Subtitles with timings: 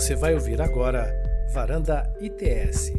[0.00, 1.14] Você vai ouvir agora
[1.52, 2.90] Varanda ITS.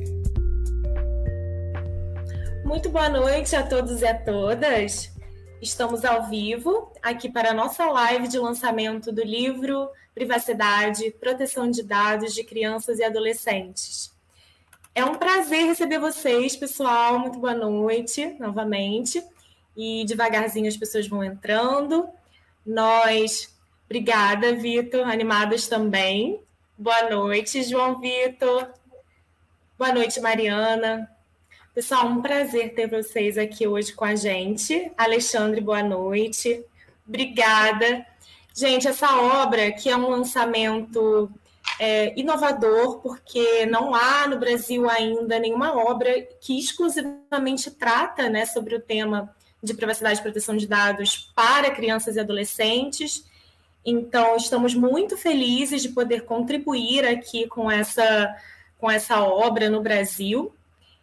[2.64, 5.12] Muito boa noite a todos e a todas.
[5.60, 11.82] Estamos ao vivo aqui para a nossa live de lançamento do livro Privacidade, Proteção de
[11.82, 14.14] Dados de Crianças e Adolescentes.
[14.94, 17.18] É um prazer receber vocês, pessoal.
[17.18, 19.24] Muito boa noite novamente.
[19.76, 22.08] E devagarzinho as pessoas vão entrando.
[22.64, 23.52] Nós,
[23.86, 26.40] obrigada, Vitor, animadas também.
[26.82, 28.74] Boa noite, João Vitor.
[29.78, 31.08] Boa noite, Mariana.
[31.76, 34.92] Pessoal, um prazer ter vocês aqui hoje com a gente.
[34.98, 36.66] Alexandre, boa noite.
[37.08, 38.04] Obrigada.
[38.56, 41.30] Gente, essa obra que é um lançamento
[41.80, 48.74] é, inovador, porque não há no Brasil ainda nenhuma obra que exclusivamente trata né, sobre
[48.74, 53.24] o tema de privacidade e proteção de dados para crianças e adolescentes.
[53.86, 58.36] Então, estamos muito felizes de poder contribuir aqui com essa,
[58.78, 60.54] com essa obra no Brasil.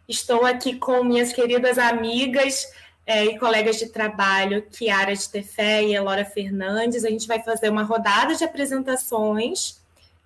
[0.07, 2.65] Estou aqui com minhas queridas amigas
[3.05, 7.03] é, e colegas de trabalho, Kiara de Tefé e Elora Fernandes.
[7.03, 9.81] A gente vai fazer uma rodada de apresentações,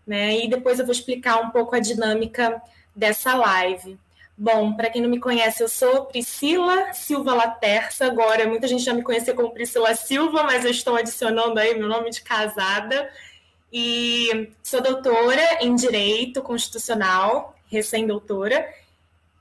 [0.05, 0.37] né?
[0.37, 2.61] E depois eu vou explicar um pouco a dinâmica
[2.95, 3.97] dessa live.
[4.43, 8.07] Bom, para quem não me conhece, eu sou Priscila Silva Laterça.
[8.07, 11.87] Agora, muita gente já me conhece como Priscila Silva, mas eu estou adicionando aí meu
[11.87, 13.09] nome de casada.
[13.71, 18.67] E sou doutora em Direito Constitucional, recém-doutora,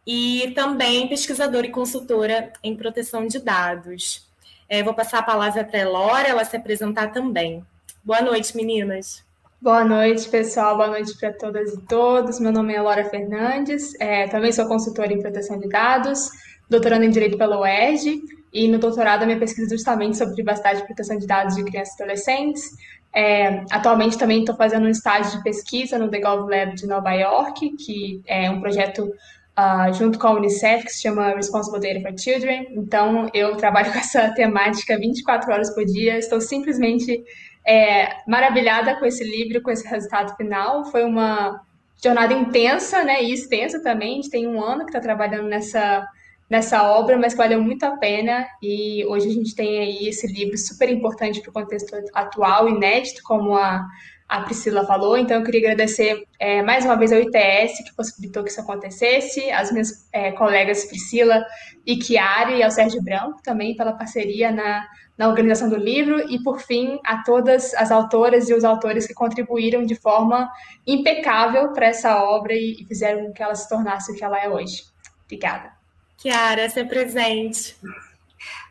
[0.07, 4.25] e também pesquisadora e consultora em proteção de dados.
[4.69, 7.67] É, vou passar a palavra para a Elora, ela se apresentar também.
[8.05, 9.25] Boa noite, meninas.
[9.63, 10.77] Boa noite, pessoal.
[10.77, 12.41] Boa noite para todas e todos.
[12.41, 16.31] Meu nome é Laura Fernandes, é, também sou consultora em proteção de dados,
[16.69, 20.81] doutorando em Direito pela UERJ, e no doutorado a minha pesquisa é justamente sobre privacidade
[20.81, 22.71] e proteção de dados de crianças e adolescentes.
[23.15, 27.13] É, atualmente também estou fazendo um estágio de pesquisa no The Gov Lab de Nova
[27.13, 29.13] York, que é um projeto
[29.57, 32.67] uh, junto com a Unicef, que se chama Responsible Data for Children.
[32.73, 36.19] Então, eu trabalho com essa temática 24 horas por dia.
[36.19, 37.23] Estou simplesmente
[37.67, 40.85] é, maravilhada com esse livro, com esse resultado final.
[40.87, 41.61] Foi uma
[42.03, 44.13] jornada intensa né, e extensa também.
[44.13, 46.07] A gente tem um ano que está trabalhando nessa,
[46.51, 48.47] nessa obra, mas valeu muito a pena.
[48.63, 53.23] E hoje a gente tem aí esse livro super importante para o contexto atual, inédito,
[53.23, 53.87] como a
[54.33, 55.19] a Priscila falou.
[55.19, 59.51] Então, eu queria agradecer é, mais uma vez ao ITS, que possibilitou que isso acontecesse,
[59.51, 61.45] as minhas é, colegas Priscila
[61.87, 64.87] e Chiara, e ao Sérgio Branco também pela parceria na,
[65.17, 69.15] na organização do livro, e por fim, a todas as autoras e os autores que
[69.15, 70.51] contribuíram de forma
[70.87, 74.39] impecável para essa obra e, e fizeram com que ela se tornasse o que ela
[74.39, 74.85] é hoje.
[75.25, 75.73] Obrigada.
[76.17, 77.77] Chiara, ser presente.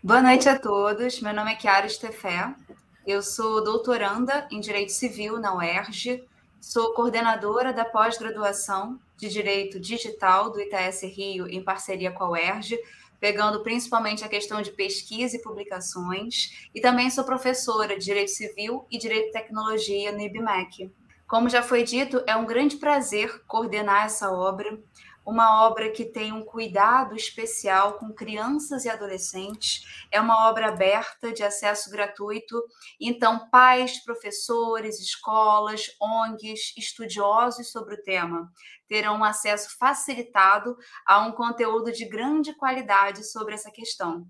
[0.04, 1.22] Boa noite a todos.
[1.22, 2.54] Meu nome é Chiara Stefé.
[3.06, 6.24] Eu sou doutoranda em Direito Civil na UERJ,
[6.60, 12.78] sou coordenadora da pós-graduação de Direito Digital do ITS Rio em parceria com a UERJ,
[13.22, 18.84] pegando principalmente a questão de pesquisa e publicações, e também sou professora de Direito Civil
[18.90, 20.92] e Direito e Tecnologia no IBMEC.
[21.28, 24.78] Como já foi dito, é um grande prazer coordenar essa obra,
[25.26, 30.06] uma obra que tem um cuidado especial com crianças e adolescentes.
[30.12, 32.62] É uma obra aberta de acesso gratuito.
[33.00, 38.52] Então, pais, professores, escolas, ONGs, estudiosos sobre o tema
[38.92, 40.76] terão um acesso facilitado
[41.08, 44.28] a um conteúdo de grande qualidade sobre essa questão.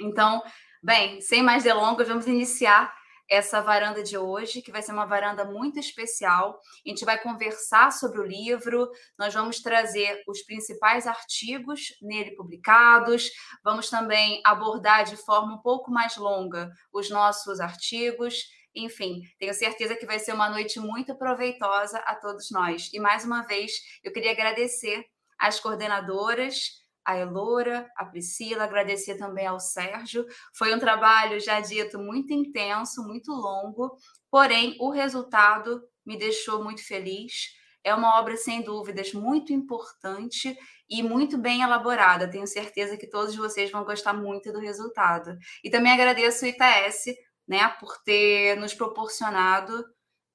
[0.00, 0.42] Então,
[0.82, 2.90] bem, sem mais delongas, vamos iniciar
[3.32, 6.60] essa varanda de hoje, que vai ser uma varanda muito especial.
[6.84, 13.30] A gente vai conversar sobre o livro, nós vamos trazer os principais artigos nele publicados,
[13.64, 18.34] vamos também abordar de forma um pouco mais longa os nossos artigos.
[18.74, 22.90] Enfim, tenho certeza que vai ser uma noite muito proveitosa a todos nós.
[22.92, 23.72] E mais uma vez,
[24.04, 25.06] eu queria agradecer
[25.38, 30.26] às coordenadoras a Elora, a Priscila, agradecer também ao Sérgio.
[30.54, 33.96] Foi um trabalho, já dito, muito intenso, muito longo,
[34.30, 37.50] porém o resultado me deixou muito feliz.
[37.84, 40.56] É uma obra, sem dúvidas, muito importante
[40.88, 42.30] e muito bem elaborada.
[42.30, 45.36] Tenho certeza que todos vocês vão gostar muito do resultado.
[45.64, 47.16] E também agradeço o ITS
[47.46, 49.84] né, por ter nos proporcionado,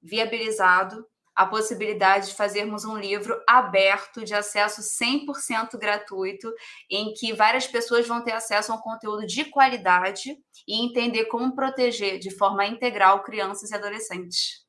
[0.02, 1.06] viabilizado
[1.38, 6.52] a possibilidade de fazermos um livro aberto, de acesso 100% gratuito,
[6.90, 10.36] em que várias pessoas vão ter acesso a um conteúdo de qualidade
[10.66, 14.66] e entender como proteger de forma integral crianças e adolescentes.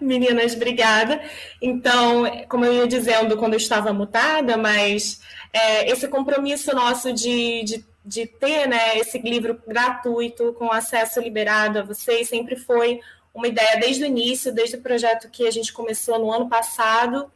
[0.00, 1.22] Meninas, obrigada.
[1.60, 5.20] Então, como eu ia dizendo quando eu estava mutada, mas
[5.52, 11.80] é, esse compromisso nosso de, de, de ter né, esse livro gratuito, com acesso liberado
[11.80, 12.98] a vocês, sempre foi
[13.36, 17.30] uma ideia desde o início, desde o projeto que a gente começou no ano passado,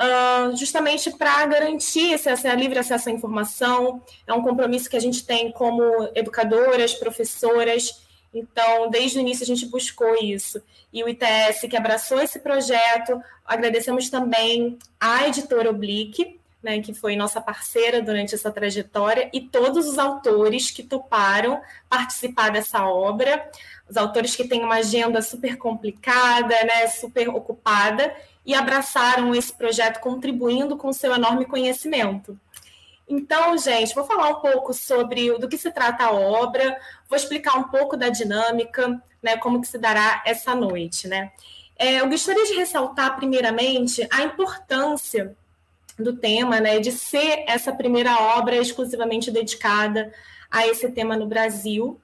[0.00, 4.02] uh, justamente para garantir esse, esse livre acesso à informação.
[4.26, 8.02] É um compromisso que a gente tem como educadoras, professoras.
[8.32, 10.62] Então, desde o início, a gente buscou isso.
[10.90, 17.14] E o ITS, que abraçou esse projeto, agradecemos também à editora Oblique, né, que foi
[17.14, 21.60] nossa parceira durante essa trajetória, e todos os autores que toparam
[21.90, 23.50] participar dessa obra,
[23.92, 30.00] os autores que têm uma agenda super complicada, né, super ocupada, e abraçaram esse projeto
[30.00, 32.38] contribuindo com seu enorme conhecimento.
[33.06, 37.58] Então, gente, vou falar um pouco sobre do que se trata a obra, vou explicar
[37.58, 41.30] um pouco da dinâmica, né, como que se dará essa noite, né.
[41.76, 45.36] É, eu gostaria de ressaltar, primeiramente, a importância
[45.98, 50.10] do tema, né, de ser essa primeira obra exclusivamente dedicada
[50.50, 52.00] a esse tema no Brasil.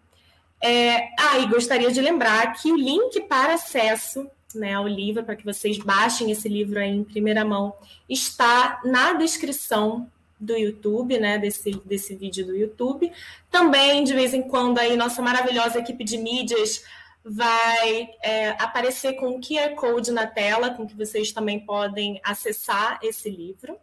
[0.61, 5.37] É, ah, e gostaria de lembrar que o link para acesso né, ao livro, para
[5.37, 7.75] que vocês baixem esse livro aí em primeira mão,
[8.09, 10.11] está na descrição
[10.41, 13.13] do YouTube, né, desse, desse vídeo do YouTube.
[13.51, 16.85] Também, de vez em quando, aí, nossa maravilhosa equipe de mídias
[17.25, 22.99] vai é, aparecer com o QR Code na tela, com que vocês também podem acessar
[23.03, 23.77] esse livro.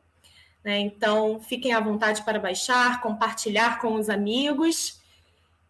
[0.64, 0.80] Né?
[0.80, 5.00] Então, fiquem à vontade para baixar, compartilhar com os amigos.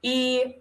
[0.02, 0.56] E,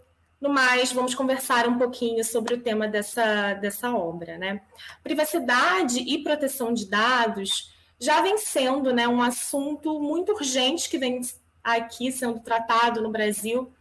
[0.44, 4.36] no mais, vamos conversar um pouquinho sobre o tema dessa, dessa obra.
[4.36, 4.60] Né?
[5.02, 11.22] Privacidade e proteção de dados já vem sendo né, um assunto muito urgente que vem
[11.62, 13.72] aqui sendo tratado no Brasil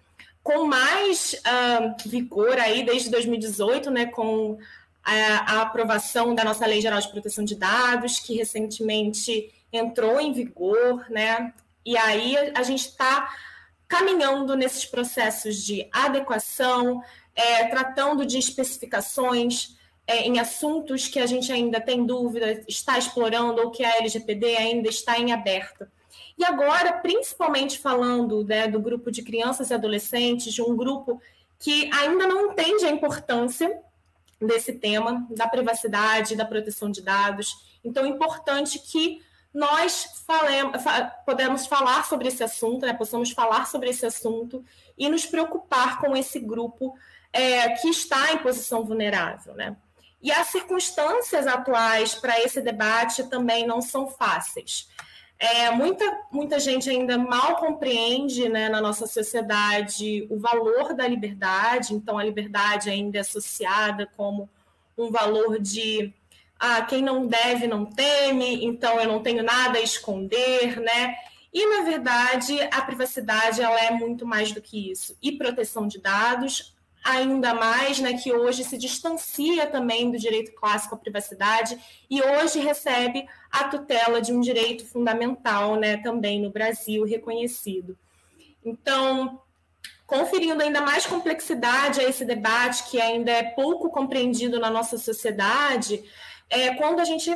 [0.41, 4.57] com mais uh, vigor aí desde 2018, né, com
[5.03, 10.31] a, a, aprovação da nossa Lei Geral de Proteção de Dados, que recentemente entrou em
[10.31, 11.53] vigor, né?
[11.85, 13.29] E aí a, a gente está
[13.93, 17.03] caminhando nesses processos de adequação,
[17.35, 23.61] é, tratando de especificações é, em assuntos que a gente ainda tem dúvida, está explorando
[23.61, 25.85] ou que a LGPD ainda está em aberto.
[26.35, 31.21] E agora, principalmente falando né, do grupo de crianças e adolescentes, de um grupo
[31.59, 33.79] que ainda não entende a importância
[34.41, 37.77] desse tema, da privacidade, da proteção de dados.
[37.85, 39.21] Então, é importante que
[39.53, 40.83] nós falemos,
[41.25, 44.65] podemos falar sobre esse assunto, né, possamos falar sobre esse assunto
[44.97, 46.95] e nos preocupar com esse grupo
[47.31, 49.53] é, que está em posição vulnerável.
[49.53, 49.75] Né?
[50.21, 54.87] E as circunstâncias atuais para esse debate também não são fáceis.
[55.37, 61.93] É, muita, muita gente ainda mal compreende né, na nossa sociedade o valor da liberdade,
[61.93, 64.49] então a liberdade ainda é associada como
[64.97, 66.13] um valor de
[66.65, 71.13] ah, quem não deve não teme, então eu não tenho nada a esconder, né?
[71.53, 75.17] E na verdade a privacidade ela é muito mais do que isso.
[75.21, 76.73] E proteção de dados
[77.03, 81.77] ainda mais, né, que hoje se distancia também do direito clássico à privacidade
[82.09, 87.97] e hoje recebe a tutela de um direito fundamental, né, também no Brasil reconhecido.
[88.63, 89.41] Então,
[90.07, 96.01] conferindo ainda mais complexidade a esse debate que ainda é pouco compreendido na nossa sociedade,
[96.53, 97.31] é quando a gente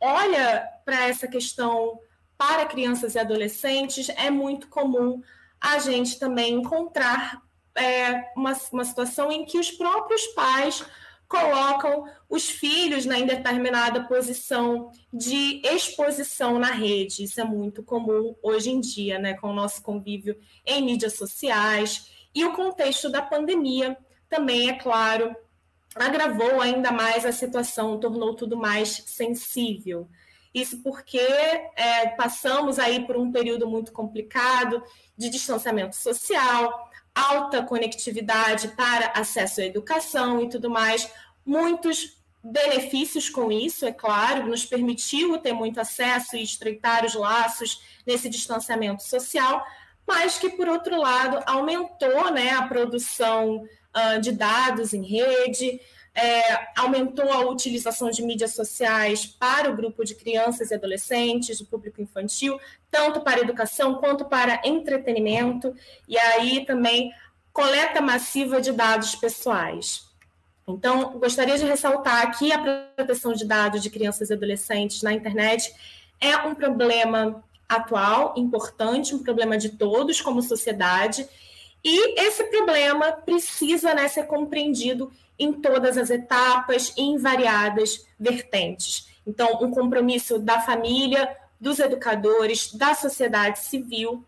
[0.00, 1.98] olha para essa questão
[2.38, 5.20] para crianças e adolescentes, é muito comum
[5.60, 7.42] a gente também encontrar
[7.74, 10.82] é, uma, uma situação em que os próprios pais
[11.28, 17.22] colocam os filhos né, em determinada posição de exposição na rede.
[17.22, 20.36] Isso é muito comum hoje em dia, né, com o nosso convívio
[20.66, 22.10] em mídias sociais.
[22.34, 23.96] E o contexto da pandemia
[24.28, 25.36] também, é claro,
[25.94, 30.08] agravou ainda mais a situação, tornou tudo mais sensível.
[30.52, 34.82] Isso porque é, passamos aí por um período muito complicado
[35.16, 41.10] de distanciamento social, alta conectividade para acesso à educação e tudo mais,
[41.44, 47.82] muitos benefícios com isso, é claro, nos permitiu ter muito acesso e estreitar os laços
[48.06, 49.64] nesse distanciamento social,
[50.06, 53.62] mas que, por outro lado, aumentou né, a produção
[54.20, 55.80] de dados em rede,
[56.14, 61.66] é, aumentou a utilização de mídias sociais para o grupo de crianças e adolescentes, o
[61.66, 62.58] público infantil,
[62.90, 65.74] tanto para educação quanto para entretenimento,
[66.08, 67.12] e aí também
[67.52, 70.08] coleta massiva de dados pessoais.
[70.66, 72.58] Então, gostaria de ressaltar que a
[72.94, 75.72] proteção de dados de crianças e adolescentes na internet
[76.20, 81.26] é um problema atual, importante, um problema de todos como sociedade,
[81.84, 89.08] e esse problema precisa né, ser compreendido em todas as etapas em variadas vertentes.
[89.26, 94.24] Então, um compromisso da família, dos educadores, da sociedade civil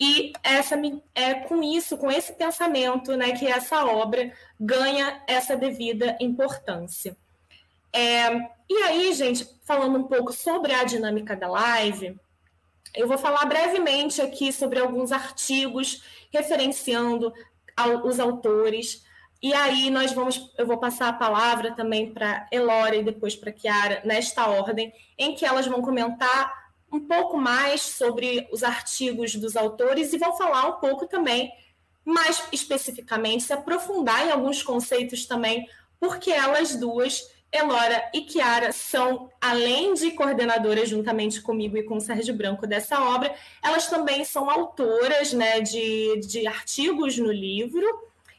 [0.00, 0.76] E essa
[1.14, 7.16] é com isso, com esse pensamento, né, que essa obra ganha essa devida importância.
[7.92, 8.28] É,
[8.70, 12.16] e aí, gente, falando um pouco sobre a dinâmica da live,
[12.94, 16.02] eu vou falar brevemente aqui sobre alguns artigos
[16.32, 17.32] referenciando
[18.04, 19.04] os autores.
[19.40, 23.52] E aí nós vamos, eu vou passar a palavra também para Elora e depois para
[23.52, 26.52] Kiara nesta ordem, em que elas vão comentar
[26.92, 31.52] um pouco mais sobre os artigos dos autores e vou falar um pouco também,
[32.04, 35.68] mais especificamente, se aprofundar em alguns conceitos também,
[36.00, 42.00] porque elas duas, Elora e Kiara, são, além de coordenadoras juntamente comigo e com o
[42.00, 47.86] Sérgio Branco dessa obra, elas também são autoras né, de, de artigos no livro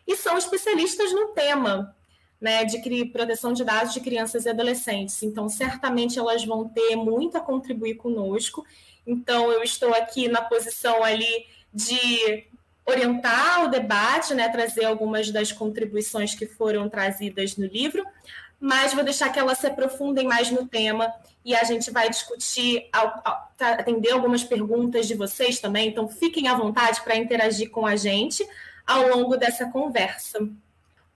[0.07, 1.95] e são especialistas no tema
[2.39, 5.21] né, de proteção de dados de crianças e adolescentes.
[5.23, 8.65] Então, certamente elas vão ter muito a contribuir conosco.
[9.05, 12.45] Então, eu estou aqui na posição ali de
[12.85, 18.03] orientar o debate, né, trazer algumas das contribuições que foram trazidas no livro,
[18.59, 21.13] mas vou deixar que elas se aprofundem mais no tema
[21.45, 22.89] e a gente vai discutir,
[23.59, 25.87] atender algumas perguntas de vocês também.
[25.87, 28.45] Então, fiquem à vontade para interagir com a gente
[28.85, 30.39] ao longo dessa conversa.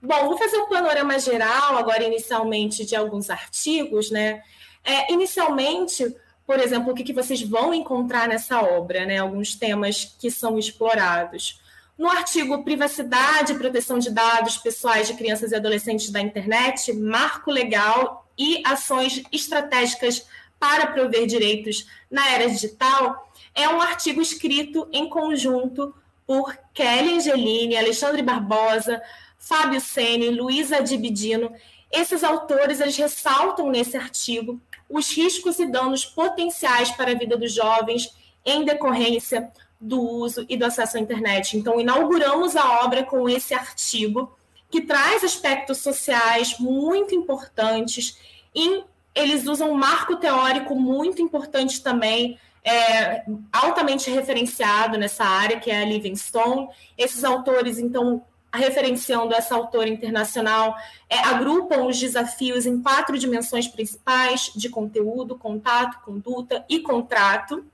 [0.00, 4.42] Bom, vou fazer um panorama geral agora, inicialmente, de alguns artigos, né?
[4.82, 6.14] É, inicialmente,
[6.46, 9.18] por exemplo, o que, que vocês vão encontrar nessa obra, né?
[9.18, 11.60] Alguns temas que são explorados.
[11.96, 17.52] No artigo Privacidade e Proteção de Dados Pessoais de Crianças e Adolescentes da Internet, Marco
[17.52, 20.26] Legal e Ações Estratégicas
[20.58, 25.94] para Prover Direitos na Era Digital, é um artigo escrito em conjunto
[26.26, 29.00] por Kelly Angelini, Alexandre Barbosa,
[29.38, 31.52] Fábio Sene, Luísa Dibidino.
[31.92, 34.60] Esses autores eles ressaltam nesse artigo
[34.90, 38.12] os riscos e danos potenciais para a vida dos jovens
[38.44, 39.48] em decorrência
[39.80, 41.56] do uso e do acesso à internet.
[41.56, 44.36] Então, inauguramos a obra com esse artigo,
[44.70, 48.18] que traz aspectos sociais muito importantes,
[48.54, 48.82] e
[49.14, 55.82] eles usam um marco teórico muito importante também, é, altamente referenciado nessa área, que é
[55.82, 56.68] a Livingstone.
[56.96, 60.74] Esses autores, então, referenciando essa autora internacional,
[61.10, 67.64] é, agrupam os desafios em quatro dimensões principais de conteúdo, contato, conduta e contrato,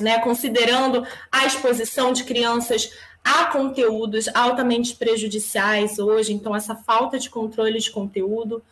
[0.00, 2.90] né, considerando a exposição de crianças
[3.22, 8.62] a conteúdos altamente prejudiciais hoje, então essa falta de controle de conteúdo,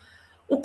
[0.47, 0.61] o,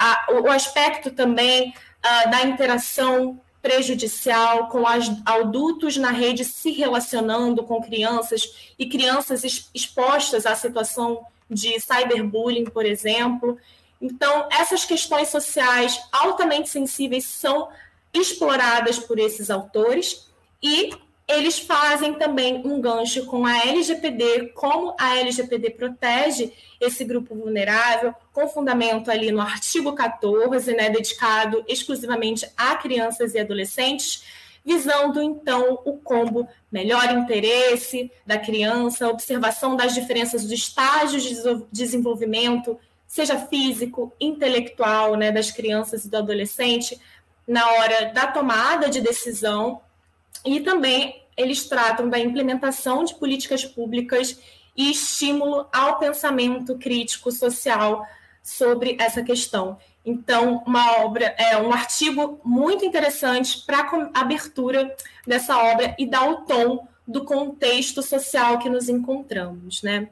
[0.00, 7.64] a, o aspecto também uh, da interação prejudicial, com as, adultos na rede se relacionando
[7.64, 13.58] com crianças e crianças expostas à situação de cyberbullying, por exemplo.
[14.00, 17.68] Então, essas questões sociais altamente sensíveis são
[18.18, 20.28] exploradas por esses autores
[20.62, 20.90] e
[21.28, 28.14] eles fazem também um gancho com a LGPD, como a LGPD protege esse grupo vulnerável,
[28.32, 34.24] com fundamento ali no artigo 14, né, dedicado exclusivamente a crianças e adolescentes,
[34.64, 41.36] visando então o combo melhor interesse da criança, observação das diferenças dos estágios de
[41.70, 46.98] desenvolvimento, seja físico, intelectual, né, das crianças e do adolescente,
[47.48, 49.80] na hora da tomada de decisão
[50.44, 54.38] e também eles tratam da implementação de políticas públicas
[54.76, 58.06] e estímulo ao pensamento crítico social
[58.42, 59.78] sobre essa questão.
[60.04, 64.94] Então, uma obra, é um artigo muito interessante para a abertura
[65.26, 70.08] dessa obra e dar o tom do contexto social que nos encontramos, né?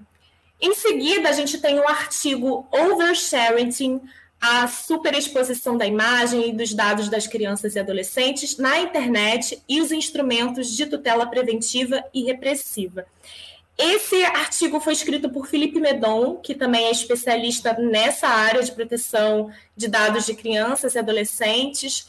[0.61, 4.00] Em seguida, a gente tem o artigo Oversharing,
[4.40, 9.90] a superexposição da imagem e dos dados das crianças e adolescentes na internet e os
[9.90, 13.07] instrumentos de tutela preventiva e repressiva.
[13.78, 19.50] Esse artigo foi escrito por Felipe Medon, que também é especialista nessa área de proteção
[19.76, 22.00] de dados de crianças e adolescentes.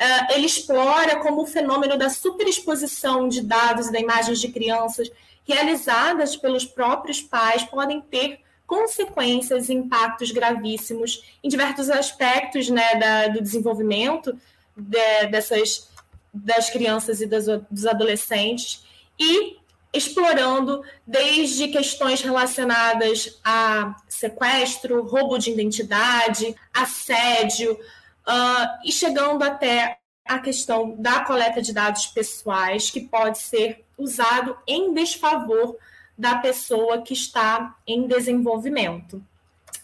[0.00, 5.10] Uh, ele explora como o fenômeno da superexposição de dados e da imagens de crianças
[5.44, 8.40] realizadas pelos próprios pais podem ter
[8.72, 14.34] consequências e impactos gravíssimos em diversos aspectos né, da, do desenvolvimento
[14.74, 15.90] de, dessas
[16.32, 18.82] das crianças e das, dos adolescentes
[19.20, 19.58] e
[19.92, 30.38] explorando desde questões relacionadas a sequestro, roubo de identidade, assédio, uh, e chegando até a
[30.38, 35.76] questão da coleta de dados pessoais, que pode ser usado em desfavor
[36.16, 39.22] da pessoa que está em desenvolvimento.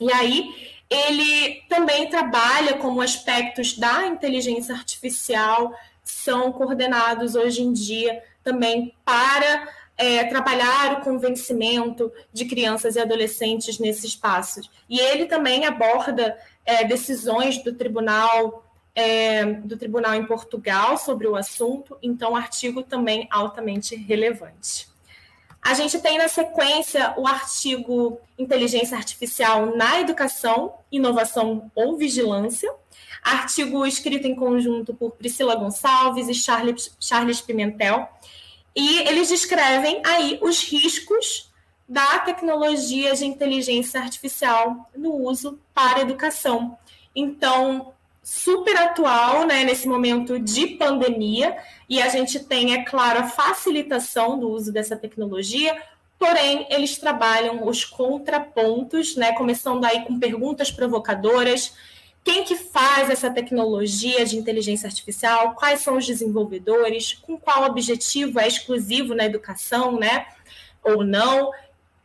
[0.01, 8.23] E aí, ele também trabalha como aspectos da inteligência artificial são coordenados hoje em dia
[8.43, 14.71] também para é, trabalhar o convencimento de crianças e adolescentes nesses espaços.
[14.89, 21.37] E ele também aborda é, decisões do tribunal é, do tribunal em Portugal sobre o
[21.37, 24.89] assunto, então artigo também altamente relevante.
[25.69, 32.75] A gente tem na sequência o artigo Inteligência Artificial na Educação, Inovação ou Vigilância,
[33.23, 38.09] artigo escrito em conjunto por Priscila Gonçalves e Charles, Charles Pimentel,
[38.75, 41.53] e eles descrevem aí os riscos
[41.87, 46.79] da tecnologia de inteligência artificial no uso para a educação.
[47.15, 47.93] Então,
[48.29, 51.57] super atual, né, nesse momento de pandemia,
[51.89, 55.75] e a gente tem, é claro, a facilitação do uso dessa tecnologia,
[56.19, 61.73] porém, eles trabalham os contrapontos, né, começando aí com perguntas provocadoras,
[62.23, 68.39] quem que faz essa tecnologia de inteligência artificial, quais são os desenvolvedores, com qual objetivo
[68.39, 70.27] é exclusivo na educação, né,
[70.85, 71.51] ou não,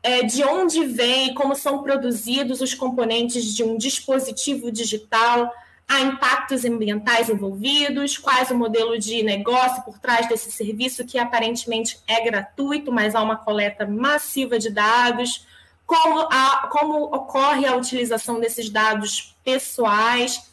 [0.01, 5.51] é, de onde vem, como são produzidos os componentes de um dispositivo digital,
[5.87, 8.17] Há impactos ambientais envolvidos?
[8.17, 13.21] Quais o modelo de negócio por trás desse serviço que aparentemente é gratuito, mas há
[13.21, 15.45] uma coleta massiva de dados?
[15.85, 20.49] Como, a, como ocorre a utilização desses dados pessoais?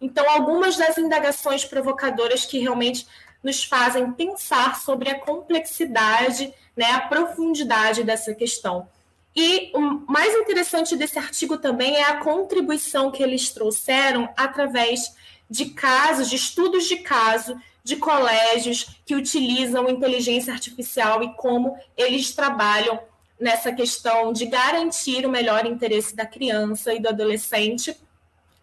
[0.00, 3.06] Então, algumas das indagações provocadoras que realmente
[3.42, 8.88] nos fazem pensar sobre a complexidade, né, a profundidade dessa questão.
[9.36, 15.14] E o mais interessante desse artigo também é a contribuição que eles trouxeram através
[15.50, 22.34] de casos, de estudos de caso, de colégios que utilizam inteligência artificial e como eles
[22.34, 23.00] trabalham
[23.38, 27.96] nessa questão de garantir o melhor interesse da criança e do adolescente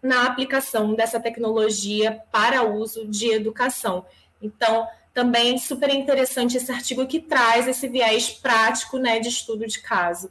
[0.02, 4.04] na aplicação dessa tecnologia para uso de educação.
[4.40, 9.80] Então, também super interessante esse artigo que traz esse viés prático né, de estudo de
[9.80, 10.30] caso.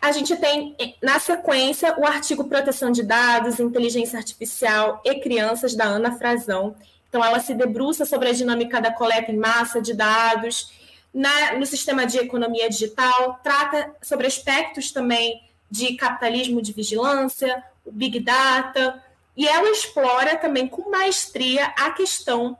[0.00, 5.84] A gente tem, na sequência, o artigo Proteção de Dados, Inteligência Artificial e Crianças, da
[5.84, 6.76] Ana Frazão.
[7.08, 10.70] Então, ela se debruça sobre a dinâmica da coleta em massa de dados
[11.16, 17.90] na, no sistema de economia digital, trata sobre aspectos também de capitalismo de vigilância, o
[17.90, 19.02] Big Data,
[19.34, 22.56] e ela explora também com maestria a questão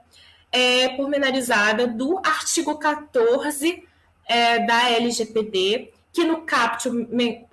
[0.50, 3.86] é, pormenorizada do artigo 14
[4.26, 6.88] é, da LGPD, que no caput,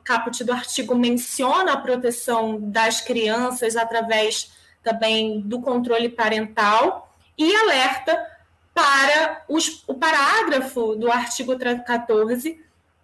[0.06, 8.26] caput do artigo menciona a proteção das crianças através também do controle parental e alerta
[8.74, 12.58] para os, o parágrafo do artigo 14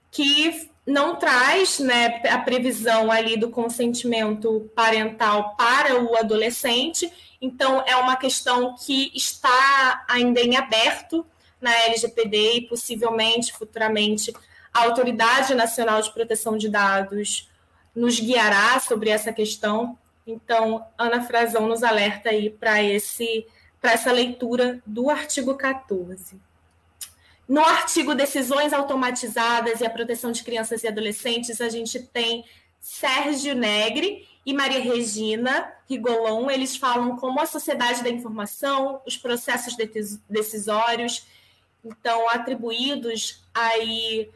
[0.09, 7.97] que não traz né, a previsão ali do consentimento parental para o adolescente, então é
[7.97, 11.25] uma questão que está ainda em aberto
[11.59, 14.31] na LGPD e possivelmente futuramente
[14.79, 17.49] a Autoridade Nacional de Proteção de Dados
[17.95, 19.97] nos guiará sobre essa questão.
[20.25, 23.45] Então, Ana Frazão nos alerta aí para esse
[23.81, 26.39] para essa leitura do artigo 14.
[27.47, 32.43] No artigo Decisões Automatizadas e a Proteção de Crianças e Adolescentes, a gente tem
[32.79, 36.49] Sérgio Negre e Maria Regina Rigolon.
[36.51, 39.75] Eles falam como a sociedade da informação, os processos
[40.29, 41.25] decisórios,
[41.83, 44.29] então atribuídos aí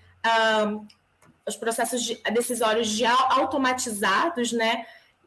[1.46, 4.86] os processos de, decisórios de automatizados, né,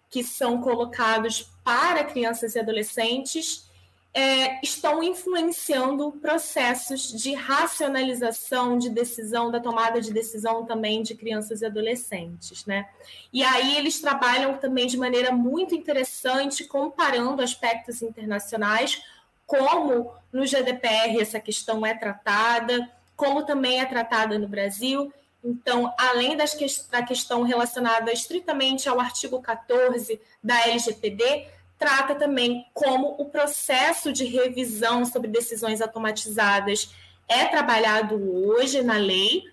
[0.08, 3.66] que são colocados para crianças e adolescentes,
[4.14, 11.60] é, estão influenciando processos de racionalização de decisão, da tomada de decisão também de crianças
[11.60, 12.88] e adolescentes, né?
[13.30, 19.02] E aí eles trabalham também de maneira muito interessante, comparando aspectos internacionais,
[19.46, 25.12] como no GDPR essa questão é tratada, como também é tratada no Brasil.
[25.42, 31.46] Então, além das que, da questão relacionada estritamente ao artigo 14 da LGPD,
[31.78, 36.90] trata também como o processo de revisão sobre decisões automatizadas
[37.28, 39.44] é trabalhado hoje na lei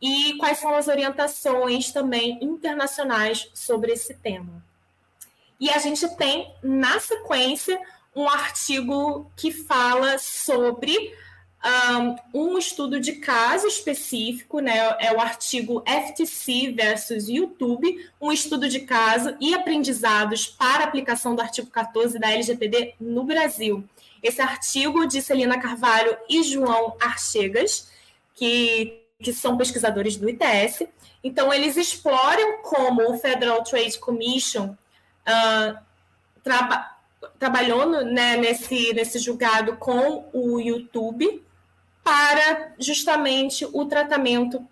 [0.00, 4.64] e quais são as orientações também internacionais sobre esse tema.
[5.58, 7.78] E a gente tem, na sequência,
[8.16, 11.14] um artigo que fala sobre
[12.32, 14.96] um, estudo de caso específico, né?
[14.98, 21.42] É o artigo FTC versus YouTube, um estudo de caso e aprendizados para aplicação do
[21.42, 23.84] artigo 14 da LGPD no Brasil.
[24.22, 27.90] Esse artigo de Celina Carvalho e João Archegas,
[28.34, 30.86] que, que são pesquisadores do ITS.
[31.22, 34.74] Então, eles exploram como o Federal Trade Commission
[35.26, 35.78] uh,
[36.42, 36.96] traba
[37.38, 41.42] trabalhou no, né, nesse, nesse julgado com o YouTube
[42.02, 44.66] para justamente o tratamento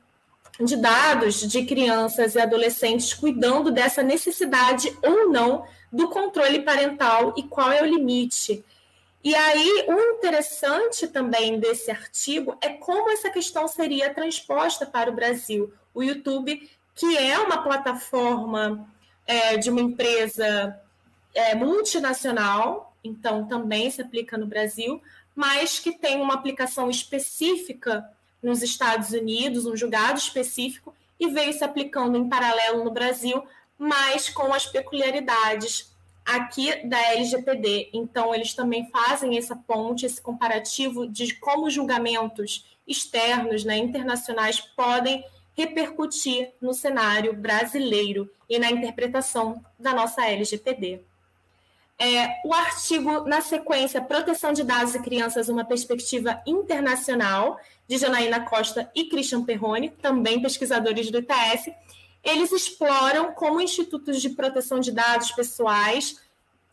[0.61, 7.45] de dados de crianças e adolescentes, cuidando dessa necessidade ou não do controle parental e
[7.45, 8.65] qual é o limite.
[9.23, 15.15] E aí, o interessante também desse artigo é como essa questão seria transposta para o
[15.15, 15.73] Brasil.
[15.93, 18.89] O YouTube, que é uma plataforma
[19.27, 20.81] é, de uma empresa
[21.35, 25.03] é, multinacional, então também se aplica no Brasil,
[25.39, 28.05] mas que tem uma aplicação específica
[28.43, 33.45] nos Estados Unidos, um julgado específico, e veio se aplicando em paralelo no Brasil,
[33.79, 37.91] mas com as peculiaridades aqui da LGPD.
[37.93, 45.25] Então, eles também fazem essa ponte, esse comparativo de como julgamentos externos, né, internacionais, podem
[45.57, 51.01] repercutir no cenário brasileiro e na interpretação da nossa LGPD.
[51.99, 57.59] É, o artigo, na sequência, Proteção de Dados e Crianças, uma perspectiva internacional,
[57.89, 61.73] de Janaína Costa e Christian Perrone, também pesquisadores do ITS,
[62.23, 66.21] eles exploram como institutos de proteção de dados pessoais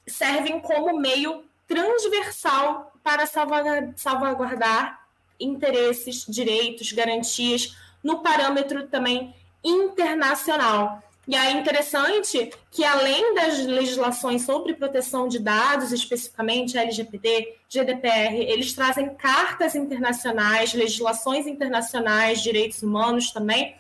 [0.06, 5.08] servem como meio transversal para salvaguardar
[5.40, 9.34] interesses, direitos, garantias no parâmetro também
[9.64, 11.02] internacional.
[11.28, 18.74] E é interessante que, além das legislações sobre proteção de dados, especificamente LGPD, GDPR, eles
[18.74, 23.76] trazem cartas internacionais, legislações internacionais, direitos humanos também,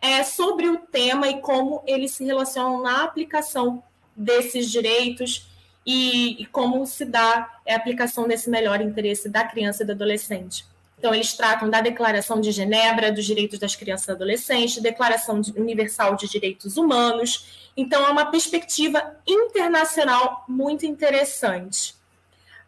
[0.00, 3.82] é, sobre o tema e como eles se relacionam na aplicação
[4.14, 5.50] desses direitos
[5.86, 10.69] e, e como se dá a aplicação desse melhor interesse da criança e do adolescente.
[11.00, 16.14] Então, eles tratam da Declaração de Genebra dos Direitos das Crianças e Adolescentes, Declaração Universal
[16.14, 17.70] de Direitos Humanos.
[17.74, 21.94] Então, é uma perspectiva internacional muito interessante.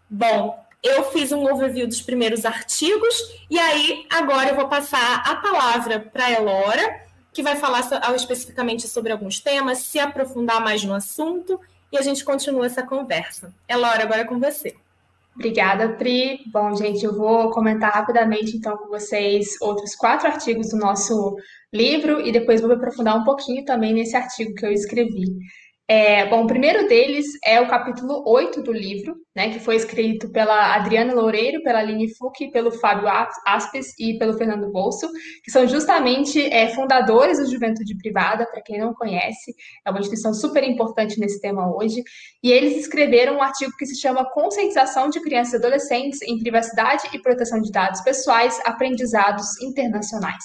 [0.09, 3.15] Bom, eu fiz um overview dos primeiros artigos,
[3.51, 7.03] e aí agora eu vou passar a palavra para a Elora,
[7.35, 11.61] que vai falar especificamente sobre alguns temas, se aprofundar mais no assunto,
[11.93, 13.53] e a gente continua essa conversa.
[13.69, 14.75] Elora, agora é com você.
[15.35, 16.41] Obrigada, Pri.
[16.53, 21.37] Bom, gente, eu vou comentar rapidamente então com vocês outros quatro artigos do nosso
[21.73, 25.25] livro e depois vou me aprofundar um pouquinho também nesse artigo que eu escrevi.
[25.95, 30.33] É, bom, o primeiro deles é o capítulo 8 do livro, né, que foi escrito
[30.33, 33.07] pela Adriana Loureiro, pela Aline Fuch, pelo Fábio
[33.47, 35.07] Aspes e pelo Fernando Bolso,
[35.45, 40.33] que são justamente é, fundadores da Juventude Privada, para quem não conhece, é uma instituição
[40.33, 42.03] super importante nesse tema hoje,
[42.43, 47.03] e eles escreveram um artigo que se chama Conscientização de Crianças e Adolescentes em Privacidade
[47.13, 50.43] e Proteção de Dados Pessoais, Aprendizados Internacionais.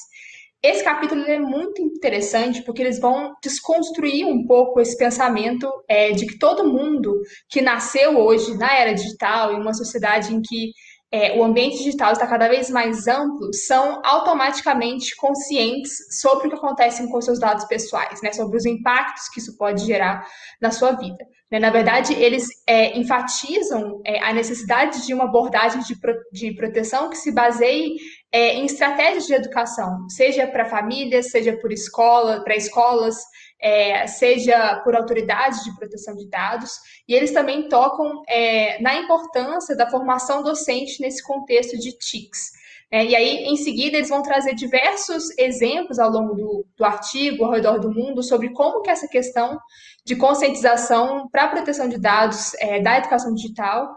[0.62, 6.26] Esse capítulo é muito interessante porque eles vão desconstruir um pouco esse pensamento é, de
[6.26, 10.72] que todo mundo que nasceu hoje na era digital, em uma sociedade em que
[11.12, 16.58] é, o ambiente digital está cada vez mais amplo, são automaticamente conscientes sobre o que
[16.58, 20.26] acontece com seus dados pessoais, né, sobre os impactos que isso pode gerar
[20.62, 21.24] na sua vida.
[21.52, 21.60] Né?
[21.60, 27.10] Na verdade, eles é, enfatizam é, a necessidade de uma abordagem de, pro, de proteção
[27.10, 27.96] que se baseie
[28.32, 33.16] é, em estratégias de educação, seja para famílias, seja por escola, para escolas,
[33.60, 36.72] é, seja por autoridades de proteção de dados,
[37.08, 42.58] e eles também tocam é, na importância da formação docente nesse contexto de TICs.
[42.90, 47.44] É, e aí, em seguida, eles vão trazer diversos exemplos ao longo do, do artigo,
[47.44, 49.60] ao redor do mundo, sobre como que essa questão
[50.06, 53.90] de conscientização para a proteção de dados é, da educação digital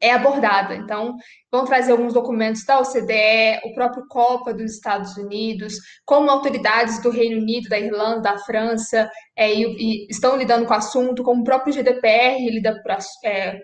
[0.00, 0.74] é abordada.
[0.74, 1.16] Então,
[1.52, 7.10] vão trazer alguns documentos da OCDE, o próprio COPA dos Estados Unidos, como autoridades do
[7.10, 11.42] Reino Unido, da Irlanda, da França, é, e, e estão lidando com o assunto, como
[11.42, 12.74] o próprio GDPR lida,
[13.24, 13.60] é,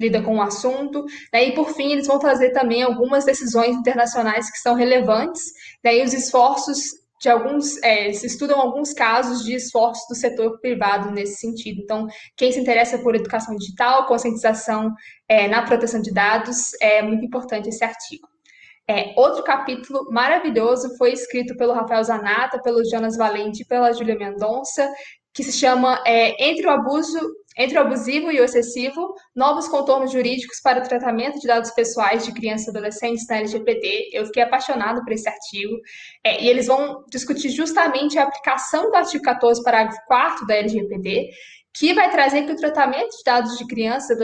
[0.00, 1.04] lida com o assunto.
[1.32, 1.48] Né?
[1.48, 5.42] E, por fim, eles vão trazer também algumas decisões internacionais que são relevantes,
[5.82, 5.98] né?
[5.98, 11.10] e os esforços de alguns, é, se estudam alguns casos de esforços do setor privado
[11.10, 11.80] nesse sentido.
[11.82, 14.92] Então, quem se interessa por educação digital, conscientização
[15.26, 18.28] é, na proteção de dados, é muito importante esse artigo.
[18.86, 24.18] É, outro capítulo maravilhoso foi escrito pelo Rafael Zanata, pelo Jonas Valente e pela Júlia
[24.18, 24.92] Mendonça,
[25.34, 27.18] que se chama é, Entre o Abuso
[27.56, 32.24] entre o abusivo e o excessivo, novos contornos jurídicos para o tratamento de dados pessoais
[32.24, 34.10] de crianças e adolescentes na LGPD.
[34.12, 35.76] Eu fiquei apaixonado por esse artigo.
[36.24, 41.30] É, e eles vão discutir justamente a aplicação do artigo 14, parágrafo 4 da LGPD,
[41.74, 44.16] que vai trazer que o tratamento de dados de crianças,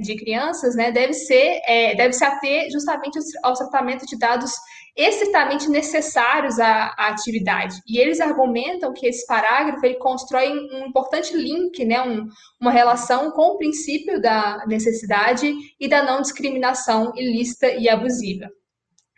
[0.00, 4.50] de crianças, né, deve ser, é, deve se ater justamente ao tratamento de dados
[4.96, 7.76] estritamente necessários à, à, atividade.
[7.86, 12.26] E eles argumentam que esse parágrafo ele constrói um importante link, né, um,
[12.60, 18.50] uma relação com o princípio da necessidade e da não discriminação ilícita e abusiva.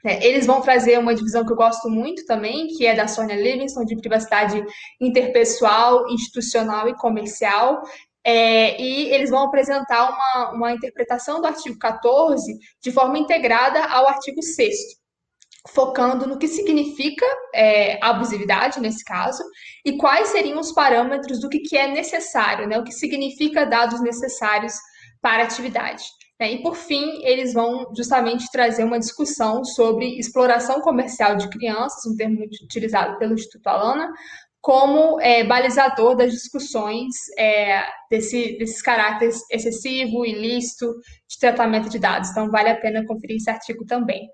[0.04, 3.34] É, eles vão trazer uma divisão que eu gosto muito também, que é da Sônia
[3.34, 4.64] Livingston, de privacidade
[5.00, 7.82] interpessoal, institucional e comercial.
[8.24, 14.08] É, e eles vão apresentar uma, uma interpretação do artigo 14 de forma integrada ao
[14.08, 14.98] artigo 6
[15.68, 19.42] focando no que significa é, abusividade nesse caso
[19.84, 24.00] e quais seriam os parâmetros do que, que é necessário, né, o que significa dados
[24.00, 24.74] necessários
[25.20, 26.04] para atividade.
[26.38, 26.52] Né?
[26.52, 32.16] E, por fim, eles vão justamente trazer uma discussão sobre exploração comercial de crianças, um
[32.16, 34.12] termo utilizado pelo Instituto Alana,
[34.60, 40.94] como é, balizador das discussões é, desse, desses caracteres excessivo, ilícito
[41.28, 42.30] de tratamento de dados.
[42.30, 44.28] Então, vale a pena conferir esse artigo também.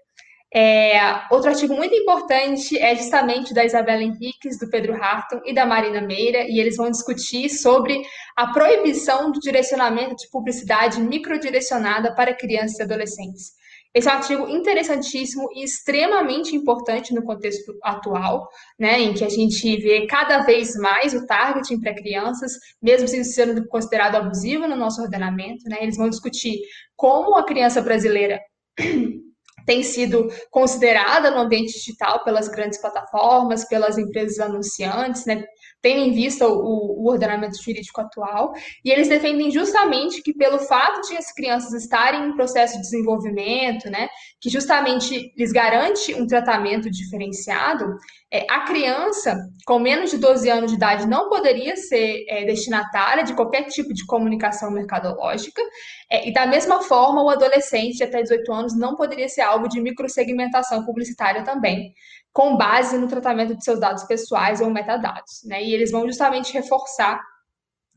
[0.57, 0.95] É,
[1.33, 6.01] outro artigo muito importante é justamente da Isabela Henriques, do Pedro Harton e da Marina
[6.01, 8.01] Meira, e eles vão discutir sobre
[8.37, 13.51] a proibição do direcionamento de publicidade microdirecionada para crianças e adolescentes.
[13.93, 19.29] Esse é um artigo interessantíssimo e extremamente importante no contexto atual, né, em que a
[19.29, 25.03] gente vê cada vez mais o targeting para crianças, mesmo sendo considerado abusivo no nosso
[25.03, 25.65] ordenamento.
[25.69, 26.61] Né, eles vão discutir
[26.97, 28.41] como a criança brasileira
[29.65, 35.45] tem sido considerada no ambiente digital pelas grandes plataformas, pelas empresas anunciantes, né?
[35.85, 41.07] Tendo em vista o, o, ordenamento jurídico atual, e eles defendem justamente que pelo fato
[41.07, 44.09] de as crianças estarem em processo de desenvolvimento, né,
[44.41, 47.85] que justamente lhes garante um tratamento diferenciado,
[48.33, 53.23] é, a criança com menos de 12 anos de idade não poderia ser é, destinatária
[53.23, 55.61] de qualquer tipo de comunicação mercadológica,
[56.11, 59.69] é, e da mesma forma o adolescente de até 18 anos não poderia ser alvo
[59.69, 61.93] de microsegmentação publicitária também
[62.35, 65.43] com base no tratamento de seus dados pessoais ou metadados.
[65.45, 65.63] Né?
[65.63, 67.21] E eles vão justamente reforçar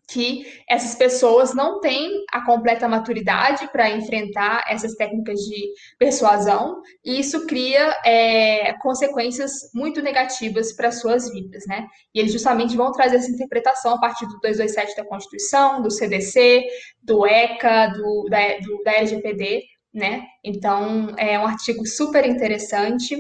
[0.10, 7.19] que essas pessoas não têm a completa maturidade para enfrentar essas técnicas de persuasão, e
[7.19, 11.86] isso cria é, consequências muito negativas para suas vidas, né?
[12.15, 16.65] E eles justamente vão trazer essa interpretação a partir do 227 da Constituição, do CDC,
[17.04, 20.26] do ECA, do, da, do, da LGPD, né?
[20.41, 23.17] Então, é um artigo super interessante.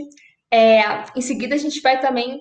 [0.51, 0.81] É,
[1.15, 2.39] em seguida, a gente vai também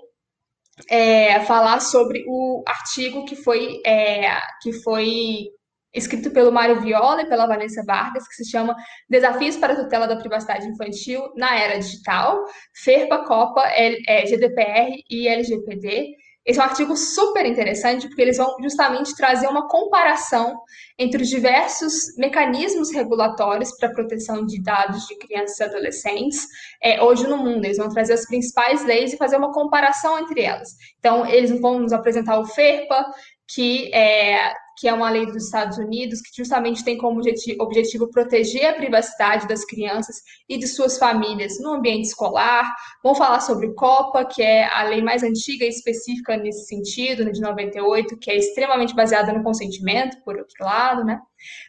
[0.91, 5.49] é, falar sobre o artigo que foi, é, que foi
[5.95, 8.77] escrito pelo Mário Viola e pela Vanessa Vargas, que se chama
[9.09, 12.45] Desafios para a Tutela da Privacidade Infantil na Era Digital,
[12.85, 16.15] FERPA, COPA, L, é, GDPR e LGPD.
[16.47, 20.57] Esse é um artigo super interessante, porque eles vão justamente trazer uma comparação
[20.97, 26.47] entre os diversos mecanismos regulatórios para a proteção de dados de crianças e adolescentes
[26.81, 27.65] é, hoje no mundo.
[27.65, 30.69] Eles vão trazer as principais leis e fazer uma comparação entre elas.
[31.01, 33.05] Então, eles vão nos apresentar o FERPA,
[33.49, 37.21] que é, que é uma lei dos Estados Unidos que justamente tem como
[37.61, 40.17] objetivo proteger a privacidade das crianças
[40.49, 42.71] e de suas famílias no ambiente escolar.
[43.03, 47.31] Vamos falar sobre COPA, que é a lei mais antiga e específica nesse sentido, né,
[47.31, 51.19] de 98, que é extremamente baseada no consentimento, por outro lado, né?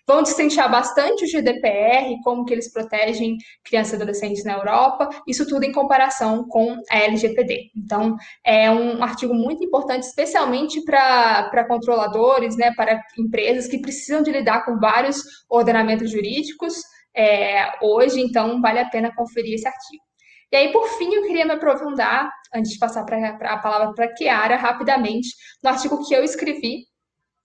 [0.08, 5.47] Vão destrinchar bastante o GDPR, como que eles protegem crianças e adolescentes na Europa, isso
[5.47, 7.71] tudo em comparação com a LGPD.
[7.75, 14.32] Então, é um artigo muito importante, especialmente para controladores, né, para empresas que precisam de
[14.32, 16.75] lidar com vários ordenamentos jurídicos
[17.15, 20.03] é, hoje, então vale a pena conferir esse artigo.
[20.51, 23.93] E aí, por fim, eu queria me aprofundar, antes de passar pra, pra a palavra
[23.93, 25.30] para a Kiara, rapidamente,
[25.62, 26.86] no artigo que eu escrevi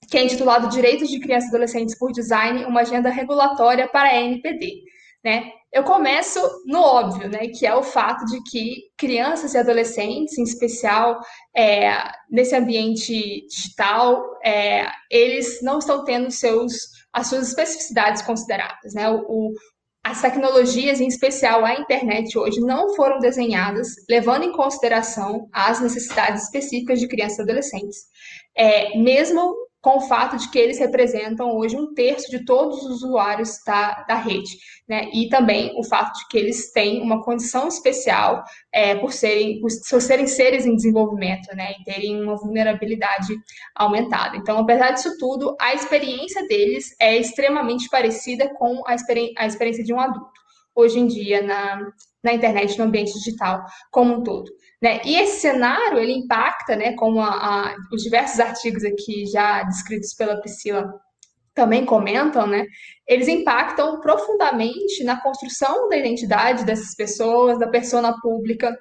[0.09, 4.17] que é intitulado Direitos de Crianças e Adolescentes por Design, uma agenda regulatória para a
[4.17, 4.83] NPD.
[5.25, 5.53] Né?
[5.73, 10.43] Eu começo no óbvio, né, que é o fato de que crianças e adolescentes, em
[10.43, 11.21] especial
[11.57, 11.97] é,
[12.31, 16.73] nesse ambiente digital, é, eles não estão tendo seus,
[17.13, 18.93] as suas especificidades consideradas.
[18.95, 19.09] Né?
[19.09, 19.53] O,
[20.05, 26.43] as tecnologias, em especial a internet hoje, não foram desenhadas levando em consideração as necessidades
[26.43, 27.99] específicas de crianças e adolescentes.
[28.57, 33.03] É, mesmo com o fato de que eles representam hoje um terço de todos os
[33.03, 34.57] usuários da, da rede,
[34.89, 35.11] né?
[35.13, 39.71] E também o fato de que eles têm uma condição especial é, por, serem, por
[39.71, 41.73] serem seres em desenvolvimento, né?
[41.73, 43.35] E terem uma vulnerabilidade
[43.75, 44.37] aumentada.
[44.37, 49.83] Então, apesar disso tudo, a experiência deles é extremamente parecida com a, experi a experiência
[49.83, 50.32] de um adulto
[50.75, 54.51] hoje em dia na, na internet, no ambiente digital como um todo.
[54.81, 55.01] Né?
[55.05, 60.15] E esse cenário ele impacta, né, como a, a, os diversos artigos aqui já descritos
[60.15, 60.93] pela Priscila
[61.55, 62.65] também comentam, né,
[63.07, 68.75] eles impactam profundamente na construção da identidade dessas pessoas, da persona pública.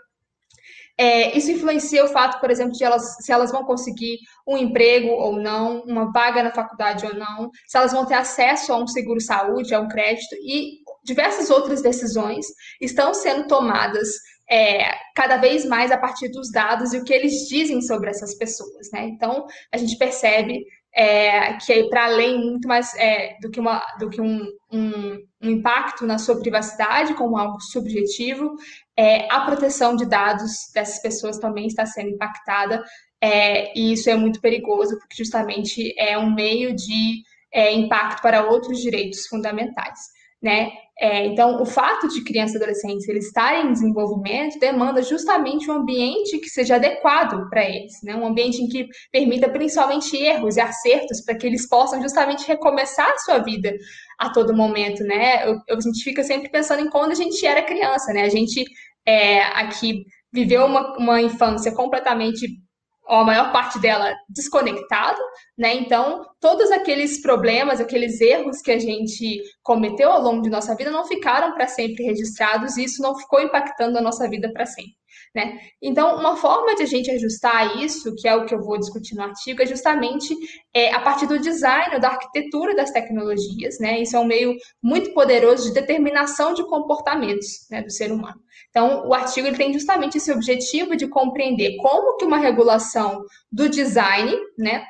[1.02, 5.08] É, isso influencia o fato, por exemplo, de elas, se elas vão conseguir um emprego
[5.08, 8.86] ou não, uma vaga na faculdade ou não, se elas vão ter acesso a um
[8.86, 12.46] seguro-saúde, a um crédito, e diversas outras decisões
[12.80, 14.10] estão sendo tomadas
[14.48, 18.36] é, cada vez mais a partir dos dados e o que eles dizem sobre essas
[18.36, 19.08] pessoas, né?
[19.08, 24.10] Então, a gente percebe é, que para além muito mais é, do que, uma, do
[24.10, 28.56] que um, um, um, impacto na sua privacidade como algo subjetivo,
[29.02, 32.84] é, a proteção de dados dessas pessoas também está sendo impactada
[33.20, 38.48] é, e isso é muito perigoso porque justamente é um meio de é, impacto para
[38.48, 40.00] outros direitos fundamentais,
[40.40, 40.70] né?
[41.02, 45.74] É, então, o fato de crianças e adolescentes eles estarem em desenvolvimento demanda justamente um
[45.74, 48.16] ambiente que seja adequado para eles, né?
[48.16, 53.10] um ambiente em que permita principalmente erros e acertos para que eles possam justamente recomeçar
[53.10, 53.76] a sua vida
[54.20, 55.04] a todo momento.
[55.04, 55.44] Né?
[55.50, 58.22] Eu, eu, a gente fica sempre pensando em quando a gente era criança, né?
[58.22, 58.64] a gente
[59.06, 62.48] é, aqui viveu uma, uma infância completamente
[63.08, 65.20] a maior parte dela desconectado,
[65.58, 65.76] né?
[65.76, 70.92] Então, todos aqueles problemas, aqueles erros que a gente cometeu ao longo de nossa vida
[70.92, 75.01] não ficaram para sempre registrados e isso não ficou impactando a nossa vida para sempre.
[75.34, 75.60] Né?
[75.82, 79.16] Então, uma forma de a gente ajustar isso, que é o que eu vou discutir
[79.16, 80.36] no artigo, é justamente
[80.74, 83.80] é, a partir do design, da arquitetura das tecnologias.
[83.80, 84.02] Né?
[84.02, 88.42] Isso é um meio muito poderoso de determinação de comportamentos né, do ser humano.
[88.70, 93.70] Então, o artigo ele tem justamente esse objetivo de compreender como que uma regulação do
[93.70, 94.84] design, né,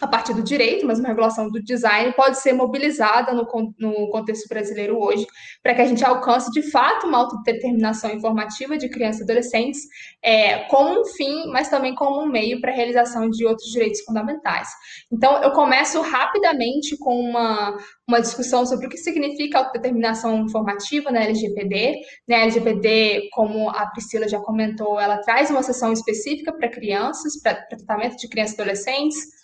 [0.00, 3.46] a partir do direito, mas uma regulação do design pode ser mobilizada no,
[3.78, 5.26] no contexto brasileiro hoje,
[5.62, 9.80] para que a gente alcance de fato uma autodeterminação informativa de crianças e adolescentes,
[10.22, 14.00] é, como um fim, mas também como um meio para a realização de outros direitos
[14.02, 14.68] fundamentais.
[15.12, 21.24] Então, eu começo rapidamente com uma, uma discussão sobre o que significa autodeterminação informativa na
[21.24, 22.00] LGPD.
[22.28, 27.40] Na né, LGPD, como a Priscila já comentou, ela traz uma sessão específica para crianças,
[27.42, 29.37] para tratamento de crianças e adolescentes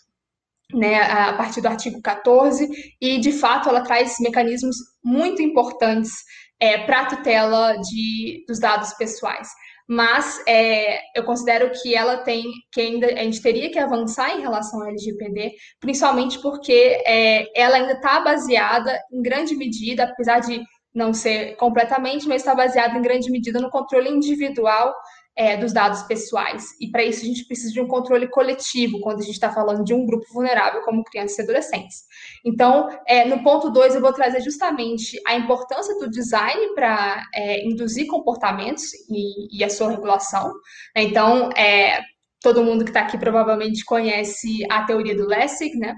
[0.75, 2.69] né, a partir do artigo 14,
[3.01, 6.13] e de fato ela traz mecanismos muito importantes
[6.61, 9.49] é, para a tutela de, dos dados pessoais.
[9.87, 14.41] Mas é, eu considero que ela tem, que ainda a gente teria que avançar em
[14.41, 20.63] relação ao LGPD, principalmente porque é, ela ainda está baseada em grande medida, apesar de
[20.95, 24.95] não ser completamente, mas está baseada em grande medida no controle individual
[25.37, 26.65] é, dos dados pessoais.
[26.81, 29.85] E para isso a gente precisa de um controle coletivo, quando a gente está falando
[29.85, 32.05] de um grupo vulnerável, como crianças e adolescentes.
[32.45, 37.67] Então, é, no ponto 2, eu vou trazer justamente a importância do design para é,
[37.67, 40.53] induzir comportamentos e, e, a sua regulação.
[40.95, 42.01] Então, é,
[42.41, 45.95] todo mundo que está aqui provavelmente conhece a teoria do Lessig, né?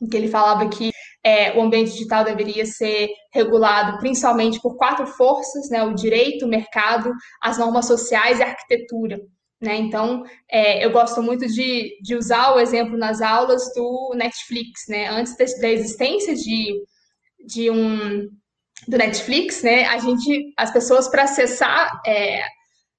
[0.00, 0.92] Em que ele falava que
[1.24, 6.48] é, o ambiente digital deveria ser regulado principalmente por quatro forças, né, o direito, o
[6.48, 9.20] mercado, as normas sociais e a arquitetura.
[9.60, 9.76] Né?
[9.76, 14.88] Então, é, eu gosto muito de, de usar o exemplo nas aulas do Netflix.
[14.88, 15.08] Né?
[15.08, 16.82] Antes da, existência de,
[17.46, 18.28] de um
[18.88, 22.42] do Netflix, né, a gente, as pessoas para acessar é,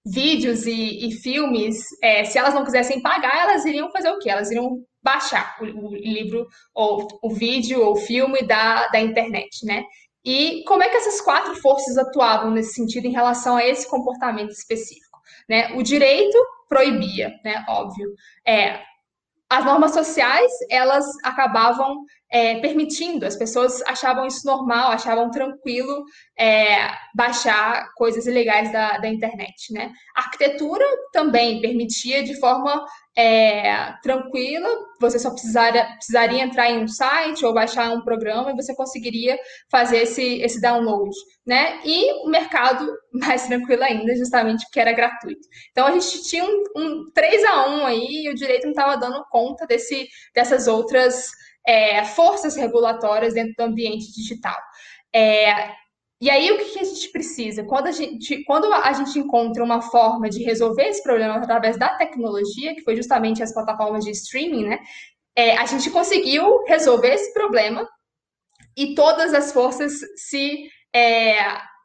[0.06, 4.30] vídeos e, e filmes, é, se elas não quisessem pagar, elas iriam fazer o quê?
[4.30, 9.66] Elas iriam baixar o, o livro ou o vídeo ou o filme da, da internet,
[9.66, 9.84] né?
[10.26, 14.52] E como é que essas quatro forças atuavam nesse sentido em relação a esse comportamento
[14.52, 15.20] específico?
[15.50, 15.74] Né?
[15.76, 16.38] O direito
[16.70, 17.66] proibia, né?
[17.68, 18.14] Óbvio.
[18.48, 18.82] É,
[19.50, 26.04] as normas sociais, elas acabavam é, permitindo, as pessoas achavam isso normal, achavam tranquilo
[26.36, 29.92] é, baixar coisas ilegais da, da internet, né?
[30.16, 32.84] A arquitetura também permitia de forma
[33.16, 34.68] é, tranquila,
[35.00, 39.38] você só precisaria, precisaria entrar em um site ou baixar um programa e você conseguiria
[39.70, 41.16] fazer esse, esse download,
[41.46, 41.82] né?
[41.86, 45.48] E o mercado mais tranquilo ainda, justamente porque era gratuito.
[45.70, 48.98] Então a gente tinha um, um 3 a 1 aí e o direito não estava
[48.98, 51.30] dando conta desse, dessas outras
[51.66, 54.58] é, forças regulatórias dentro do ambiente digital.
[55.14, 55.74] É,
[56.24, 57.66] e aí, o que a gente precisa?
[57.66, 61.98] Quando a gente, quando a gente encontra uma forma de resolver esse problema através da
[61.98, 64.80] tecnologia, que foi justamente as plataformas de streaming, né?
[65.36, 67.86] É, a gente conseguiu resolver esse problema
[68.78, 71.36] e todas as forças se, é,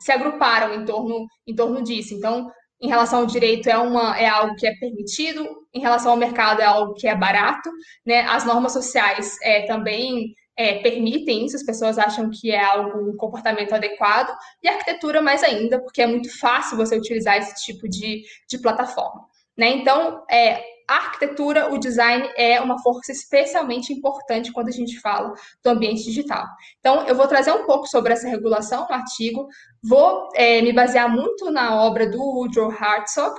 [0.00, 2.14] se agruparam em torno, em torno disso.
[2.14, 2.48] Então,
[2.80, 6.60] em relação ao direito, é, uma, é algo que é permitido, em relação ao mercado,
[6.60, 7.70] é algo que é barato,
[8.06, 8.20] né?
[8.20, 13.16] As normas sociais é, também é, permitem isso, as pessoas acham que é algo, um
[13.16, 17.88] comportamento adequado, e a arquitetura mais ainda, porque é muito fácil você utilizar esse tipo
[17.88, 19.26] de, de plataforma.
[19.56, 19.70] Né?
[19.70, 25.34] Então, é, a arquitetura, o design é uma força especialmente importante quando a gente fala
[25.62, 26.46] do ambiente digital.
[26.80, 29.46] Então, eu vou trazer um pouco sobre essa regulação no artigo,
[29.82, 33.38] vou é, me basear muito na obra do Woodrow Hartzog,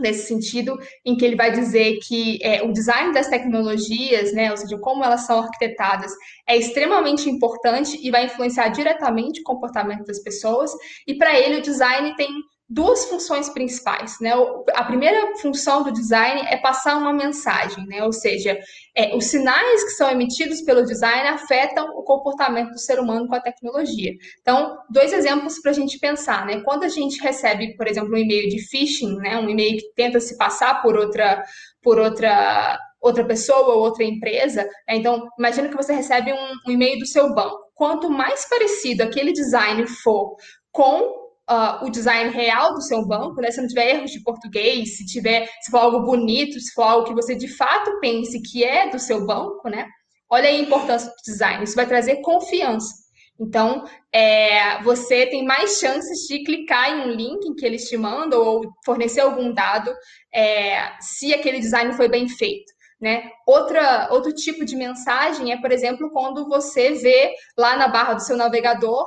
[0.00, 4.56] nesse sentido, em que ele vai dizer que é, o design das tecnologias, né, ou
[4.56, 6.12] seja, como elas são arquitetadas,
[6.48, 10.70] é extremamente importante e vai influenciar diretamente o comportamento das pessoas.
[11.06, 12.28] E para ele, o design tem
[12.72, 14.32] duas funções principais, né?
[14.74, 18.02] A primeira função do design é passar uma mensagem, né?
[18.02, 18.58] Ou seja,
[18.96, 23.34] é, os sinais que são emitidos pelo design afetam o comportamento do ser humano com
[23.34, 24.12] a tecnologia.
[24.40, 26.62] Então, dois exemplos para a gente pensar, né?
[26.64, 29.36] Quando a gente recebe, por exemplo, um e-mail de phishing, né?
[29.36, 31.44] Um e-mail que tenta se passar por outra,
[31.82, 34.62] por outra outra pessoa ou outra empresa.
[34.62, 34.96] Né?
[34.96, 37.58] Então, imagina que você recebe um, um e-mail do seu banco.
[37.74, 40.36] Quanto mais parecido aquele design for
[40.70, 43.50] com uh, o design real do seu banco, né?
[43.50, 47.06] Se não tiver erros de português, se tiver, se for algo bonito, se for algo
[47.06, 49.86] que você de fato pense que é do seu banco, né?
[50.30, 51.62] Olha a importância do design.
[51.64, 53.02] Isso vai trazer confiança.
[53.38, 58.40] Então, é, você tem mais chances de clicar em um link que eles te mandam
[58.40, 59.92] ou fornecer algum dado
[60.32, 62.72] é, se aquele design foi bem feito.
[63.00, 63.30] Né?
[63.44, 68.22] Outra, outro tipo de mensagem é, por exemplo, quando você vê lá na barra do
[68.22, 69.04] seu navegador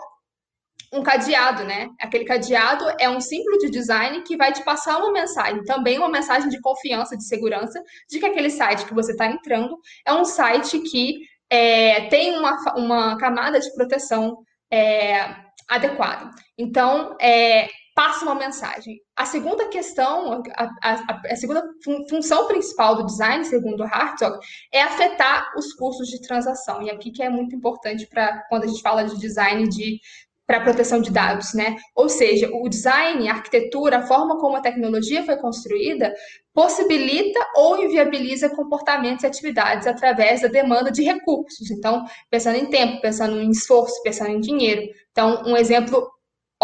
[0.93, 1.89] um cadeado, né?
[1.99, 6.09] Aquele cadeado é um símbolo de design que vai te passar uma mensagem, também uma
[6.09, 10.25] mensagem de confiança, de segurança, de que aquele site que você está entrando é um
[10.25, 11.19] site que
[11.49, 14.37] é, tem uma, uma camada de proteção
[14.71, 15.35] é,
[15.67, 16.31] adequada.
[16.57, 18.99] Então, é, passa uma mensagem.
[19.15, 24.37] A segunda questão, a, a, a segunda fun função principal do design, segundo Hartog,
[24.71, 26.81] é afetar os custos de transação.
[26.81, 29.99] E aqui que é muito importante para quando a gente fala de design de
[30.45, 31.75] para proteção de dados, né?
[31.95, 36.13] Ou seja, o design, a arquitetura, a forma como a tecnologia foi construída
[36.55, 41.69] possibilita ou inviabiliza comportamentos e atividades através da demanda de recursos.
[41.69, 44.89] Então, pensando em tempo, pensando em esforço, pensando em dinheiro.
[45.11, 46.09] Então, um exemplo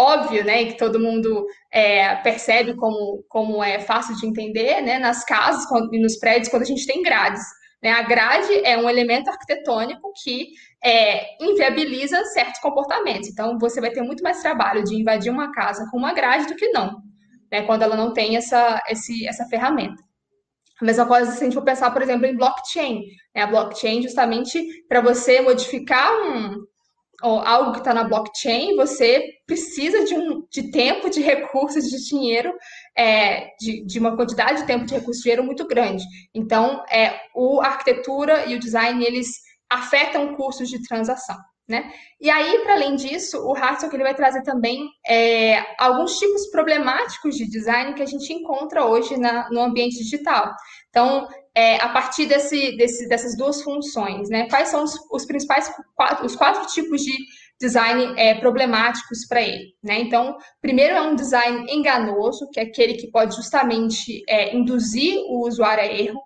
[0.00, 5.22] óbvio, né, que todo mundo é, percebe como, como é fácil de entender, né, nas
[5.24, 7.42] casas e nos prédios, quando a gente tem grades.
[7.82, 7.90] Né?
[7.90, 10.50] A grade é um elemento arquitetônico que
[10.82, 13.28] é, inviabiliza certos comportamentos.
[13.28, 16.54] Então, você vai ter muito mais trabalho de invadir uma casa com uma grade do
[16.54, 17.02] que não,
[17.50, 17.62] né?
[17.62, 20.00] quando ela não tem essa, esse, essa ferramenta.
[20.80, 23.02] A mesma coisa se a gente for pensar, por exemplo, em blockchain.
[23.34, 23.42] Né?
[23.42, 26.64] A blockchain, justamente para você modificar um,
[27.28, 32.52] algo que está na blockchain, você precisa de, um, de tempo, de recursos, de dinheiro,
[32.96, 36.04] é, de, de, uma quantidade de tempo de recursos de dinheiro muito grande.
[36.34, 39.28] Então, é, o, a arquitetura e o design, eles
[39.70, 41.36] afetam custos de transação.
[41.68, 41.90] Né?
[42.20, 47.36] E aí, para além disso, o Hartzog ele vai trazer também é, alguns tipos problemáticos
[47.36, 50.52] de design que a gente encontra hoje na, no ambiente digital.
[50.90, 54.48] Então, é, a partir desse, desse, dessas duas funções, né?
[54.48, 57.12] Quais são os, os principais quatro, os quatro tipos de
[57.60, 60.00] design é, problemáticos para ele, né?
[60.00, 65.46] Então, primeiro é um design enganoso, que é aquele que pode justamente é, induzir o
[65.46, 66.20] usuário a erro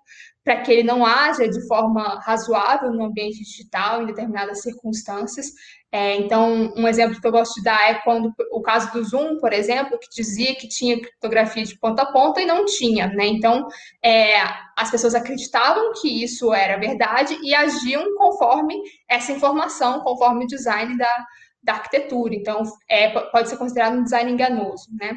[0.47, 5.47] para que ele não haja de forma razoável no ambiente digital em determinadas circunstâncias.
[5.91, 9.39] É, então, um exemplo que eu gosto de dar é quando o caso do Zoom,
[9.41, 13.27] por exemplo, que dizia que tinha criptografia de ponta a ponta e não tinha, né?
[13.27, 13.67] Então,
[14.01, 14.39] é,
[14.77, 18.73] as pessoas acreditavam que isso era verdade e agiam conforme
[19.09, 21.25] essa informação, conforme o design da,
[21.61, 22.33] da arquitetura.
[22.33, 25.11] Então, é, pode ser considerado um design enganoso, né?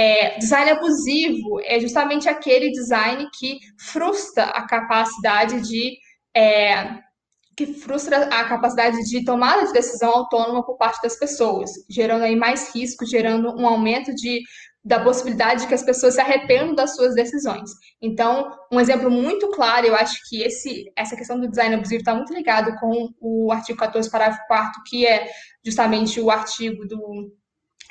[0.00, 5.98] É, design abusivo é justamente aquele design que frustra a capacidade de
[6.36, 7.00] é,
[7.56, 12.36] que frustra a capacidade de tomada de decisão autônoma por parte das pessoas, gerando aí
[12.36, 14.40] mais risco, gerando um aumento de,
[14.84, 17.68] da possibilidade de que as pessoas se arrependam das suas decisões.
[18.00, 22.14] Então, um exemplo muito claro, eu acho que esse, essa questão do design abusivo está
[22.14, 25.28] muito ligado com o artigo 14, parágrafo 4 que é
[25.64, 27.32] justamente o artigo do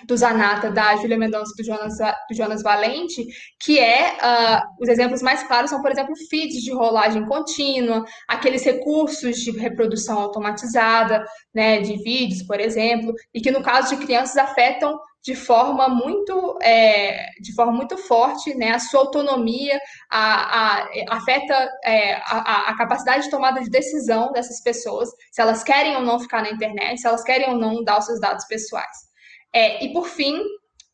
[0.06, 3.26] do Zanata, da Júlia Mendonça do Jonas, do Jonas Valente,
[3.60, 8.64] que é, uh, os exemplos mais claros são, por exemplo, feeds de rolagem contínua, aqueles
[8.64, 11.24] recursos de reprodução automatizada,
[11.54, 16.58] né, de vídeos, por exemplo, e que no caso de crianças afetam de forma muito,
[16.62, 19.78] é, de forma muito forte né, a sua autonomia,
[20.10, 25.64] a, a afeta é, a, a, capacidade de tomada de decisão dessas pessoas, se elas
[25.64, 28.46] querem ou não ficar na internet, se elas querem ou não dar os seus dados
[28.46, 29.07] pessoais.
[29.54, 30.42] É, e por fim,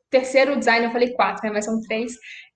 [0.10, 2.14] terceiro design, eu falei quatro, né, mas são três,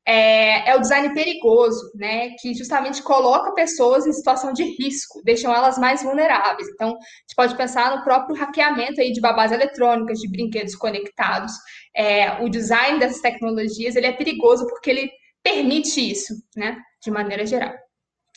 [0.09, 5.53] é, é, o design perigoso, né, que justamente coloca pessoas em situação de risco, deixam
[5.53, 6.69] elas mais vulneráveis.
[6.69, 11.51] Então, a gente pode pensar no próprio hackeamento aí de babás eletrônicas, de brinquedos conectados.
[11.93, 15.11] É, o design dessas tecnologias ele é perigoso porque ele
[15.43, 17.73] permite isso, né, de maneira geral.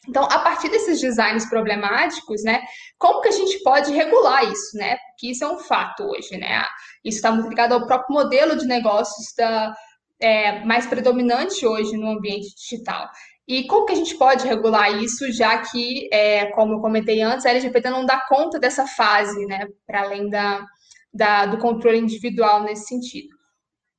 [0.08, 2.62] Então, a partir desses designs problemáticos, né,
[2.98, 4.96] como que a gente pode regular isso, né?
[4.96, 6.64] Porque isso é um fato hoje, né?
[7.04, 9.74] Isso está muito ligado ao próprio modelo de negócios da,
[10.20, 13.08] é, mais predominante hoje no ambiente digital.
[13.48, 17.44] E como que a gente pode regular isso, já que, é, como eu comentei antes,
[17.44, 20.64] a LGPD não dá conta dessa fase, né, para além da,
[21.12, 23.39] da, do controle individual nesse sentido.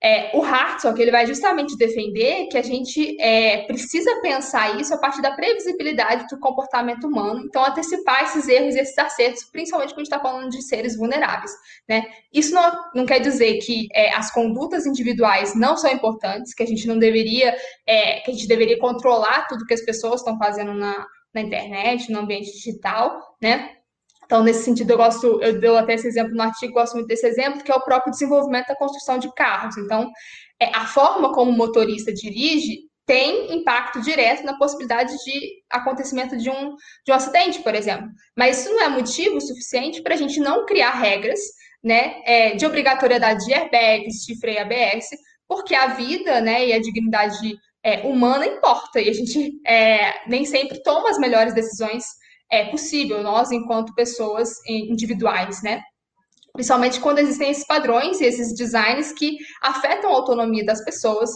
[0.04, 4.98] É, o Hartzog ele vai justamente defender que a gente é, precisa pensar isso a
[4.98, 10.00] partir da previsibilidade do comportamento humano, então antecipar esses erros e esses acertos, principalmente quando
[10.00, 11.52] a gente está falando de seres vulneráveis.
[11.88, 12.08] Né?
[12.34, 16.68] Isso não, não quer dizer que é, as condutas individuais não são importantes, que a
[16.68, 20.74] gente não deveria, é, que a gente deveria controlar tudo que as pessoas estão fazendo
[20.74, 23.81] na, na internet, no ambiente digital, né?
[24.32, 27.28] Então, nesse sentido, eu gosto, eu dou até esse exemplo no artigo, gosto muito desse
[27.28, 29.76] exemplo, que é o próprio desenvolvimento da construção de carros.
[29.76, 30.10] Então,
[30.58, 36.50] é, a forma como o motorista dirige tem impacto direto na possibilidade de acontecimento de
[36.50, 38.08] um, de um acidente, por exemplo.
[38.34, 41.42] Mas isso não é motivo suficiente para a gente não criar regras
[41.84, 45.10] né, é, de obrigatoriedade de airbags, de freio ABS,
[45.46, 50.46] porque a vida né, e a dignidade é, humana importa e a gente é, nem
[50.46, 52.21] sempre toma as melhores decisões
[52.52, 55.82] é possível, nós, enquanto pessoas individuais, né?
[56.54, 61.32] Principalmente quando existem esses padrões e esses designs que afetam a autonomia das pessoas.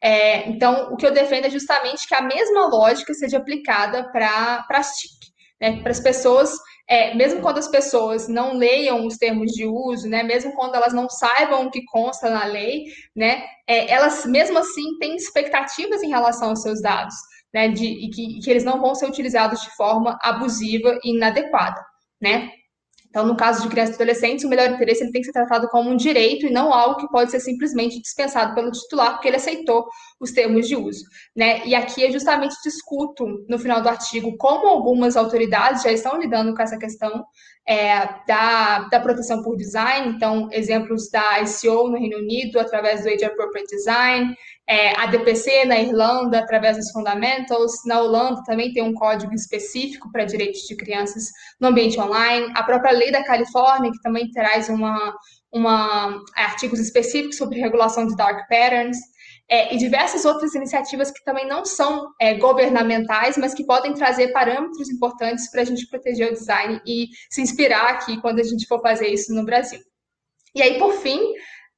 [0.00, 4.64] É, então, o que eu defendo é justamente que a mesma lógica seja aplicada para
[4.70, 5.12] as TIC,
[5.60, 5.82] né?
[5.82, 6.56] Para as pessoas,
[6.88, 10.22] é, mesmo quando as pessoas não leiam os termos de uso, né?
[10.22, 13.42] Mesmo quando elas não saibam o que consta na lei, né?
[13.66, 17.14] É, elas, mesmo assim, têm expectativas em relação aos seus dados
[17.52, 21.84] né, de, e que, que eles não vão ser utilizados de forma abusiva e inadequada,
[22.20, 22.50] né?
[23.10, 25.68] Então, no caso de crianças e adolescentes, o melhor interesse ele tem que ser tratado
[25.68, 29.36] como um direito e não algo que pode ser simplesmente dispensado pelo titular porque ele
[29.36, 29.84] aceitou
[30.20, 31.02] os termos de uso.
[31.36, 31.66] Né?
[31.66, 36.54] E aqui eu justamente discuto, no final do artigo, como algumas autoridades já estão lidando
[36.54, 37.24] com essa questão
[37.66, 43.08] é, da, da proteção por design, então, exemplos da ICO no Reino Unido, através do
[43.08, 44.36] Age Appropriate Design,
[44.68, 50.10] é, a DPC na Irlanda, através dos Fundamentals, na Holanda também tem um código específico
[50.12, 51.24] para direitos de crianças
[51.60, 55.12] no ambiente online, a própria lei da Califórnia, que também traz uma,
[55.52, 58.96] uma, artigos específicos sobre regulação de dark patterns,
[59.50, 64.28] é, e diversas outras iniciativas que também não são é, governamentais, mas que podem trazer
[64.28, 68.64] parâmetros importantes para a gente proteger o design e se inspirar aqui quando a gente
[68.68, 69.80] for fazer isso no Brasil.
[70.54, 71.20] E aí, por fim,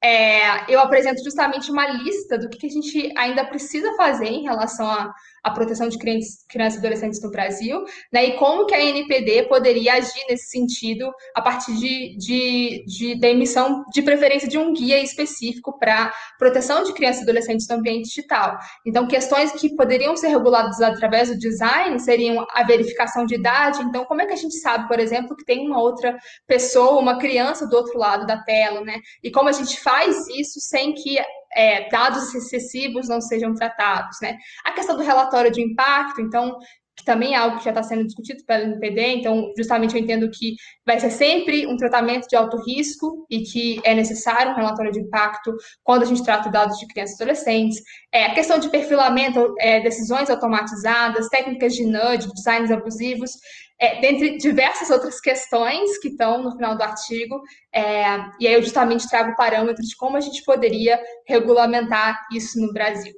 [0.03, 4.43] é, eu apresento justamente uma lista do que, que a gente ainda precisa fazer em
[4.43, 5.13] relação a
[5.43, 9.43] a proteção de crianças, crianças e adolescentes no Brasil, né, e como que a NPD
[9.43, 14.73] poderia agir nesse sentido a partir de, de, de da emissão de preferência de um
[14.73, 18.57] guia específico para proteção de crianças e adolescentes no ambiente digital.
[18.85, 23.81] Então, questões que poderiam ser reguladas através do design seriam a verificação de idade.
[23.83, 26.17] Então, como é que a gente sabe, por exemplo, que tem uma outra
[26.47, 28.99] pessoa, uma criança do outro lado da tela, né?
[29.23, 31.17] E como a gente faz isso sem que
[31.55, 34.37] é, dados excessivos não sejam tratados, né?
[34.65, 36.57] A questão do relatório de impacto, então,
[36.95, 40.29] que também é algo que já está sendo discutido pela NPD, então, justamente eu entendo
[40.29, 44.91] que vai ser sempre um tratamento de alto risco e que é necessário um relatório
[44.91, 47.81] de impacto quando a gente trata dados de crianças e adolescentes.
[48.11, 53.31] É, a questão de perfilamento, é, decisões automatizadas, técnicas de nudge, designs abusivos,
[53.79, 57.41] é, dentre diversas outras questões que estão no final do artigo,
[57.73, 58.05] é,
[58.39, 63.13] e aí eu justamente trago parâmetros de como a gente poderia regulamentar isso no Brasil.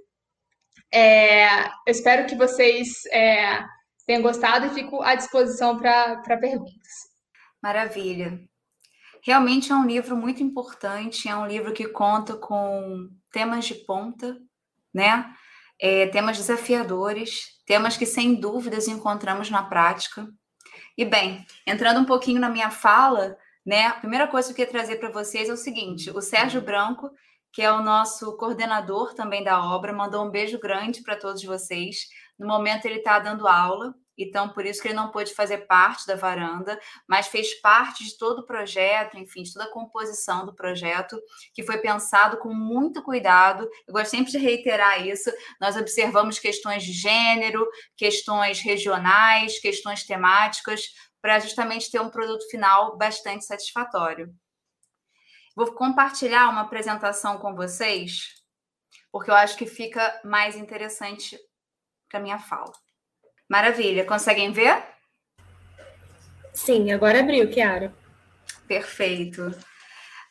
[0.93, 3.63] É, eu espero que vocês é,
[4.05, 7.15] tenham gostado e fico à disposição para perguntas.
[7.61, 8.39] Maravilha.
[9.25, 14.37] Realmente é um livro muito importante, é um livro que conta com temas de ponta,
[14.93, 15.33] né?
[15.81, 20.27] É, temas desafiadores, temas que sem dúvidas encontramos na prática.
[20.97, 23.87] E bem, entrando um pouquinho na minha fala, né?
[23.87, 27.11] A primeira coisa que eu queria trazer para vocês é o seguinte: o Sérgio Branco,
[27.51, 32.07] que é o nosso coordenador também da obra, mandou um beijo grande para todos vocês.
[32.37, 36.07] No momento ele está dando aula então por isso que ele não pôde fazer parte
[36.07, 40.55] da varanda, mas fez parte de todo o projeto, enfim, de toda a composição do
[40.55, 41.19] projeto,
[41.53, 43.69] que foi pensado com muito cuidado.
[43.87, 45.31] Eu gosto sempre de reiterar isso.
[45.59, 50.87] Nós observamos questões de gênero, questões regionais, questões temáticas,
[51.21, 54.33] para justamente ter um produto final bastante satisfatório.
[55.55, 58.43] Vou compartilhar uma apresentação com vocês,
[59.11, 61.39] porque eu acho que fica mais interessante
[62.09, 62.71] para minha fala.
[63.49, 64.05] Maravilha.
[64.05, 64.83] Conseguem ver?
[66.53, 67.93] Sim, agora abriu, Kiara.
[68.67, 69.53] Perfeito.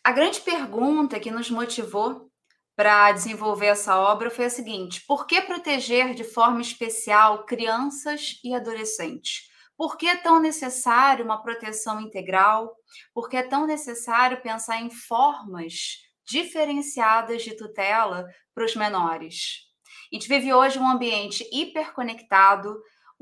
[0.02, 2.30] A grande pergunta que nos motivou
[2.76, 8.54] para desenvolver essa obra foi a seguinte: por que proteger de forma especial crianças e
[8.54, 9.48] adolescentes?
[9.76, 12.74] Por que é tão necessário uma proteção integral?
[13.12, 19.64] Por que é tão necessário pensar em formas diferenciadas de tutela para os menores.
[20.10, 22.74] A gente vive hoje um ambiente hiperconectado,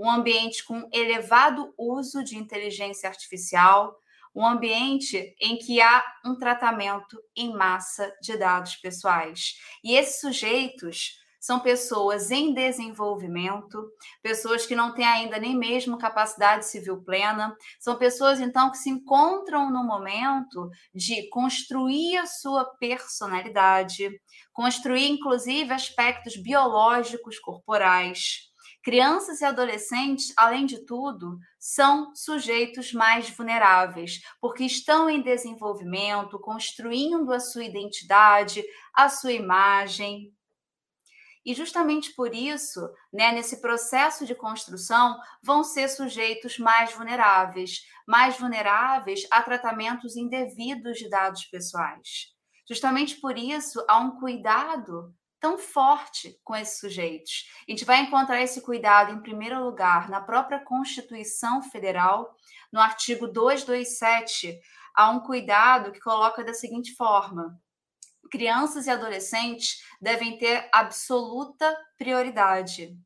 [0.02, 3.96] um ambiente com elevado uso de inteligência artificial,
[4.34, 9.54] um ambiente em que há um tratamento em massa de dados pessoais.
[9.84, 13.84] E esses sujeitos são pessoas em desenvolvimento,
[14.20, 18.90] pessoas que não têm ainda nem mesmo capacidade civil plena, são pessoas então que se
[18.90, 24.10] encontram no momento de construir a sua personalidade,
[24.52, 28.51] construir inclusive aspectos biológicos corporais.
[28.82, 37.32] Crianças e adolescentes, além de tudo, são sujeitos mais vulneráveis, porque estão em desenvolvimento, construindo
[37.32, 40.32] a sua identidade, a sua imagem,
[41.44, 42.80] e justamente por isso,
[43.12, 50.98] né, nesse processo de construção, vão ser sujeitos mais vulneráveis, mais vulneráveis a tratamentos indevidos
[50.98, 52.32] de dados pessoais.
[52.68, 55.12] Justamente por isso, há um cuidado
[55.42, 57.50] tão forte com esses sujeitos.
[57.68, 62.36] A gente vai encontrar esse cuidado, em primeiro lugar, na própria Constituição Federal,
[62.72, 64.56] no artigo 227,
[64.94, 67.60] há um cuidado que coloca da seguinte forma:
[68.30, 72.96] crianças e adolescentes devem ter absoluta prioridade.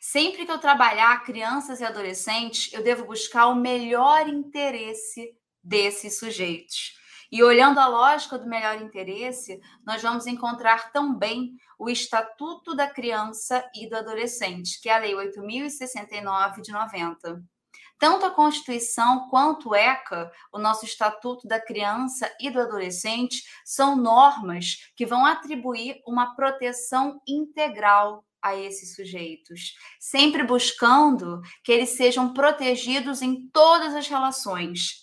[0.00, 7.01] Sempre que eu trabalhar crianças e adolescentes, eu devo buscar o melhor interesse desses sujeitos.
[7.32, 13.64] E olhando a lógica do melhor interesse, nós vamos encontrar também o Estatuto da Criança
[13.74, 17.42] e do Adolescente, que é a Lei 8069 de 90.
[17.98, 23.96] Tanto a Constituição quanto o ECA, o nosso Estatuto da Criança e do Adolescente, são
[23.96, 32.34] normas que vão atribuir uma proteção integral a esses sujeitos, sempre buscando que eles sejam
[32.34, 35.01] protegidos em todas as relações,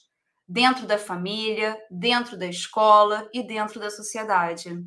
[0.49, 4.83] dentro da família, dentro da escola e dentro da sociedade.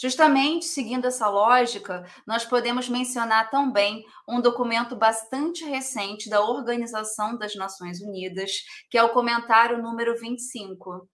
[0.00, 7.54] Justamente seguindo essa lógica, nós podemos mencionar também um documento bastante recente da Organização das
[7.54, 8.50] Nações Unidas,
[8.90, 11.06] que é o comentário número 25.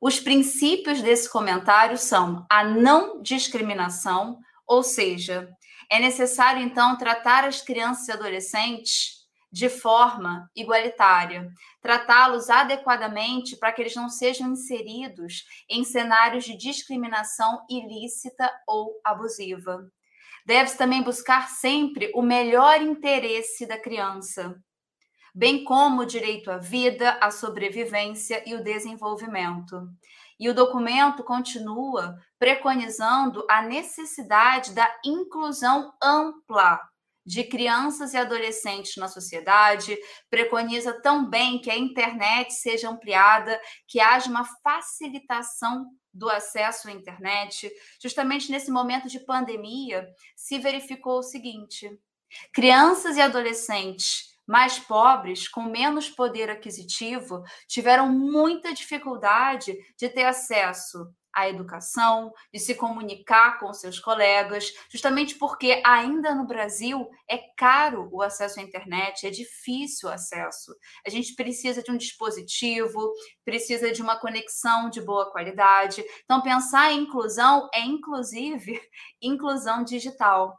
[0.00, 5.48] Os princípios desse comentário são a não discriminação, ou seja,
[5.90, 9.15] é necessário então tratar as crianças e adolescentes
[9.56, 11.50] de forma igualitária,
[11.80, 19.90] tratá-los adequadamente para que eles não sejam inseridos em cenários de discriminação ilícita ou abusiva.
[20.44, 24.54] Deve-se também buscar sempre o melhor interesse da criança,
[25.34, 29.88] bem como o direito à vida, à sobrevivência e o desenvolvimento.
[30.38, 36.78] E o documento continua preconizando a necessidade da inclusão ampla
[37.26, 39.98] de crianças e adolescentes na sociedade,
[40.30, 47.68] preconiza também que a internet seja ampliada, que haja uma facilitação do acesso à internet.
[48.00, 50.06] Justamente nesse momento de pandemia,
[50.36, 51.90] se verificou o seguinte:
[52.52, 61.12] crianças e adolescentes mais pobres, com menos poder aquisitivo, tiveram muita dificuldade de ter acesso
[61.36, 68.08] a educação, de se comunicar com seus colegas, justamente porque ainda no Brasil é caro
[68.10, 70.74] o acesso à internet, é difícil o acesso.
[71.06, 73.12] A gente precisa de um dispositivo,
[73.44, 76.02] precisa de uma conexão de boa qualidade.
[76.24, 78.80] Então, pensar em inclusão é, inclusive,
[79.20, 80.58] inclusão digital.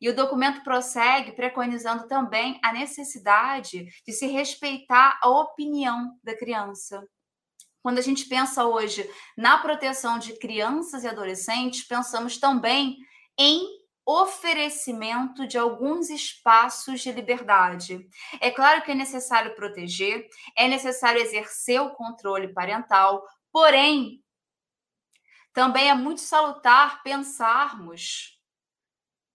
[0.00, 7.02] E o documento prossegue preconizando também a necessidade de se respeitar a opinião da criança.
[7.82, 12.96] Quando a gente pensa hoje na proteção de crianças e adolescentes, pensamos também
[13.38, 18.08] em oferecimento de alguns espaços de liberdade.
[18.40, 20.26] É claro que é necessário proteger,
[20.56, 23.22] é necessário exercer o controle parental,
[23.52, 24.24] porém,
[25.52, 28.38] também é muito salutar pensarmos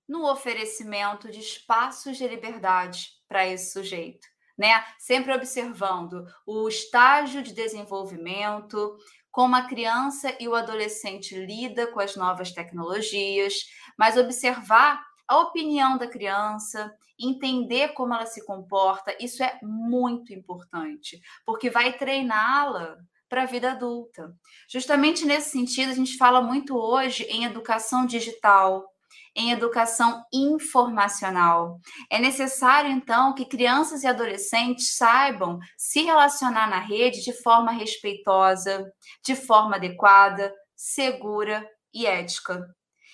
[0.08, 4.84] no oferecimento de espaços de liberdade para esse sujeito né?
[4.98, 8.98] Sempre observando o estágio de desenvolvimento,
[9.32, 13.56] como a criança e o adolescente lida com as novas tecnologias,
[13.98, 21.20] mas observar a opinião da criança, entender como ela se comporta, isso é muito importante,
[21.46, 22.98] porque vai treiná-la
[23.28, 24.32] para a vida adulta.
[24.70, 28.93] Justamente nesse sentido, a gente fala muito hoje em educação digital,
[29.36, 31.80] em educação informacional.
[32.10, 38.86] É necessário, então, que crianças e adolescentes saibam se relacionar na rede de forma respeitosa,
[39.26, 42.64] de forma adequada, segura e ética.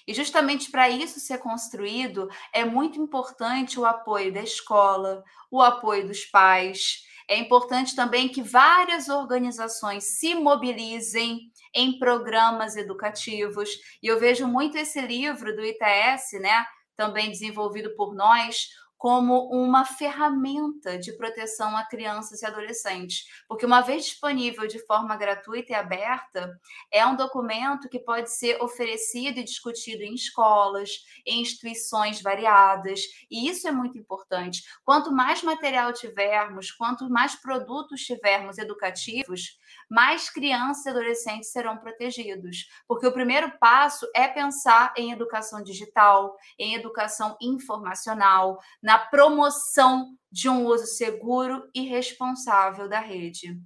[0.08, 6.08] E justamente para isso ser construído, é muito importante o apoio da escola, o apoio
[6.08, 7.04] dos pais.
[7.30, 13.70] É importante também que várias organizações se mobilizem em programas educativos.
[14.02, 16.66] E eu vejo muito esse livro do ITS, né,
[16.96, 18.68] também desenvolvido por nós,
[19.00, 25.16] como uma ferramenta de proteção a crianças e adolescentes, porque uma vez disponível de forma
[25.16, 26.52] gratuita e aberta,
[26.92, 30.90] é um documento que pode ser oferecido e discutido em escolas,
[31.26, 33.00] em instituições variadas,
[33.32, 34.62] e isso é muito importante.
[34.84, 39.58] Quanto mais material tivermos, quanto mais produtos tivermos educativos,
[39.90, 46.38] mais crianças e adolescentes serão protegidos, porque o primeiro passo é pensar em educação digital,
[46.58, 53.60] em educação informacional, na promoção de um uso seguro e responsável da rede.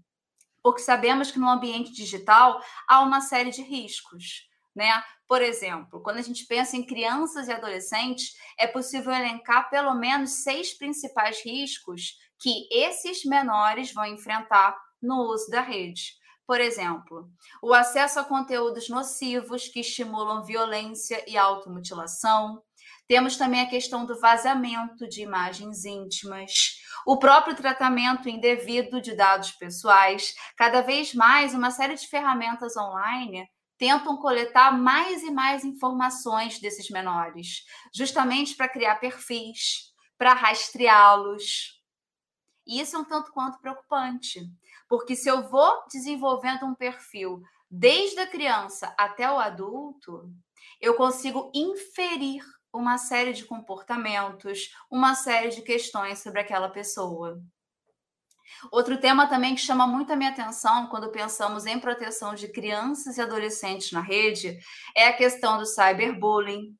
[0.64, 4.48] Porque sabemos que no ambiente digital há uma série de riscos.
[4.74, 4.90] Né?
[5.28, 10.44] Por exemplo, quando a gente pensa em crianças e adolescentes, é possível elencar pelo menos
[10.44, 16.14] seis principais riscos que esses menores vão enfrentar no uso da rede.
[16.46, 17.30] Por exemplo,
[17.62, 22.62] o acesso a conteúdos nocivos que estimulam violência e automutilação,
[23.08, 26.52] temos também a questão do vazamento de imagens íntimas,
[27.06, 30.34] o próprio tratamento indevido de dados pessoais.
[30.58, 33.48] Cada vez mais, uma série de ferramentas online
[33.78, 41.82] tentam coletar mais e mais informações desses menores, justamente para criar perfis, para rastreá-los.
[42.66, 44.40] E isso é um tanto quanto preocupante,
[44.88, 50.30] porque se eu vou desenvolvendo um perfil desde a criança até o adulto,
[50.80, 57.42] eu consigo inferir uma série de comportamentos, uma série de questões sobre aquela pessoa.
[58.72, 63.18] Outro tema também que chama muito a minha atenção quando pensamos em proteção de crianças
[63.18, 64.58] e adolescentes na rede
[64.96, 66.76] é a questão do cyberbullying.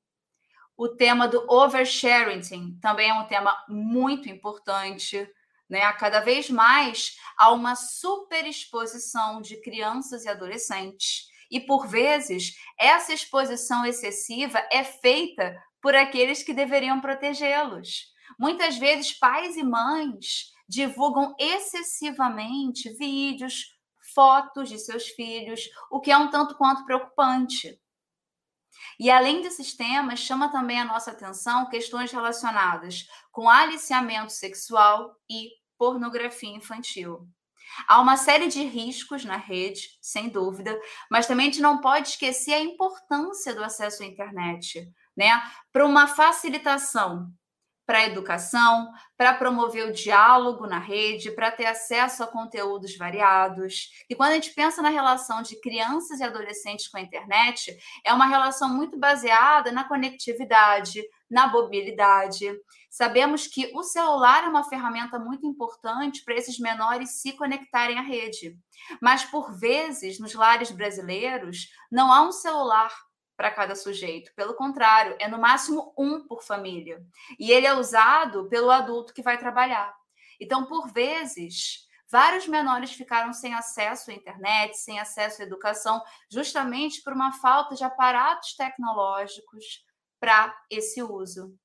[0.76, 2.42] O tema do oversharing
[2.82, 5.28] também é um tema muito importante.
[5.74, 5.92] Né?
[5.94, 11.26] Cada vez mais há uma superexposição de crianças e adolescentes.
[11.50, 18.04] E, por vezes, essa exposição excessiva é feita por aqueles que deveriam protegê-los.
[18.38, 23.76] Muitas vezes, pais e mães divulgam excessivamente vídeos,
[24.14, 27.82] fotos de seus filhos, o que é um tanto quanto preocupante.
[29.00, 35.63] E além desses temas, chama também a nossa atenção questões relacionadas com aliciamento sexual e
[35.78, 37.28] pornografia infantil.
[37.88, 42.10] Há uma série de riscos na rede, sem dúvida, mas também a gente não pode
[42.10, 45.42] esquecer a importância do acesso à internet, né?
[45.72, 47.34] Para uma facilitação
[47.86, 53.90] para a educação, para promover o diálogo na rede, para ter acesso a conteúdos variados.
[54.10, 58.14] E quando a gente pensa na relação de crianças e adolescentes com a internet, é
[58.14, 62.50] uma relação muito baseada na conectividade, na mobilidade.
[62.94, 68.04] Sabemos que o celular é uma ferramenta muito importante para esses menores se conectarem à
[68.04, 68.56] rede.
[69.02, 72.96] Mas, por vezes, nos lares brasileiros, não há um celular
[73.36, 74.32] para cada sujeito.
[74.36, 77.04] Pelo contrário, é no máximo um por família.
[77.40, 79.92] E ele é usado pelo adulto que vai trabalhar.
[80.40, 86.00] Então, por vezes, vários menores ficaram sem acesso à internet, sem acesso à educação,
[86.32, 89.84] justamente por uma falta de aparatos tecnológicos
[90.20, 91.58] para esse uso.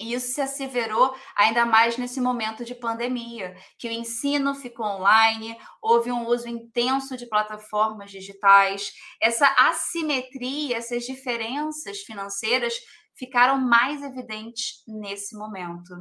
[0.00, 5.56] E isso se asseverou ainda mais nesse momento de pandemia, que o ensino ficou online,
[5.82, 8.92] houve um uso intenso de plataformas digitais.
[9.20, 12.74] Essa assimetria, essas diferenças financeiras
[13.16, 15.92] ficaram mais evidentes nesse momento.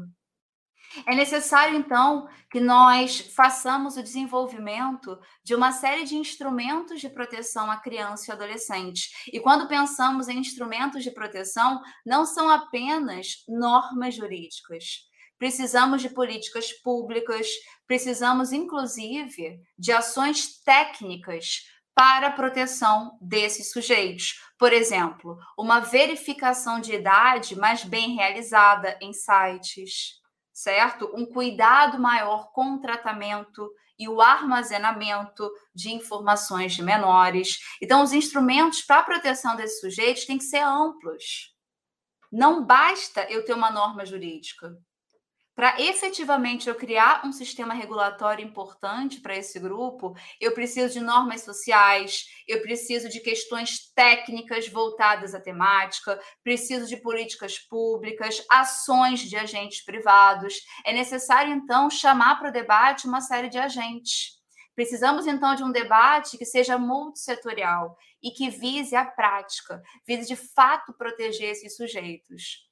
[1.05, 7.69] É necessário, então, que nós façamos o desenvolvimento de uma série de instrumentos de proteção
[7.69, 9.09] à criança e adolescente.
[9.31, 15.07] E quando pensamos em instrumentos de proteção, não são apenas normas jurídicas.
[15.37, 17.47] Precisamos de políticas públicas,
[17.85, 24.39] precisamos, inclusive, de ações técnicas para a proteção desses sujeitos.
[24.57, 30.17] Por exemplo, uma verificação de idade mais bem realizada em sites
[30.57, 31.11] certo?
[31.13, 37.59] Um cuidado maior com o tratamento e o armazenamento de informações de menores.
[37.79, 41.55] Então, os instrumentos para a proteção desses sujeitos têm que ser amplos.
[42.31, 44.75] Não basta eu ter uma norma jurídica.
[45.57, 51.41] Para efetivamente eu criar um sistema regulatório importante para esse grupo, eu preciso de normas
[51.41, 59.35] sociais, eu preciso de questões técnicas voltadas à temática, preciso de políticas públicas, ações de
[59.35, 60.53] agentes privados.
[60.85, 64.37] É necessário, então, chamar para o debate uma série de agentes.
[64.75, 70.35] Precisamos, então, de um debate que seja multissetorial e que vise a prática, vise de
[70.35, 72.66] fato proteger esses sujeitos.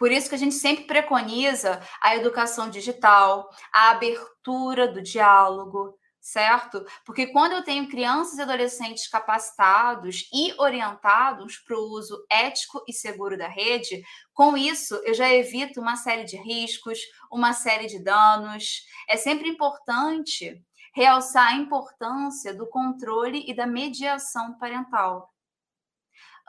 [0.00, 6.82] Por isso que a gente sempre preconiza a educação digital, a abertura do diálogo, certo?
[7.04, 12.94] Porque quando eu tenho crianças e adolescentes capacitados e orientados para o uso ético e
[12.94, 16.98] seguro da rede, com isso eu já evito uma série de riscos,
[17.30, 18.86] uma série de danos.
[19.06, 25.30] É sempre importante realçar a importância do controle e da mediação parental.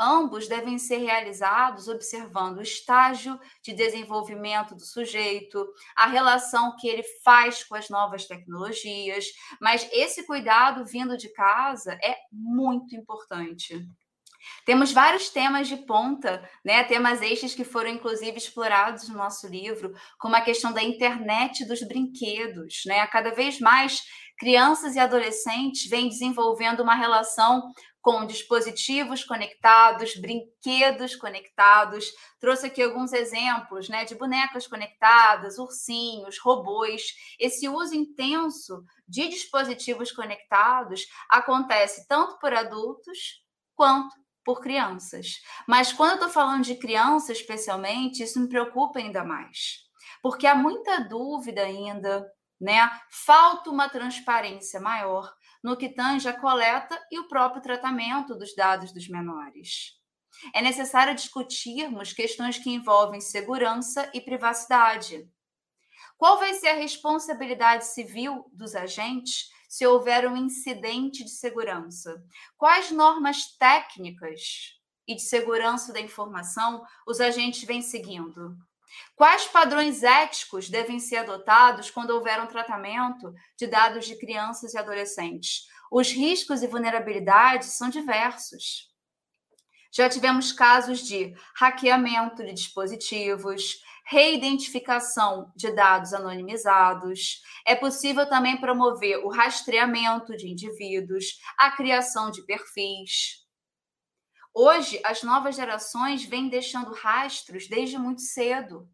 [0.04, 5.64] Ambos devem ser realizados observando o estágio de desenvolvimento do sujeito,
[5.95, 9.26] a relação que ele faz com as novas tecnologias,
[9.62, 13.80] mas esse cuidado vindo de casa é muito importante.
[14.66, 16.84] Temos vários temas de ponta, né?
[16.84, 21.84] temas estes que foram inclusive explorados no nosso livro, como a questão da internet dos
[21.84, 22.82] brinquedos.
[22.88, 23.06] Né?
[23.06, 24.02] Cada vez mais
[24.38, 27.72] crianças e adolescentes vêm desenvolvendo uma relação
[28.02, 32.12] com dispositivos conectados, brinquedos conectados.
[32.39, 37.14] Trouxe aqui alguns exemplos né, de bonecas conectadas, ursinhos, robôs.
[37.39, 43.43] Esse uso intenso de dispositivos conectados acontece tanto por adultos
[43.76, 45.39] quanto por crianças.
[45.68, 49.84] Mas quando eu estou falando de criança, especialmente, isso me preocupa ainda mais.
[50.24, 52.28] Porque há muita dúvida ainda,
[52.60, 52.89] né?
[53.12, 55.32] Falta uma transparência maior
[55.64, 59.99] no que tange a coleta e o próprio tratamento dos dados dos menores.
[60.53, 65.30] É necessário discutirmos questões que envolvem segurança e privacidade.
[66.18, 72.24] Qual vai ser a responsabilidade civil dos agentes se houver um incidente de segurança?
[72.57, 78.55] Quais normas técnicas e de segurança da informação os agentes vêm seguindo?
[79.16, 84.78] Quais padrões éticos devem ser adotados quando houver um tratamento de dados de crianças e
[84.78, 85.68] adolescentes?
[85.91, 88.89] Os riscos e vulnerabilidades são diversos.
[89.93, 97.41] Já tivemos casos de hackeamento de dispositivos, reidentificação de dados anonimizados.
[97.66, 103.41] É possível também promover o rastreamento de indivíduos, a criação de perfis.
[104.54, 108.89] Hoje, as novas gerações vêm deixando rastros desde muito cedo.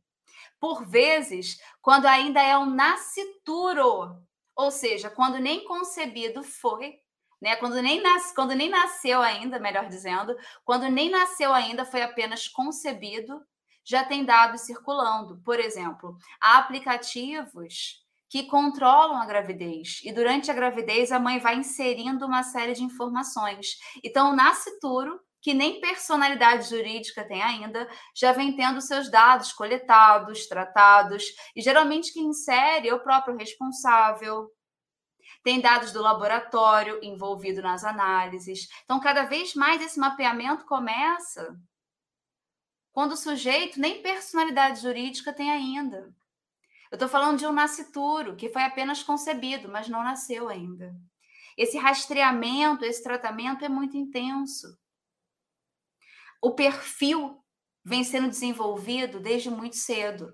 [0.59, 4.21] Por vezes, quando ainda é um nascituro,
[4.55, 6.99] ou seja, quando nem concebido foi,
[7.41, 7.55] né?
[7.55, 12.47] Quando nem, nas, quando nem nasceu ainda, melhor dizendo, quando nem nasceu ainda, foi apenas
[12.47, 13.41] concebido,
[13.83, 15.41] já tem dados circulando.
[15.43, 21.55] Por exemplo, há aplicativos que controlam a gravidez e durante a gravidez a mãe vai
[21.55, 23.77] inserindo uma série de informações.
[24.03, 30.45] Então, o nascituro que nem personalidade jurídica tem ainda, já vem tendo seus dados coletados,
[30.45, 31.23] tratados,
[31.55, 34.51] e geralmente quem insere é o próprio responsável.
[35.45, 38.67] Tem dados do laboratório envolvido nas análises.
[38.83, 41.57] Então, cada vez mais esse mapeamento começa
[42.91, 46.13] quando o sujeito nem personalidade jurídica tem ainda.
[46.91, 50.93] Eu estou falando de um nascituro que foi apenas concebido, mas não nasceu ainda.
[51.57, 54.77] Esse rastreamento, esse tratamento é muito intenso.
[56.41, 57.43] O perfil
[57.83, 60.33] vem sendo desenvolvido desde muito cedo.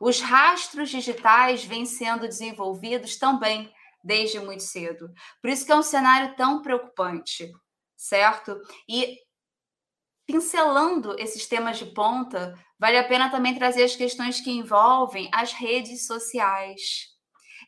[0.00, 3.72] Os rastros digitais vêm sendo desenvolvidos também
[4.02, 5.12] desde muito cedo.
[5.40, 7.50] Por isso que é um cenário tão preocupante,
[7.96, 8.60] certo?
[8.88, 9.18] E
[10.26, 15.52] pincelando esses temas de ponta, vale a pena também trazer as questões que envolvem as
[15.52, 17.08] redes sociais.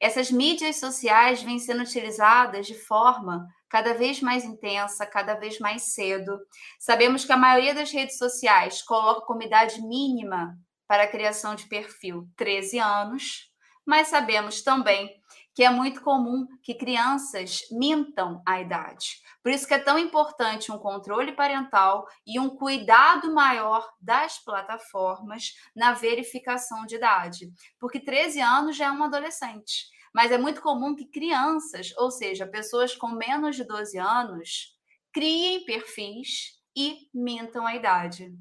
[0.00, 5.94] Essas mídias sociais vêm sendo utilizadas de forma cada vez mais intensa, cada vez mais
[5.94, 6.38] cedo.
[6.78, 11.66] Sabemos que a maioria das redes sociais coloca como idade mínima para a criação de
[11.66, 13.50] perfil 13 anos,
[13.86, 15.10] mas sabemos também
[15.54, 19.22] que é muito comum que crianças mintam a idade.
[19.42, 25.54] Por isso que é tão importante um controle parental e um cuidado maior das plataformas
[25.74, 27.50] na verificação de idade,
[27.80, 29.86] porque 13 anos já é um adolescente.
[30.12, 34.76] Mas é muito comum que crianças, ou seja, pessoas com menos de 12 anos,
[35.12, 38.32] criem perfis e mintam a idade.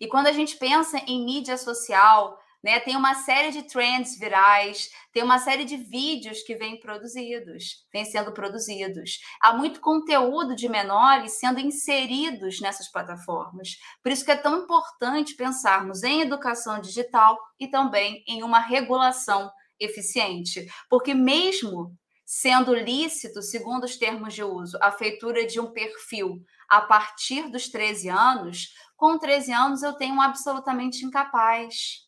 [0.00, 4.90] E quando a gente pensa em mídia social, né, tem uma série de trends virais,
[5.12, 9.20] tem uma série de vídeos que vêm produzidos, vêm sendo produzidos.
[9.40, 13.76] Há muito conteúdo de menores sendo inseridos nessas plataformas.
[14.02, 19.48] Por isso que é tão importante pensarmos em educação digital e também em uma regulação
[19.78, 26.42] eficiente, porque mesmo sendo lícito, segundo os termos de uso, a feitura de um perfil
[26.68, 32.04] a partir dos 13 anos, com 13 anos eu tenho um absolutamente incapaz.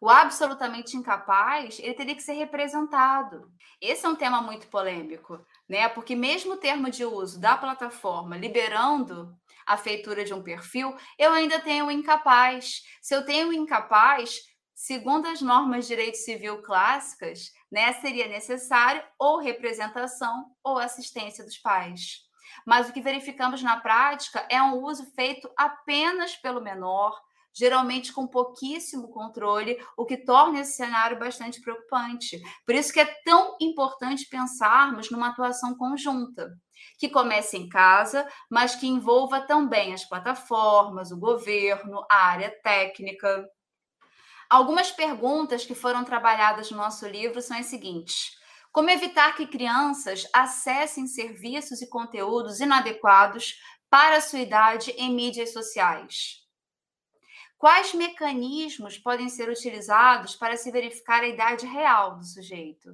[0.00, 3.52] O absolutamente incapaz, ele teria que ser representado.
[3.80, 5.38] Esse é um tema muito polêmico,
[5.68, 5.88] né?
[5.88, 9.32] Porque mesmo o termo de uso da plataforma liberando
[9.64, 12.82] a feitura de um perfil, eu ainda tenho o incapaz.
[13.00, 14.40] Se eu tenho o incapaz,
[14.84, 21.56] segundo as normas de direito civil clássicas, né, seria necessário ou representação ou assistência dos
[21.56, 22.22] pais.
[22.66, 27.16] Mas o que verificamos na prática é um uso feito apenas pelo menor,
[27.54, 32.42] geralmente com pouquíssimo controle, o que torna esse cenário bastante preocupante.
[32.66, 36.50] Por isso que é tão importante pensarmos numa atuação conjunta,
[36.98, 43.48] que comece em casa, mas que envolva também as plataformas, o governo, a área técnica.
[44.52, 48.36] Algumas perguntas que foram trabalhadas no nosso livro são as seguintes:
[48.70, 53.54] como evitar que crianças acessem serviços e conteúdos inadequados
[53.88, 56.42] para a sua idade em mídias sociais?
[57.56, 62.90] Quais mecanismos podem ser utilizados para se verificar a idade real do sujeito?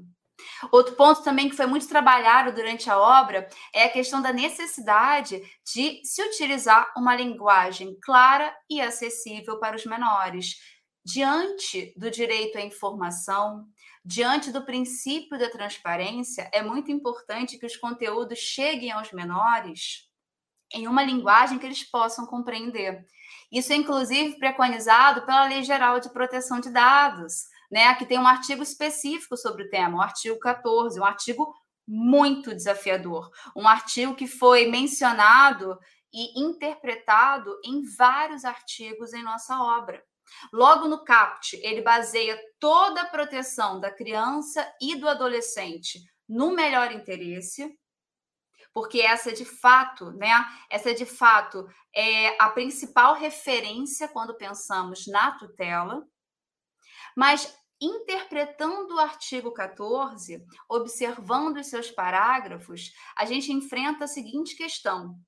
[0.70, 5.42] Outro ponto também que foi muito trabalhado durante a obra é a questão da necessidade
[5.66, 12.60] de se utilizar uma linguagem clara e acessível para os menores, diante do direito à
[12.60, 13.66] informação,
[14.04, 20.08] diante do princípio da transparência, é muito importante que os conteúdos cheguem aos menores
[20.72, 23.06] em uma linguagem que eles possam compreender.
[23.50, 27.86] Isso é inclusive preconizado pela Lei Geral de Proteção de Dados, né?
[27.86, 31.54] Aqui tem um artigo específico sobre o tema, o artigo 14, um artigo
[31.86, 35.78] muito desafiador, um artigo que foi mencionado
[36.12, 40.02] e interpretado em vários artigos em nossa obra.
[40.52, 46.92] Logo no CAPT, ele baseia toda a proteção da criança e do adolescente no melhor
[46.92, 47.76] interesse,
[48.72, 50.30] porque essa é de fato, né?
[50.70, 56.06] Essa é de fato é a principal referência quando pensamos na tutela.
[57.16, 65.18] Mas interpretando o artigo 14, observando os seus parágrafos, a gente enfrenta a seguinte questão: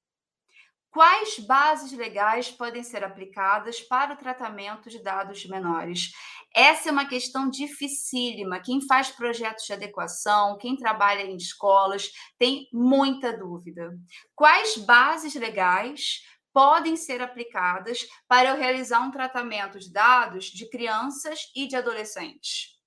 [0.91, 6.11] Quais bases legais podem ser aplicadas para o tratamento de dados menores?
[6.53, 8.61] Essa é uma questão dificílima.
[8.61, 13.97] Quem faz projetos de adequação, quem trabalha em escolas, tem muita dúvida.
[14.35, 16.23] Quais bases legais
[16.53, 22.80] podem ser aplicadas para eu realizar um tratamento de dados de crianças e de adolescentes?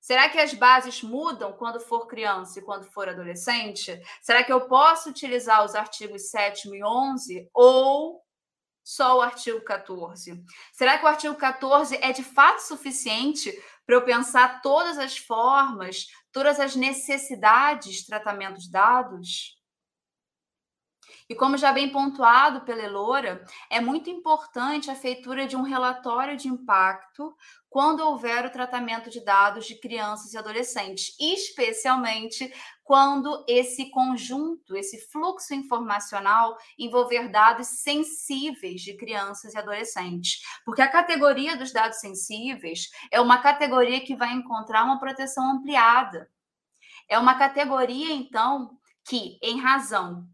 [0.00, 4.00] Será que as bases mudam quando for criança e quando for adolescente?
[4.22, 8.22] Será que eu posso utilizar os artigos 7 e 11 ou
[8.82, 10.42] só o artigo 14?
[10.72, 13.52] Será que o artigo 14 é de fato suficiente
[13.84, 19.60] para eu pensar todas as formas, todas as necessidades de tratamento de dados?
[21.28, 26.36] E como já bem pontuado pela Elora, é muito importante a feitura de um relatório
[26.36, 27.36] de impacto
[27.70, 32.52] quando houver o tratamento de dados de crianças e adolescentes, especialmente
[32.82, 40.42] quando esse conjunto, esse fluxo informacional envolver dados sensíveis de crianças e adolescentes.
[40.64, 46.28] Porque a categoria dos dados sensíveis é uma categoria que vai encontrar uma proteção ampliada.
[47.08, 50.26] É uma categoria, então, que, em razão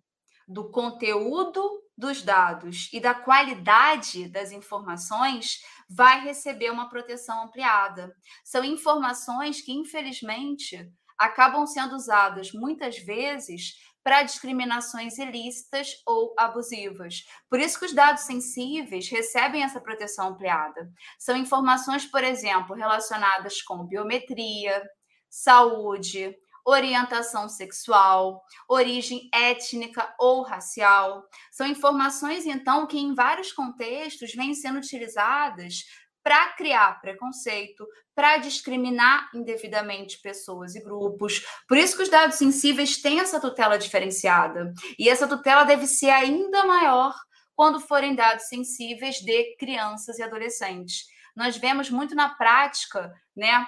[0.49, 8.15] do conteúdo dos dados e da qualidade das informações, vai receber uma proteção ampliada.
[8.45, 13.75] São informações que, infelizmente, acabam sendo usadas muitas vezes
[14.07, 17.25] para discriminações ilícitas ou abusivas.
[17.51, 20.89] Por isso que os dados sensíveis recebem essa proteção ampliada.
[21.19, 24.81] São informações, por exemplo, relacionadas com biometria,
[25.29, 26.37] saúde,
[26.67, 31.23] orientação sexual, origem étnica ou racial.
[31.53, 35.85] São informações, então, que em vários contextos vêm sendo utilizadas
[36.25, 41.47] para criar preconceito, para discriminar indevidamente pessoas e grupos.
[41.69, 44.73] Por isso que os dados sensíveis têm essa tutela diferenciada.
[44.99, 47.15] E essa tutela deve ser ainda maior
[47.55, 51.05] quando forem dados sensíveis de crianças e adolescentes.
[51.37, 53.65] Nós vemos muito na prática, né,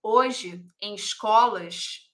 [0.00, 2.11] hoje em escolas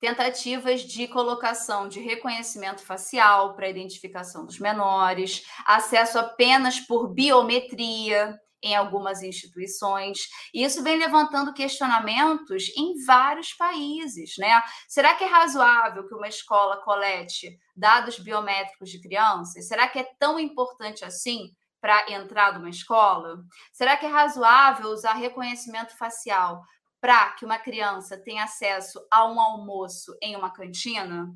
[0.00, 8.74] tentativas de colocação de reconhecimento facial para identificação dos menores, acesso apenas por biometria em
[8.74, 10.18] algumas instituições.
[10.52, 14.62] E isso vem levantando questionamentos em vários países, né?
[14.88, 19.68] Será que é razoável que uma escola colete dados biométricos de crianças?
[19.68, 23.38] Será que é tão importante assim para entrar numa escola?
[23.72, 26.60] Será que é razoável usar reconhecimento facial
[27.00, 31.32] para que uma criança tenha acesso a um almoço em uma cantina?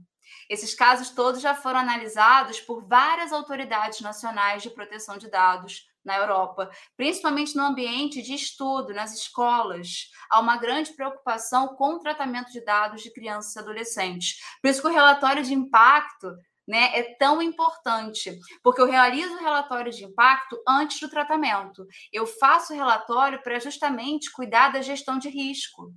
[0.48, 6.16] Esses casos todos já foram analisados por várias autoridades nacionais de proteção de dados na
[6.16, 10.10] Europa, principalmente no ambiente de estudo, nas escolas.
[10.30, 14.38] Há uma grande preocupação com o tratamento de dados de crianças e adolescentes.
[14.60, 16.34] Por isso que o relatório de impacto
[16.66, 21.86] né, é tão importante, porque eu realizo o relatório de impacto antes do tratamento.
[22.12, 25.92] Eu faço o relatório para justamente cuidar da gestão de risco.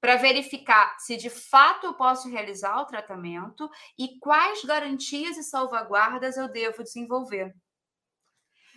[0.00, 3.68] para verificar se de fato eu posso realizar o tratamento
[3.98, 7.54] e quais garantias e salvaguardas eu devo desenvolver.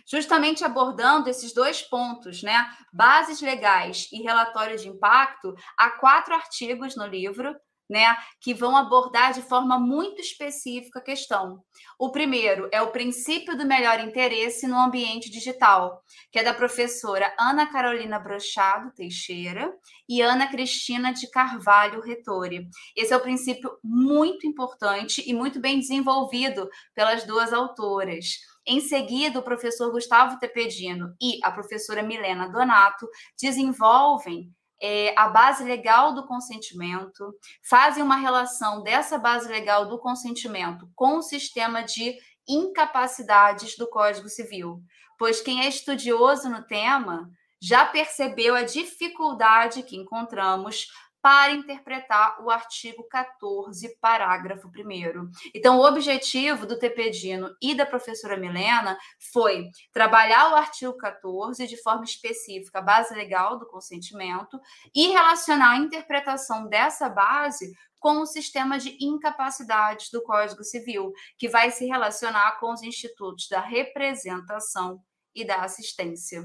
[0.06, 2.70] Justamente abordando esses dois pontos, né?
[2.92, 7.54] Bases legais e relatório de impacto, há quatro artigos no livro
[7.88, 11.62] né, que vão abordar de forma muito específica a questão.
[11.98, 17.34] O primeiro é o princípio do melhor interesse no ambiente digital, que é da professora
[17.38, 19.72] Ana Carolina Brochado Teixeira
[20.08, 22.66] e Ana Cristina de Carvalho Retori.
[22.96, 28.38] Esse é o um princípio muito importante e muito bem desenvolvido pelas duas autoras.
[28.66, 33.06] Em seguida, o professor Gustavo Tepedino e a professora Milena Donato
[33.38, 34.50] desenvolvem
[34.86, 37.34] é, a base legal do consentimento,
[37.66, 42.14] fazem uma relação dessa base legal do consentimento com o sistema de
[42.46, 44.82] incapacidades do Código Civil,
[45.18, 47.30] pois quem é estudioso no tema
[47.62, 50.86] já percebeu a dificuldade que encontramos
[51.24, 55.30] para interpretar o artigo 14, parágrafo 1.
[55.54, 58.98] Então, o objetivo do TPDino e da professora Milena
[59.32, 64.60] foi trabalhar o artigo 14 de forma específica, a base legal do consentimento,
[64.94, 71.48] e relacionar a interpretação dessa base com o sistema de incapacidades do Código Civil, que
[71.48, 75.00] vai se relacionar com os institutos da representação
[75.34, 76.44] e da assistência.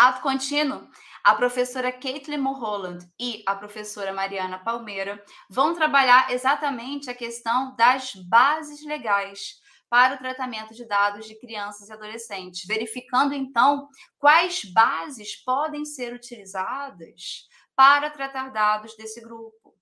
[0.00, 0.88] Ato contínuo,
[1.22, 8.14] a professora Caitlin Mulholland e a professora Mariana Palmeira vão trabalhar exatamente a questão das
[8.14, 9.56] bases legais
[9.90, 16.14] para o tratamento de dados de crianças e adolescentes, verificando então quais bases podem ser
[16.14, 17.46] utilizadas
[17.76, 19.76] para tratar dados desse grupo.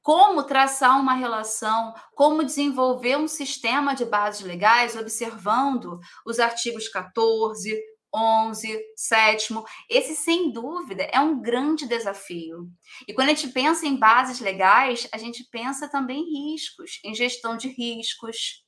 [0.00, 7.78] Como traçar uma relação, como desenvolver um sistema de bases legais, observando os artigos 14,
[8.14, 9.64] 11, sétimo.
[9.88, 12.68] Esse, sem dúvida, é um grande desafio.
[13.06, 17.14] E quando a gente pensa em bases legais, a gente pensa também em riscos, em
[17.14, 18.64] gestão de riscos,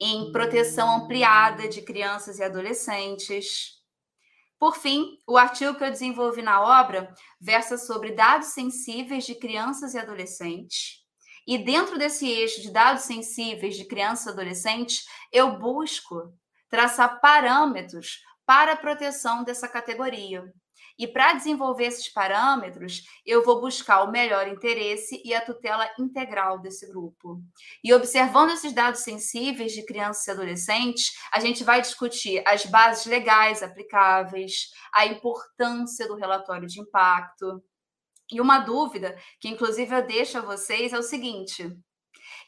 [0.00, 3.80] em proteção ampliada de crianças e adolescentes.
[4.58, 9.94] Por fim, o artigo que eu desenvolvi na obra versa sobre dados sensíveis de crianças
[9.94, 11.02] e adolescentes.
[11.46, 16.32] E dentro desse eixo de dados sensíveis de crianças e adolescentes, eu busco
[16.68, 20.52] traçar parâmetros para a proteção dessa categoria.
[20.98, 26.58] E para desenvolver esses parâmetros, eu vou buscar o melhor interesse e a tutela integral
[26.58, 27.42] desse grupo.
[27.82, 33.06] E observando esses dados sensíveis de crianças e adolescentes, a gente vai discutir as bases
[33.06, 37.62] legais aplicáveis, a importância do relatório de impacto.
[38.30, 41.74] E uma dúvida, que inclusive eu deixo a vocês, é o seguinte: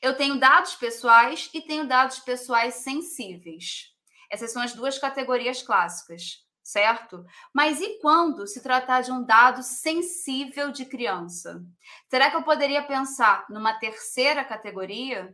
[0.02, 3.93] eu tenho dados pessoais e tenho dados pessoais sensíveis.
[4.34, 7.24] Essas são as duas categorias clássicas, certo?
[7.54, 11.62] Mas e quando se tratar de um dado sensível de criança?
[12.10, 15.32] Será que eu poderia pensar numa terceira categoria,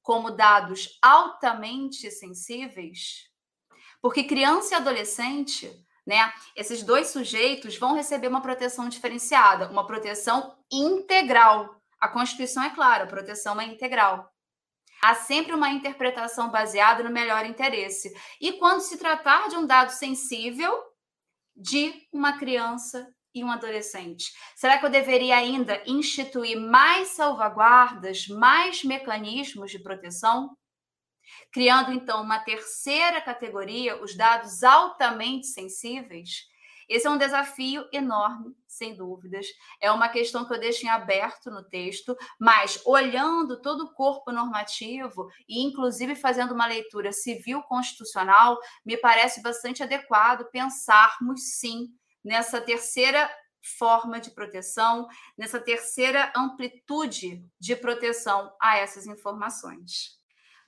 [0.00, 3.28] como dados altamente sensíveis?
[4.00, 5.70] Porque criança e adolescente,
[6.06, 11.76] né, esses dois sujeitos vão receber uma proteção diferenciada, uma proteção integral.
[12.00, 14.31] A Constituição é clara, a proteção é integral.
[15.04, 18.14] Há sempre uma interpretação baseada no melhor interesse.
[18.40, 20.80] E quando se tratar de um dado sensível
[21.56, 28.84] de uma criança e um adolescente, será que eu deveria ainda instituir mais salvaguardas, mais
[28.84, 30.56] mecanismos de proteção?
[31.50, 36.46] Criando então uma terceira categoria, os dados altamente sensíveis,
[36.88, 39.46] esse é um desafio enorme, sem dúvidas.
[39.80, 44.32] É uma questão que eu deixo em aberto no texto, mas olhando todo o corpo
[44.32, 51.88] normativo e, inclusive, fazendo uma leitura civil constitucional, me parece bastante adequado pensarmos, sim,
[52.24, 53.30] nessa terceira
[53.78, 55.06] forma de proteção,
[55.38, 60.20] nessa terceira amplitude de proteção a essas informações.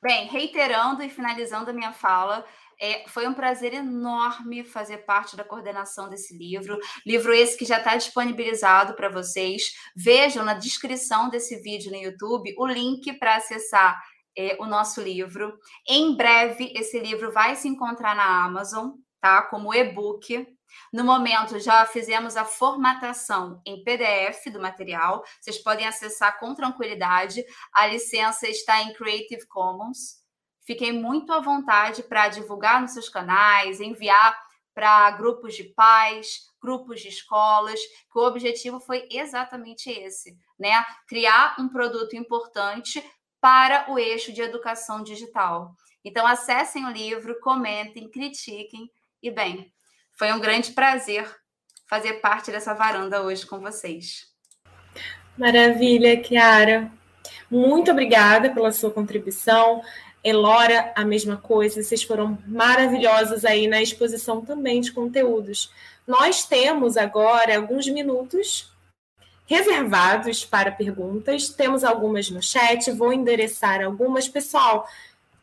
[0.05, 2.44] Bem, reiterando e finalizando a minha fala,
[2.80, 6.78] é, foi um prazer enorme fazer parte da coordenação desse livro.
[7.06, 9.62] Livro esse que já está disponibilizado para vocês.
[9.96, 14.01] Vejam na descrição desse vídeo no YouTube o link para acessar
[14.36, 15.59] é, o nosso livro.
[15.88, 18.90] Em breve, esse livro vai se encontrar na Amazon,
[19.20, 19.42] tá?
[19.42, 20.46] Como e-book.
[20.92, 25.22] No momento, já fizemos a formatação em PDF do material.
[25.40, 27.44] Vocês podem acessar com tranquilidade.
[27.72, 30.23] A licença está em Creative Commons.
[30.64, 34.36] Fiquei muito à vontade para divulgar nos seus canais, enviar
[34.74, 40.84] para grupos de pais, grupos de escolas, que o objetivo foi exatamente esse, né?
[41.06, 43.04] Criar um produto importante
[43.40, 45.74] para o eixo de educação digital.
[46.04, 48.90] Então, acessem o livro, comentem, critiquem
[49.22, 49.72] e, bem,
[50.12, 51.30] foi um grande prazer
[51.86, 54.26] fazer parte dessa varanda hoje com vocês.
[55.36, 56.90] Maravilha, Kiara.
[57.50, 59.82] Muito obrigada pela sua contribuição.
[60.24, 65.70] Elora, a mesma coisa, vocês foram maravilhosos aí na exposição também de conteúdos.
[66.06, 68.72] Nós temos agora alguns minutos
[69.46, 74.26] reservados para perguntas, temos algumas no chat, vou endereçar algumas.
[74.26, 74.88] Pessoal,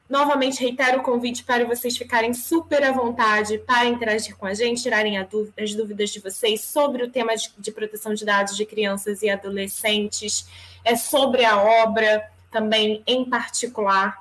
[0.09, 4.81] novamente reitero o convite para vocês ficarem super à vontade para interagir com a gente,
[4.81, 9.29] tirarem as dúvidas de vocês sobre o tema de proteção de dados de crianças e
[9.29, 10.47] adolescentes,
[10.83, 14.20] é sobre a obra também em particular.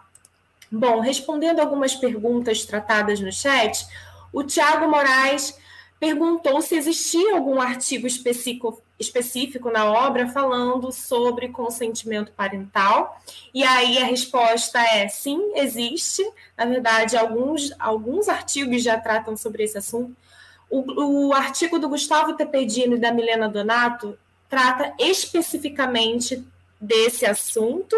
[0.70, 3.86] Bom, respondendo algumas perguntas tratadas no chat,
[4.32, 5.58] o Tiago Moraes
[5.98, 13.20] perguntou se existia algum artigo específico, específico na obra falando sobre consentimento parental.
[13.52, 16.22] E aí a resposta é sim, existe.
[16.56, 20.16] Na verdade, alguns, alguns artigos já tratam sobre esse assunto.
[20.70, 24.16] O, o artigo do Gustavo Tepedino e da Milena Donato
[24.48, 26.42] trata especificamente
[26.80, 27.94] desse assunto,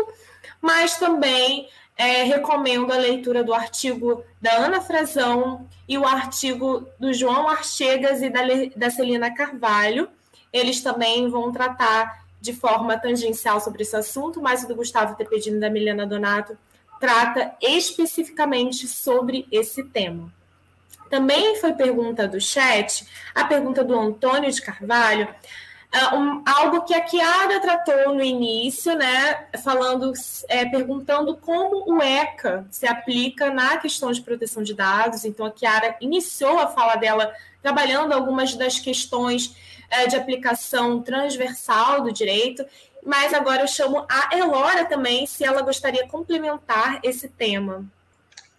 [0.61, 7.13] mas também é, recomendo a leitura do artigo da Ana Frazão e o artigo do
[7.13, 8.41] João Archegas e da,
[8.77, 10.09] da Celina Carvalho.
[10.53, 15.59] Eles também vão tratar de forma tangencial sobre esse assunto, mas o do Gustavo Tepedino
[15.59, 16.59] e da Milena Donato
[16.99, 20.33] trata especificamente sobre esse tema.
[21.09, 25.29] Também foi pergunta do chat, a pergunta do Antônio de Carvalho,
[25.95, 30.13] uh, um, algo que a Kiara tratou no início, né, falando,
[30.49, 35.25] é, perguntando como o ECA se aplica na questão de proteção de dados.
[35.25, 37.33] Então, a Kiara iniciou a fala dela
[37.63, 39.55] trabalhando algumas das questões
[39.91, 42.65] é, de aplicação transversal do direito,
[43.05, 47.85] mas agora eu chamo a Elora também, se ela gostaria complementar esse tema.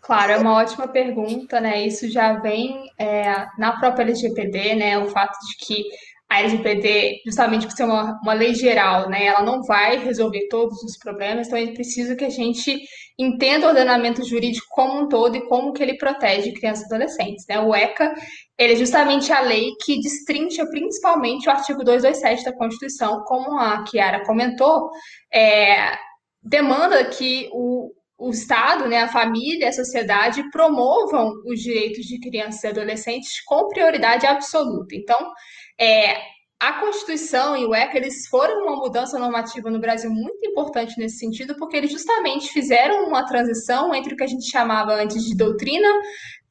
[0.02, 1.82] Claro, é uma ótima pergunta, né?
[1.88, 4.98] Isso já vem é, na própria LGPD, né?
[4.98, 5.86] O fato de que
[6.34, 10.82] a LGPD, justamente por ser uma, uma lei geral, né, ela não vai resolver todos
[10.82, 12.82] os problemas, então é preciso que a gente
[13.20, 17.46] entenda o ordenamento jurídico como um todo e como que ele protege crianças e adolescentes.
[17.48, 17.60] Né?
[17.60, 18.12] O ECA,
[18.58, 23.84] ele é justamente a lei que destrincha principalmente o artigo 227 da Constituição, como a
[23.84, 24.90] Kiara comentou,
[25.32, 25.96] é,
[26.42, 32.64] demanda que o, o Estado, né, a família, a sociedade promovam os direitos de crianças
[32.64, 34.96] e adolescentes com prioridade absoluta.
[34.96, 35.32] Então,
[35.80, 36.18] é,
[36.60, 41.18] a Constituição e o ECA eles foram uma mudança normativa no Brasil muito importante nesse
[41.18, 45.36] sentido, porque eles justamente fizeram uma transição entre o que a gente chamava antes de
[45.36, 45.90] doutrina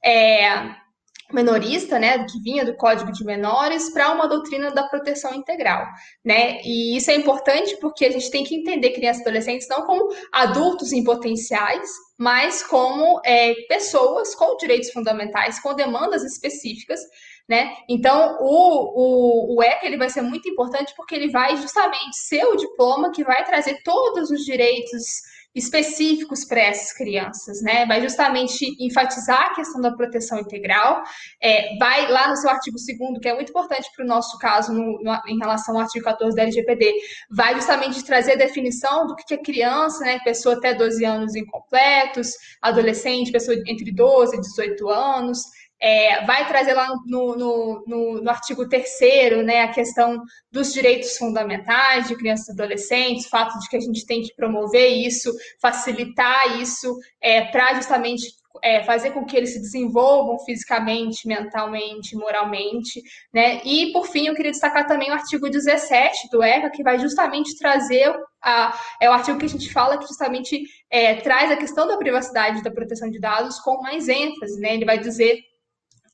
[0.04, 0.74] é,
[1.32, 5.86] menorista, né, que vinha do Código de Menores, para uma doutrina da proteção integral,
[6.22, 6.60] né?
[6.62, 10.14] E isso é importante porque a gente tem que entender crianças e adolescentes não como
[10.30, 11.88] adultos em potenciais,
[12.18, 17.00] mas como é, pessoas com direitos fundamentais, com demandas específicas
[17.52, 17.70] né?
[17.86, 22.46] Então, o, o, o ECA ele vai ser muito importante porque ele vai justamente ser
[22.46, 25.20] o diploma que vai trazer todos os direitos
[25.54, 27.84] específicos para essas crianças, né?
[27.84, 31.02] Vai justamente enfatizar a questão da proteção integral,
[31.42, 34.72] é, vai lá no seu artigo 2 que é muito importante para o nosso caso
[34.72, 36.94] no, no, em relação ao artigo 14 da LGPD,
[37.30, 40.18] vai justamente trazer a definição do que é criança, né?
[40.20, 42.30] Pessoa até 12 anos incompletos,
[42.62, 45.42] adolescente, pessoa entre 12 e 18 anos,
[45.82, 48.88] é, vai trazer lá no, no, no, no artigo 3
[49.44, 53.80] né, a questão dos direitos fundamentais de crianças e adolescentes, o fato de que a
[53.80, 58.22] gente tem que promover isso, facilitar isso, é, para justamente
[58.62, 63.02] é, fazer com que eles se desenvolvam fisicamente, mentalmente, moralmente,
[63.34, 63.60] né?
[63.64, 67.58] E, por fim, eu queria destacar também o artigo 17 do ECA, que vai justamente
[67.58, 71.88] trazer a, é o artigo que a gente fala que justamente é, traz a questão
[71.88, 74.74] da privacidade e da proteção de dados com mais ênfase, né?
[74.74, 75.40] Ele vai dizer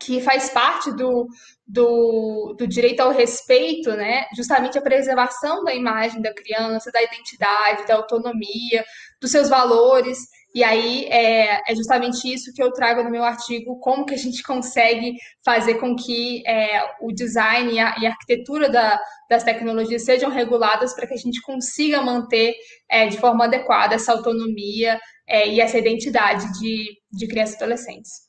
[0.00, 1.26] que faz parte do,
[1.66, 4.26] do, do, direito ao respeito, né?
[4.36, 8.84] Justamente a preservação da imagem da criança, da identidade, da autonomia,
[9.20, 10.18] dos seus valores.
[10.54, 14.18] E aí é, é justamente isso que eu trago no meu artigo, como que a
[14.18, 15.14] gente consegue
[15.44, 18.98] fazer com que é, o design e a, e a arquitetura da,
[19.28, 22.54] das tecnologias sejam reguladas para que a gente consiga manter
[22.88, 24.98] é, de forma adequada essa autonomia
[25.28, 28.27] é, e essa identidade de, de crianças e adolescentes.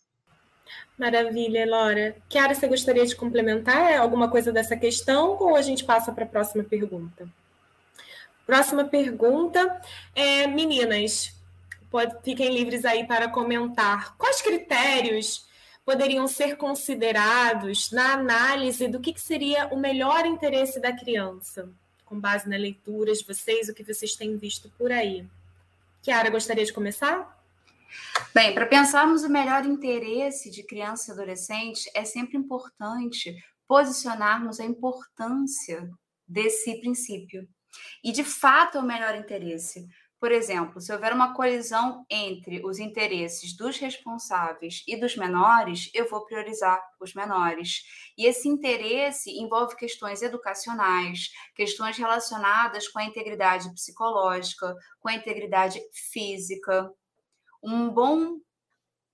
[0.99, 2.13] Maravilha, Laura.
[2.27, 6.27] Kiara, você gostaria de complementar alguma coisa dessa questão ou a gente passa para a
[6.27, 7.25] próxima pergunta?
[8.45, 9.79] Próxima pergunta
[10.13, 11.33] é, meninas,
[11.89, 14.17] pode, fiquem livres aí para comentar.
[14.17, 15.47] Quais critérios
[15.85, 21.69] poderiam ser considerados na análise do que, que seria o melhor interesse da criança,
[22.03, 25.25] com base na leitura de vocês, o que vocês têm visto por aí?
[26.01, 27.38] Kiara, gostaria de começar?
[28.33, 33.35] Bem, para pensarmos o melhor interesse de criança e adolescente, é sempre importante
[33.67, 35.89] posicionarmos a importância
[36.27, 37.47] desse princípio.
[38.03, 39.87] E, de fato, é o melhor interesse.
[40.19, 46.09] Por exemplo, se houver uma colisão entre os interesses dos responsáveis e dos menores, eu
[46.09, 47.83] vou priorizar os menores.
[48.17, 55.79] E esse interesse envolve questões educacionais, questões relacionadas com a integridade psicológica, com a integridade
[56.11, 56.91] física.
[57.61, 58.39] Um bom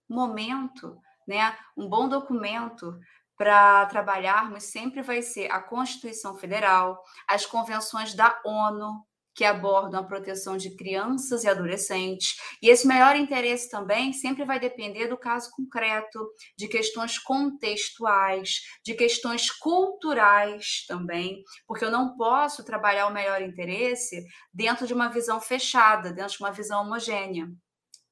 [0.09, 0.97] momento,
[1.27, 1.57] né?
[1.76, 2.97] Um bom documento
[3.38, 9.05] para trabalharmos sempre vai ser a Constituição Federal, as convenções da ONU,
[9.35, 12.38] que abordam a proteção de crianças e adolescentes.
[12.61, 16.26] E esse melhor interesse também sempre vai depender do caso concreto,
[16.57, 24.23] de questões contextuais, de questões culturais também, porque eu não posso trabalhar o melhor interesse
[24.53, 27.45] dentro de uma visão fechada, dentro de uma visão homogênea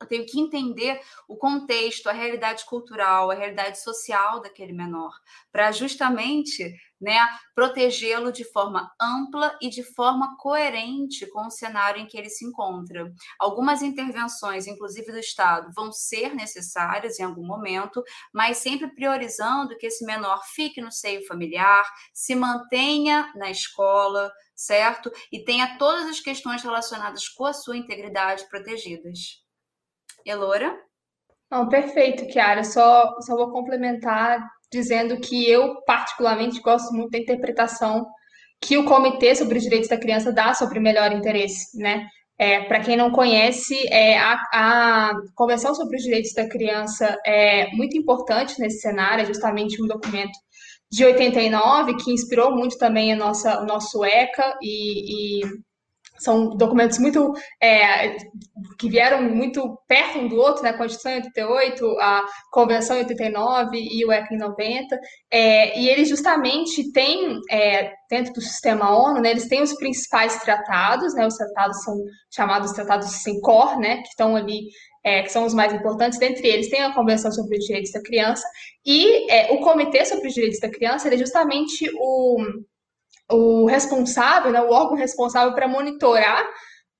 [0.04, 5.12] eu tenho que entender o contexto, a realidade cultural, a realidade social daquele menor,
[5.52, 6.74] para justamente
[7.04, 7.20] né,
[7.54, 12.46] protegê-lo de forma ampla e de forma coerente com o cenário em que ele se
[12.46, 13.12] encontra.
[13.38, 18.02] Algumas intervenções, inclusive do Estado, vão ser necessárias em algum momento,
[18.34, 25.12] mas sempre priorizando que esse menor fique no seio familiar, se mantenha na escola, certo?
[25.30, 29.43] E tenha todas as questões relacionadas com a sua integridade protegidas.
[30.26, 30.76] Elora?
[31.52, 32.64] Não, perfeito, Kiara.
[32.64, 38.06] Só, só vou complementar dizendo que eu, particularmente, gosto muito da interpretação
[38.60, 42.08] que o Comitê sobre os Direitos da Criança dá sobre o melhor interesse, né?
[42.38, 47.72] É, Para quem não conhece, é, a, a, Convenção sobre os Direitos da Criança é
[47.74, 50.32] muito importante nesse cenário, é justamente um documento
[50.92, 55.48] de 89 que inspirou muito também a nossa, o nosso ECA e, e
[56.24, 58.18] são documentos muito é,
[58.80, 60.70] que vieram muito perto um do outro, né?
[60.70, 65.00] A Constituição em 88, a Convenção em 89 e o ECA em 90,
[65.32, 70.42] é, e eles justamente têm, é, dentro do sistema ONU, né, eles têm os principais
[70.42, 71.26] tratados, né?
[71.26, 71.96] Os tratados são
[72.34, 73.98] chamados tratados SENCOR, né?
[73.98, 74.68] Que estão ali
[75.04, 78.02] é, que são os mais importantes, dentre eles tem a Convenção sobre os Direitos da
[78.02, 78.48] Criança,
[78.86, 82.38] e é, o Comitê sobre os Direitos da Criança é justamente o,
[83.32, 86.46] o responsável, né, o órgão responsável para monitorar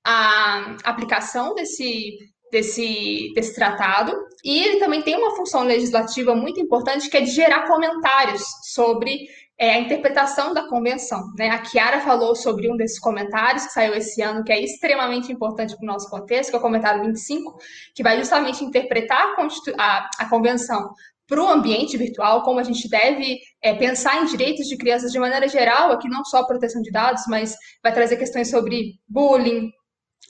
[0.06, 2.18] a aplicação desse,
[2.50, 4.12] desse, desse tratado.
[4.44, 8.42] E ele também tem uma função legislativa muito importante, que é de gerar comentários
[8.72, 9.26] sobre
[9.58, 11.22] é, a interpretação da convenção.
[11.38, 11.48] Né?
[11.48, 15.76] A Chiara falou sobre um desses comentários que saiu esse ano, que é extremamente importante
[15.76, 17.56] para o nosso contexto, que é o comentário 25,
[17.94, 19.46] que vai justamente interpretar a,
[19.78, 20.90] a, a convenção
[21.26, 25.18] para o ambiente virtual, como a gente deve é, pensar em direitos de crianças de
[25.18, 29.70] maneira geral, aqui não só proteção de dados, mas vai trazer questões sobre bullying,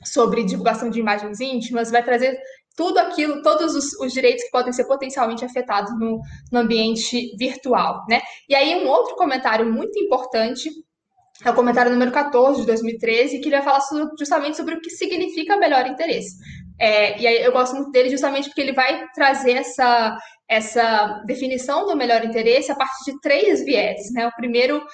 [0.04, 2.38] sobre divulgação de imagens íntimas, vai trazer
[2.76, 8.04] tudo aquilo, todos os, os direitos que podem ser potencialmente afetados no, no, ambiente virtual,
[8.08, 8.20] né?
[8.48, 10.68] E aí um outro comentário muito importante
[11.44, 13.80] é o comentário número 14 de 2013, que ele vai falar
[14.18, 16.36] justamente sobre o que significa melhor interesse.
[16.78, 20.16] É, e aí eu gosto muito dele justamente porque ele vai trazer essa,
[20.48, 24.12] essa definição do melhor interesse a partir de três vieses.
[24.12, 24.26] Né?
[24.26, 24.84] O primeiro,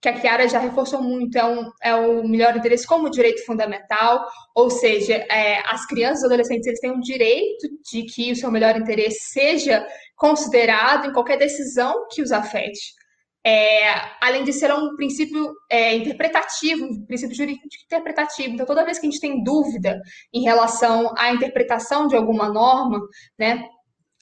[0.00, 4.26] que a Chiara já reforçou muito, é, um, é o melhor interesse como direito fundamental,
[4.54, 8.50] ou seja, é, as crianças e adolescentes eles têm um direito de que o seu
[8.50, 12.98] melhor interesse seja considerado em qualquer decisão que os afete.
[13.44, 18.50] É, além de ser um princípio é, interpretativo, um princípio jurídico interpretativo.
[18.50, 19.98] Então, toda vez que a gente tem dúvida
[20.32, 23.00] em relação à interpretação de alguma norma,
[23.38, 23.66] né,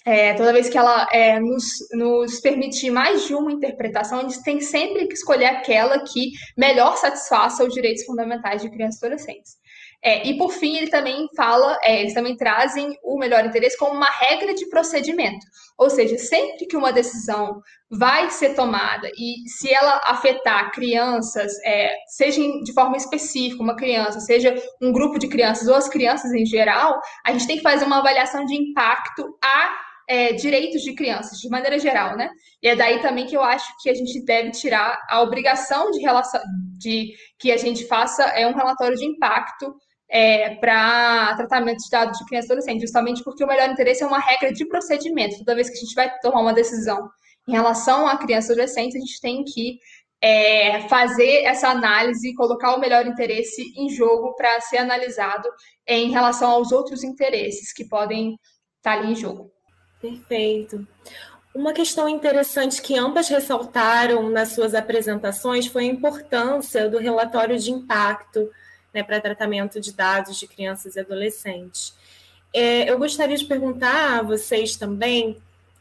[0.04, 4.42] é, toda vez que ela é, nos, nos permitir mais de uma interpretação, a gente
[4.42, 9.58] tem sempre que escolher aquela que melhor satisfaça os direitos fundamentais de crianças e adolescentes.
[10.02, 13.94] É, e por fim, ele também fala, é, eles também trazem o melhor interesse como
[13.94, 15.44] uma regra de procedimento.
[15.76, 17.60] Ou seja, sempre que uma decisão
[17.90, 24.20] vai ser tomada e se ela afetar crianças, é, seja de forma específica, uma criança,
[24.20, 27.84] seja um grupo de crianças ou as crianças em geral, a gente tem que fazer
[27.84, 32.30] uma avaliação de impacto a é, direitos de crianças, de maneira geral, né?
[32.62, 36.00] E é daí também que eu acho que a gente deve tirar a obrigação de,
[36.00, 36.40] relação,
[36.78, 39.74] de que a gente faça é um relatório de impacto
[40.10, 44.18] é, para tratamento de dados de crianças e justamente porque o melhor interesse é uma
[44.18, 45.36] regra de procedimento.
[45.38, 47.06] Toda vez que a gente vai tomar uma decisão
[47.46, 49.78] em relação a crianças e adolescentes, a gente tem que
[50.22, 55.46] é, fazer essa análise, colocar o melhor interesse em jogo para ser analisado
[55.86, 58.30] em relação aos outros interesses que podem
[58.78, 59.57] estar tá ali em jogo.
[60.00, 60.86] Perfeito.
[61.54, 67.72] Uma questão interessante que ambas ressaltaram nas suas apresentações foi a importância do relatório de
[67.72, 68.50] impacto
[68.92, 71.94] né, para tratamento de dados de crianças e adolescentes.
[72.52, 75.36] É, eu gostaria de perguntar a vocês também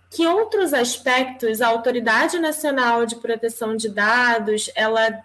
[0.09, 5.21] que outros aspectos a Autoridade Nacional de Proteção de Dados ela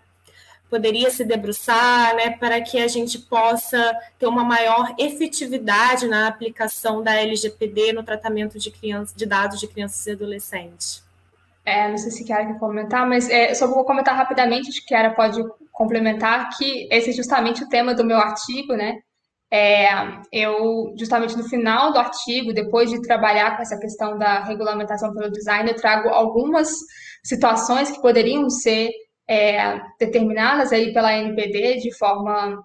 [0.73, 7.03] poderia se debruçar, né, para que a gente possa ter uma maior efetividade na aplicação
[7.03, 11.05] da LGPD no tratamento de, crianças, de dados de crianças e adolescentes?
[11.63, 14.87] É, não sei se Kiara quer comentar, mas é, só vou comentar rapidamente, acho que
[14.87, 18.99] Kiara pode complementar, que esse é justamente o tema do meu artigo, né?
[19.53, 19.91] É,
[20.33, 25.31] eu, justamente no final do artigo, depois de trabalhar com essa questão da regulamentação pelo
[25.31, 26.71] design, eu trago algumas
[27.23, 28.91] situações que poderiam ser
[29.33, 32.63] é, determinadas aí pela NPD de forma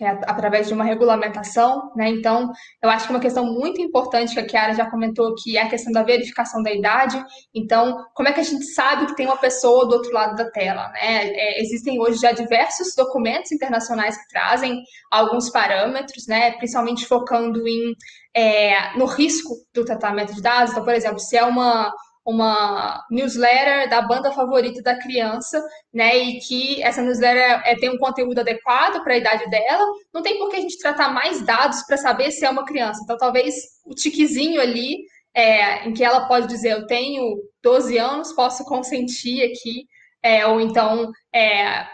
[0.00, 2.08] é, através de uma regulamentação, né?
[2.08, 2.50] Então,
[2.82, 5.68] eu acho que uma questão muito importante que a Kiara já comentou que é a
[5.68, 7.22] questão da verificação da idade.
[7.54, 10.50] Então, como é que a gente sabe que tem uma pessoa do outro lado da
[10.50, 11.26] tela, né?
[11.26, 16.52] É, existem hoje já diversos documentos internacionais que trazem alguns parâmetros, né?
[16.52, 17.94] Principalmente focando em
[18.34, 20.70] é, no risco do tratamento de dados.
[20.70, 21.92] Então, por exemplo, se é uma
[22.30, 25.62] uma newsletter da banda favorita da criança,
[25.92, 26.16] né?
[26.16, 30.38] E que essa newsletter é, tem um conteúdo adequado para a idade dela, não tem
[30.38, 33.00] por que a gente tratar mais dados para saber se é uma criança.
[33.02, 33.54] Então, talvez
[33.84, 34.98] o tiquezinho ali,
[35.34, 39.86] é, em que ela pode dizer, eu tenho 12 anos, posso consentir aqui,
[40.22, 41.86] é, ou então é,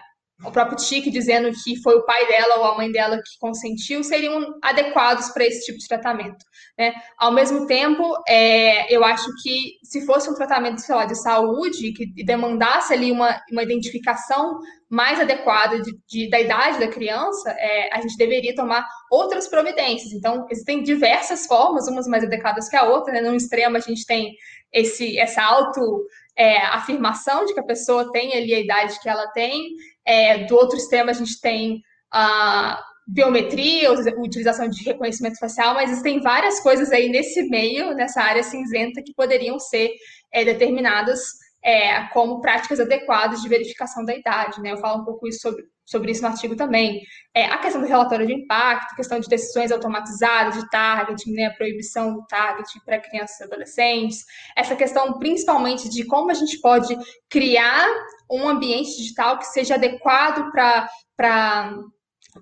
[0.45, 4.05] o próprio TIC dizendo que foi o pai dela ou a mãe dela que consentiu,
[4.05, 6.45] seriam adequados para esse tipo de tratamento.
[6.79, 6.93] Né?
[7.17, 11.93] Ao mesmo tempo, é, eu acho que se fosse um tratamento, sei lá, de saúde,
[11.93, 14.59] que demandasse ali uma, uma identificação
[14.91, 20.13] mais adequada de, de da idade da criança, é, a gente deveria tomar outras providências.
[20.13, 23.15] Então, existem diversas formas, umas mais adequadas que a outra.
[23.15, 23.23] Né?
[23.23, 24.35] No extremo, a gente tem
[24.71, 26.07] esse, essa auto
[26.37, 29.75] é, afirmação de que a pessoa tem ali a idade que ela tem.
[30.07, 36.21] É, do outro extremo, a gente tem a biometria, utilização de reconhecimento facial, mas existem
[36.21, 39.91] várias coisas aí nesse meio, nessa área cinzenta, que poderiam ser
[40.33, 41.21] é, determinadas
[41.67, 44.63] é, como práticas adequadas de verificação da idade.
[44.63, 44.71] Né?
[44.71, 47.03] Eu falo um pouco isso sobre, sobre isso no artigo também.
[47.35, 51.55] É, a questão do relatório de impacto, questão de decisões automatizadas de target, né, a
[51.55, 54.25] proibição do target para crianças e adolescentes,
[54.57, 56.97] essa questão principalmente de como a gente pode
[57.29, 57.85] criar
[58.31, 61.75] um ambiente digital que seja adequado para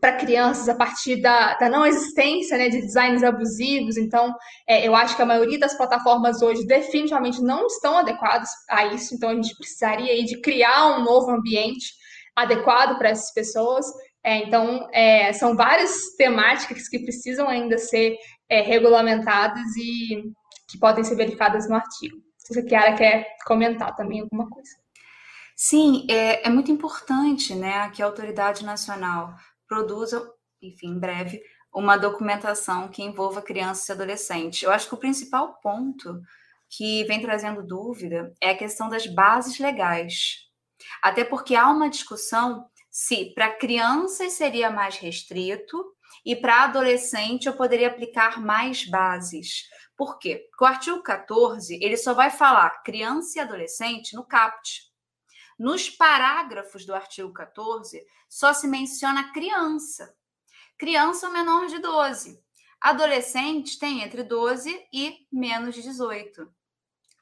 [0.01, 3.97] para crianças a partir da, da não existência né, de designs abusivos.
[3.97, 4.35] Então,
[4.69, 9.15] é, eu acho que a maioria das plataformas hoje definitivamente não estão adequadas a isso.
[9.15, 11.93] Então, a gente precisaria aí de criar um novo ambiente
[12.37, 13.87] adequado para essas pessoas.
[14.23, 18.17] É, então, é, são várias temáticas que precisam ainda ser
[18.49, 20.23] é, regulamentadas e
[20.69, 22.17] que podem ser verificadas no artigo.
[22.39, 24.71] Se a Kiara quer comentar também alguma coisa.
[25.57, 29.35] Sim, é, é muito importante né, que a autoridade nacional
[29.75, 30.33] produza,
[30.63, 31.43] enfim, em breve,
[31.75, 34.63] uma documentação que envolva crianças e adolescentes.
[34.63, 36.21] Eu acho que o principal ponto
[36.71, 40.45] que vem trazendo dúvida é a questão das bases legais.
[41.03, 45.85] Até porque há uma discussão se para crianças seria mais restrito
[46.25, 49.69] e para adolescente eu poderia aplicar mais bases.
[49.97, 50.47] Por quê?
[50.51, 54.94] Porque o artigo 14 ele só vai falar criança e adolescente no CAPT.
[55.65, 60.15] Nos parágrafos do artigo 14, só se menciona criança.
[60.77, 62.39] Criança ou menor de 12.
[62.79, 66.53] Adolescente tem entre 12 e menos de 18.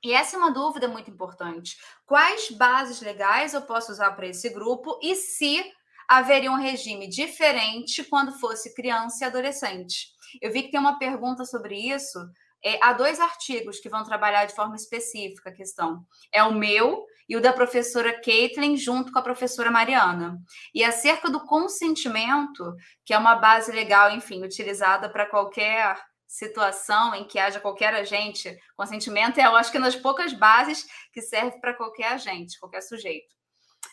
[0.02, 1.76] E essa é uma dúvida muito importante.
[2.04, 5.64] Quais bases legais eu posso usar para esse grupo e se
[6.08, 10.08] haveria um regime diferente quando fosse criança e adolescente?
[10.40, 12.18] Eu vi que tem uma pergunta sobre isso.
[12.64, 16.04] É, há dois artigos que vão trabalhar de forma específica a questão.
[16.32, 20.38] É o meu e o da professora Caitlin junto com a professora Mariana.
[20.74, 22.74] E acerca do consentimento,
[23.04, 25.96] que é uma base legal, enfim, utilizada para qualquer
[26.26, 31.20] situação em que haja qualquer agente, consentimento é, eu acho que, nas poucas bases que
[31.20, 33.34] serve para qualquer agente, qualquer sujeito.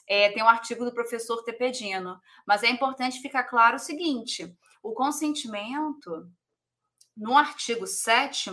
[0.07, 4.93] É, tem um artigo do professor Tepedino, mas é importante ficar claro o seguinte: o
[4.93, 6.31] consentimento,
[7.15, 8.51] no artigo 7,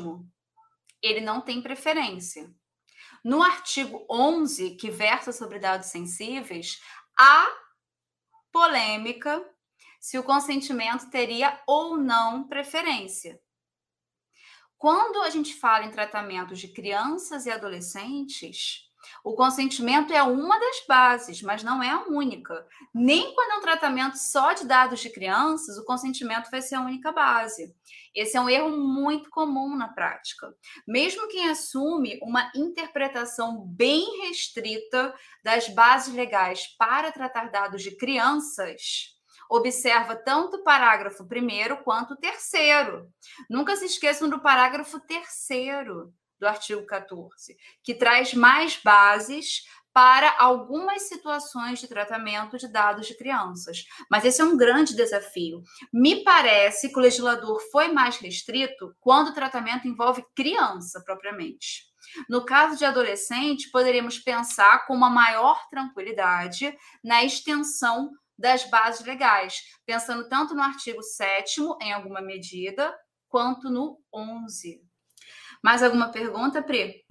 [1.01, 2.53] ele não tem preferência.
[3.27, 6.81] No artigo 11, que versa sobre dados sensíveis,
[7.19, 7.48] há
[8.53, 9.44] polêmica
[9.98, 13.43] se o consentimento teria ou não preferência.
[14.78, 18.86] Quando a gente fala em tratamentos de crianças e adolescentes,
[19.27, 22.65] o consentimento é uma das bases, mas não é a única.
[22.94, 26.81] Nem quando é um tratamento só de dados de crianças, o consentimento vai ser a
[26.81, 27.74] única base.
[28.15, 30.55] Esse é um erro muito comum na prática.
[30.86, 35.12] Mesmo quem assume uma interpretação bem restrita
[35.43, 39.09] das bases legais para tratar dados de crianças,
[39.51, 43.09] observa tanto o parágrafo primeiro quanto o terceiro.
[43.51, 49.63] Nunca se esqueçam do parágrafo terceiro do artigo 14, que traz mais bases
[49.97, 53.87] para algumas situações de tratamento de dados de crianças.
[54.11, 55.63] Mas esse é um grande desafio.
[55.91, 61.85] Me parece que o legislador foi mais restrito quando o tratamento envolve criança propriamente.
[62.29, 69.63] No caso de adolescente, poderíamos pensar com uma maior tranquilidade na extensão das bases legais,
[69.87, 72.95] pensando tanto no artigo 7 em alguma medida,
[73.29, 74.86] quanto no 11.
[75.62, 77.05] Mais alguma pergunta, Pri?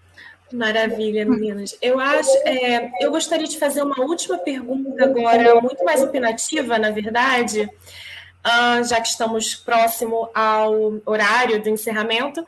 [0.51, 1.75] Maravilha, meninas.
[1.81, 6.91] Eu acho, é, eu gostaria de fazer uma última pergunta agora, muito mais opinativa, na
[6.91, 7.61] verdade,
[8.45, 12.45] uh, já que estamos próximo ao horário do encerramento,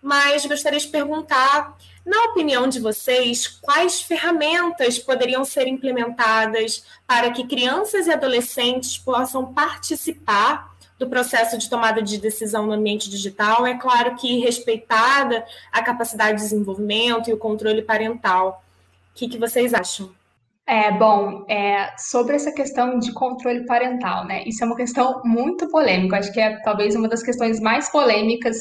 [0.00, 7.46] mas gostaria de perguntar, na opinião de vocês, quais ferramentas poderiam ser implementadas para que
[7.46, 13.78] crianças e adolescentes possam participar do processo de tomada de decisão no ambiente digital, é
[13.78, 18.62] claro que respeitada a capacidade de desenvolvimento e o controle parental.
[19.12, 20.10] O que, que vocês acham?
[20.66, 24.42] É, bom, é, sobre essa questão de controle parental, né?
[24.44, 26.18] Isso é uma questão muito polêmica.
[26.18, 28.58] Acho que é talvez uma das questões mais polêmicas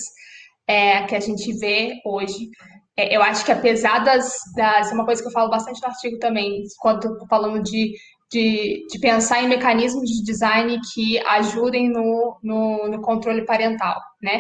[0.66, 2.50] é, que a gente vê hoje.
[2.96, 4.92] É, eu acho que apesar das, das.
[4.94, 7.94] Uma coisa que eu falo bastante no artigo também, quando falando de
[8.32, 14.40] de, de pensar em mecanismos de design que ajudem no, no, no controle parental, né?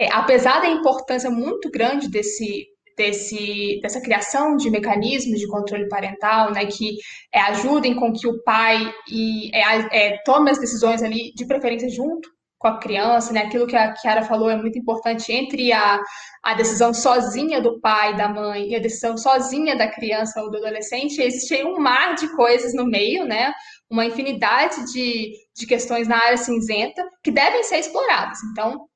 [0.00, 2.66] É, apesar da importância muito grande desse,
[2.96, 6.96] desse, dessa criação de mecanismos de controle parental, né, que
[7.34, 8.78] é, ajudem com que o pai
[9.10, 9.62] e, é,
[9.92, 12.28] é, tome as decisões ali, de preferência junto
[12.58, 13.42] com a criança, né?
[13.42, 16.00] Aquilo que a Kiara falou é muito importante entre a,
[16.42, 20.58] a decisão sozinha do pai, da mãe e a decisão sozinha da criança ou do
[20.58, 23.52] adolescente, existe um mar de coisas no meio, né?
[23.88, 28.38] Uma infinidade de, de questões na área cinzenta que devem ser exploradas.
[28.50, 28.86] Então,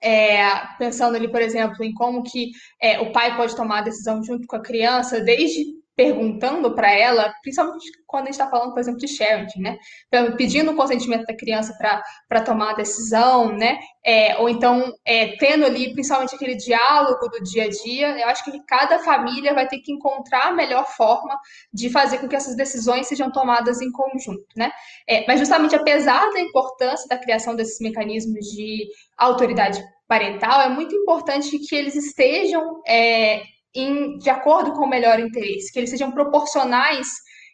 [0.00, 0.48] é,
[0.78, 2.50] pensando ali, por exemplo, em como que
[2.80, 5.64] é, o pai pode tomar a decisão junto com a criança, desde
[5.96, 9.78] perguntando para ela, principalmente quando a gente está falando, por exemplo, de sharing, né?
[10.36, 11.76] Pedindo o consentimento da criança
[12.28, 13.78] para tomar a decisão, né?
[14.04, 18.18] É, ou então é, tendo ali, principalmente aquele diálogo do dia a dia.
[18.18, 21.38] Eu acho que cada família vai ter que encontrar a melhor forma
[21.72, 24.70] de fazer com que essas decisões sejam tomadas em conjunto, né?
[25.08, 30.94] É, mas justamente apesar da importância da criação desses mecanismos de autoridade parental, é muito
[30.94, 33.42] importante que eles estejam é,
[33.74, 37.08] em, de acordo com o melhor interesse, que eles sejam proporcionais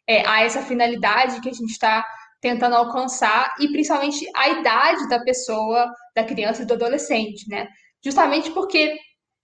[0.07, 2.05] é, a essa finalidade que a gente está
[2.41, 7.69] tentando alcançar e principalmente a idade da pessoa, da criança e do adolescente, né?
[8.03, 8.97] Justamente porque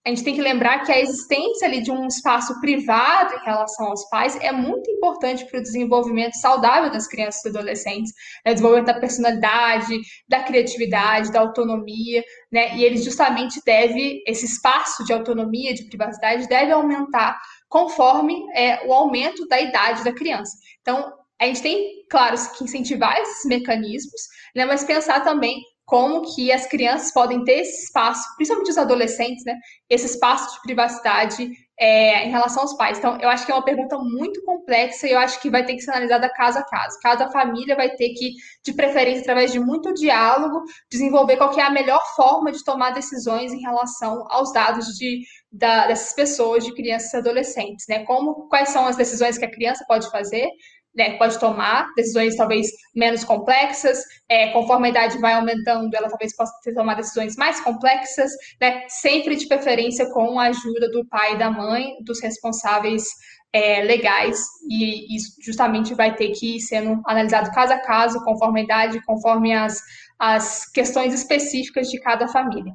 [0.06, 3.86] a gente tem que lembrar que a existência ali de um espaço privado em relação
[3.86, 8.12] aos pais é muito importante para o desenvolvimento saudável das crianças e adolescentes,
[8.44, 8.54] né?
[8.54, 12.22] desenvolvimento da personalidade, da criatividade, da autonomia,
[12.52, 12.76] né?
[12.76, 17.36] E ele justamente deve, esse espaço de autonomia, de privacidade, deve aumentar
[17.68, 20.52] conforme é, o aumento da idade da criança.
[20.82, 24.20] Então, a gente tem, claro, que incentivar esses mecanismos,
[24.54, 24.64] né?
[24.64, 29.54] mas pensar também como que as crianças podem ter esse espaço, principalmente os adolescentes, né?
[29.88, 31.48] Esse espaço de privacidade
[31.78, 32.98] é, em relação aos pais.
[32.98, 35.74] Então, eu acho que é uma pergunta muito complexa e eu acho que vai ter
[35.74, 36.98] que ser analisada caso a caso.
[37.00, 38.32] Cada família vai ter que,
[38.64, 43.52] de preferência, através de muito diálogo, desenvolver qual é a melhor forma de tomar decisões
[43.52, 45.22] em relação aos dados de,
[45.52, 48.04] da, dessas pessoas, de crianças e adolescentes, né?
[48.04, 50.48] Como, quais são as decisões que a criança pode fazer
[50.96, 53.98] né, pode tomar decisões talvez menos complexas,
[54.28, 59.36] é, conforme a idade vai aumentando, ela talvez possa tomar decisões mais complexas, né, sempre
[59.36, 63.04] de preferência com a ajuda do pai e da mãe, dos responsáveis
[63.52, 68.60] é, legais, e isso justamente vai ter que ir sendo analisado caso a caso, conforme
[68.60, 69.80] a idade, conforme as,
[70.18, 72.72] as questões específicas de cada família.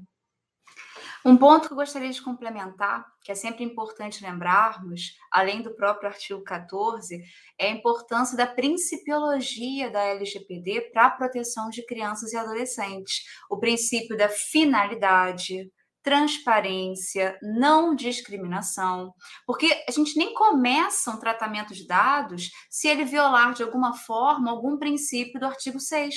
[1.23, 6.09] Um ponto que eu gostaria de complementar, que é sempre importante lembrarmos, além do próprio
[6.09, 7.21] artigo 14,
[7.59, 13.23] é a importância da principiologia da LGPD para a proteção de crianças e adolescentes.
[13.49, 15.71] O princípio da finalidade,
[16.03, 19.13] transparência, não discriminação,
[19.45, 24.49] porque a gente nem começa um tratamento de dados se ele violar de alguma forma
[24.49, 26.11] algum princípio do artigo 6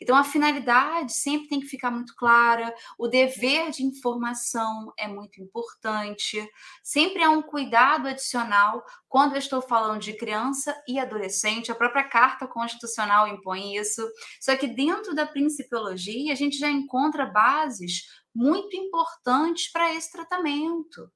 [0.00, 5.40] então, a finalidade sempre tem que ficar muito clara, o dever de informação é muito
[5.40, 6.46] importante,
[6.82, 12.04] sempre há um cuidado adicional quando eu estou falando de criança e adolescente, a própria
[12.04, 14.02] Carta Constitucional impõe isso.
[14.40, 18.02] Só que dentro da principiologia, a gente já encontra bases
[18.34, 21.10] muito importantes para esse tratamento.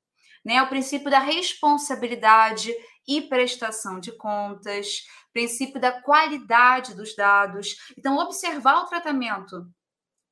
[0.45, 0.62] Né?
[0.62, 2.73] O princípio da responsabilidade
[3.07, 7.77] e prestação de contas, princípio da qualidade dos dados.
[7.97, 9.66] Então, observar o tratamento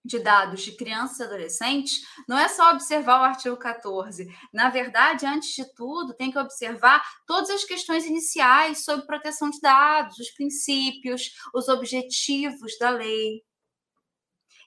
[0.07, 4.27] de dados de crianças e adolescentes não é só observar o artigo 14.
[4.53, 9.61] Na verdade, antes de tudo, tem que observar todas as questões iniciais sobre proteção de
[9.61, 13.43] dados, os princípios, os objetivos da lei.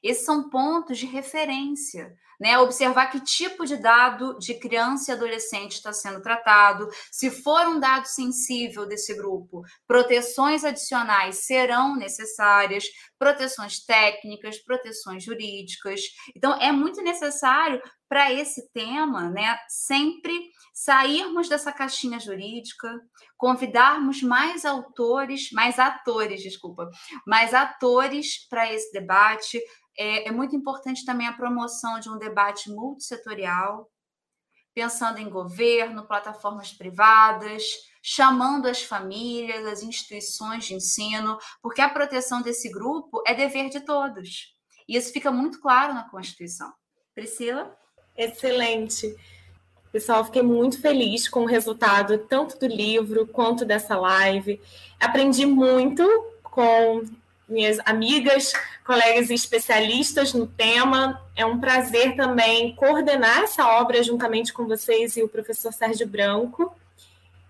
[0.02, 2.58] Esses são pontos de referência né?
[2.58, 7.80] Observar que tipo de dado de criança e adolescente está sendo tratado, se for um
[7.80, 12.86] dado sensível desse grupo, proteções adicionais serão necessárias,
[13.18, 16.02] proteções técnicas, proteções jurídicas.
[16.36, 23.00] Então, é muito necessário para esse tema, né, sempre sairmos dessa caixinha jurídica,
[23.38, 26.90] convidarmos mais autores, mais atores, desculpa,
[27.28, 29.62] mais atores para esse debate,
[30.00, 33.92] é, é muito importante também a promoção de um debate multissetorial,
[34.74, 37.64] pensando em governo, plataformas privadas,
[38.02, 43.82] chamando as famílias, as instituições de ensino, porque a proteção desse grupo é dever de
[43.82, 44.56] todos.
[44.88, 46.72] E isso fica muito claro na Constituição.
[47.14, 47.78] Priscila?
[48.16, 49.14] Excelente.
[49.92, 54.62] Pessoal, fiquei muito feliz com o resultado tanto do livro quanto dessa live.
[54.98, 56.04] Aprendi muito
[56.44, 57.04] com
[57.50, 58.54] minhas amigas,
[58.86, 61.22] colegas especialistas no tema.
[61.36, 66.76] É um prazer também coordenar essa obra juntamente com vocês e o professor Sérgio Branco.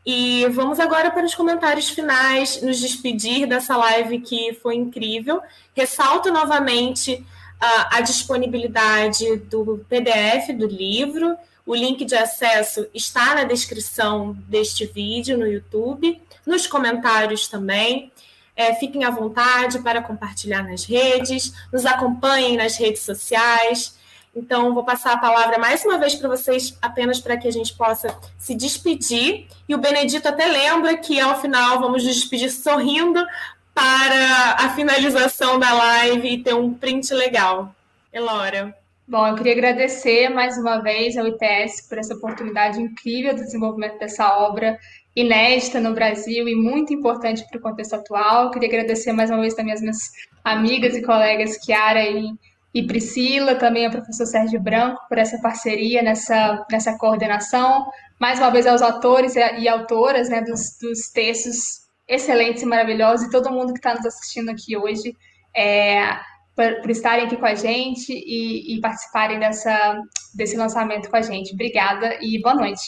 [0.06, 5.42] E vamos agora para os comentários finais, nos despedir dessa live que foi incrível.
[5.76, 7.24] Ressalto novamente
[7.60, 11.36] a, a disponibilidade do PDF do livro.
[11.66, 18.12] O link de acesso está na descrição deste vídeo no YouTube, nos comentários também.
[18.60, 23.98] É, fiquem à vontade para compartilhar nas redes, nos acompanhem nas redes sociais.
[24.36, 27.74] Então, vou passar a palavra mais uma vez para vocês, apenas para que a gente
[27.74, 29.48] possa se despedir.
[29.66, 33.26] E o Benedito até lembra que, ao final, vamos nos despedir sorrindo
[33.74, 37.74] para a finalização da live e ter um print legal.
[38.12, 38.76] Elora.
[39.08, 43.98] Bom, eu queria agradecer mais uma vez ao ITS por essa oportunidade incrível do desenvolvimento
[44.00, 44.78] dessa obra
[45.16, 48.52] inédita no Brasil e muito importante para o contexto atual.
[48.52, 49.98] Queria agradecer mais uma vez também as minhas
[50.44, 52.32] amigas e colegas Kiara e,
[52.74, 57.86] e Priscila, também ao professor Sérgio Branco por essa parceria nessa, nessa coordenação.
[58.20, 63.28] Mais uma vez aos autores e, e autoras né, dos, dos textos excelentes e maravilhosos
[63.28, 65.16] e todo mundo que está nos assistindo aqui hoje.
[65.56, 66.18] É,
[66.56, 70.02] por, por, estarem aqui com a gente e, e participarem dessa,
[70.36, 71.54] desse lançamento com a gente.
[71.54, 72.84] Obrigada e boa noite.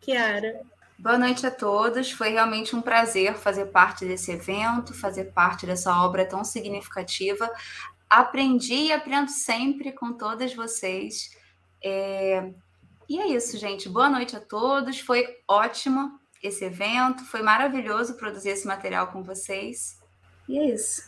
[0.00, 0.60] Kiara.
[0.98, 2.10] Boa noite a todos.
[2.10, 7.50] Foi realmente um prazer fazer parte desse evento, fazer parte dessa obra tão significativa.
[8.08, 11.30] Aprendi e aprendo sempre com todas vocês.
[11.84, 12.50] É...
[13.08, 13.88] E é isso, gente.
[13.88, 14.98] Boa noite a todos.
[14.98, 17.24] Foi ótimo esse evento.
[17.24, 20.00] Foi maravilhoso produzir esse material com vocês.
[20.48, 21.02] E é isso.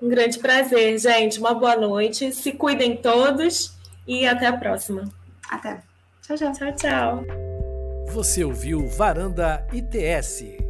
[0.00, 1.38] Um grande prazer, gente.
[1.38, 2.32] Uma boa noite.
[2.32, 5.12] Se cuidem todos e até a próxima.
[5.50, 5.82] Até.
[6.22, 6.52] Tchau, tchau.
[6.52, 7.45] Tchau, tchau.
[8.16, 10.65] Você ouviu Varanda ITS.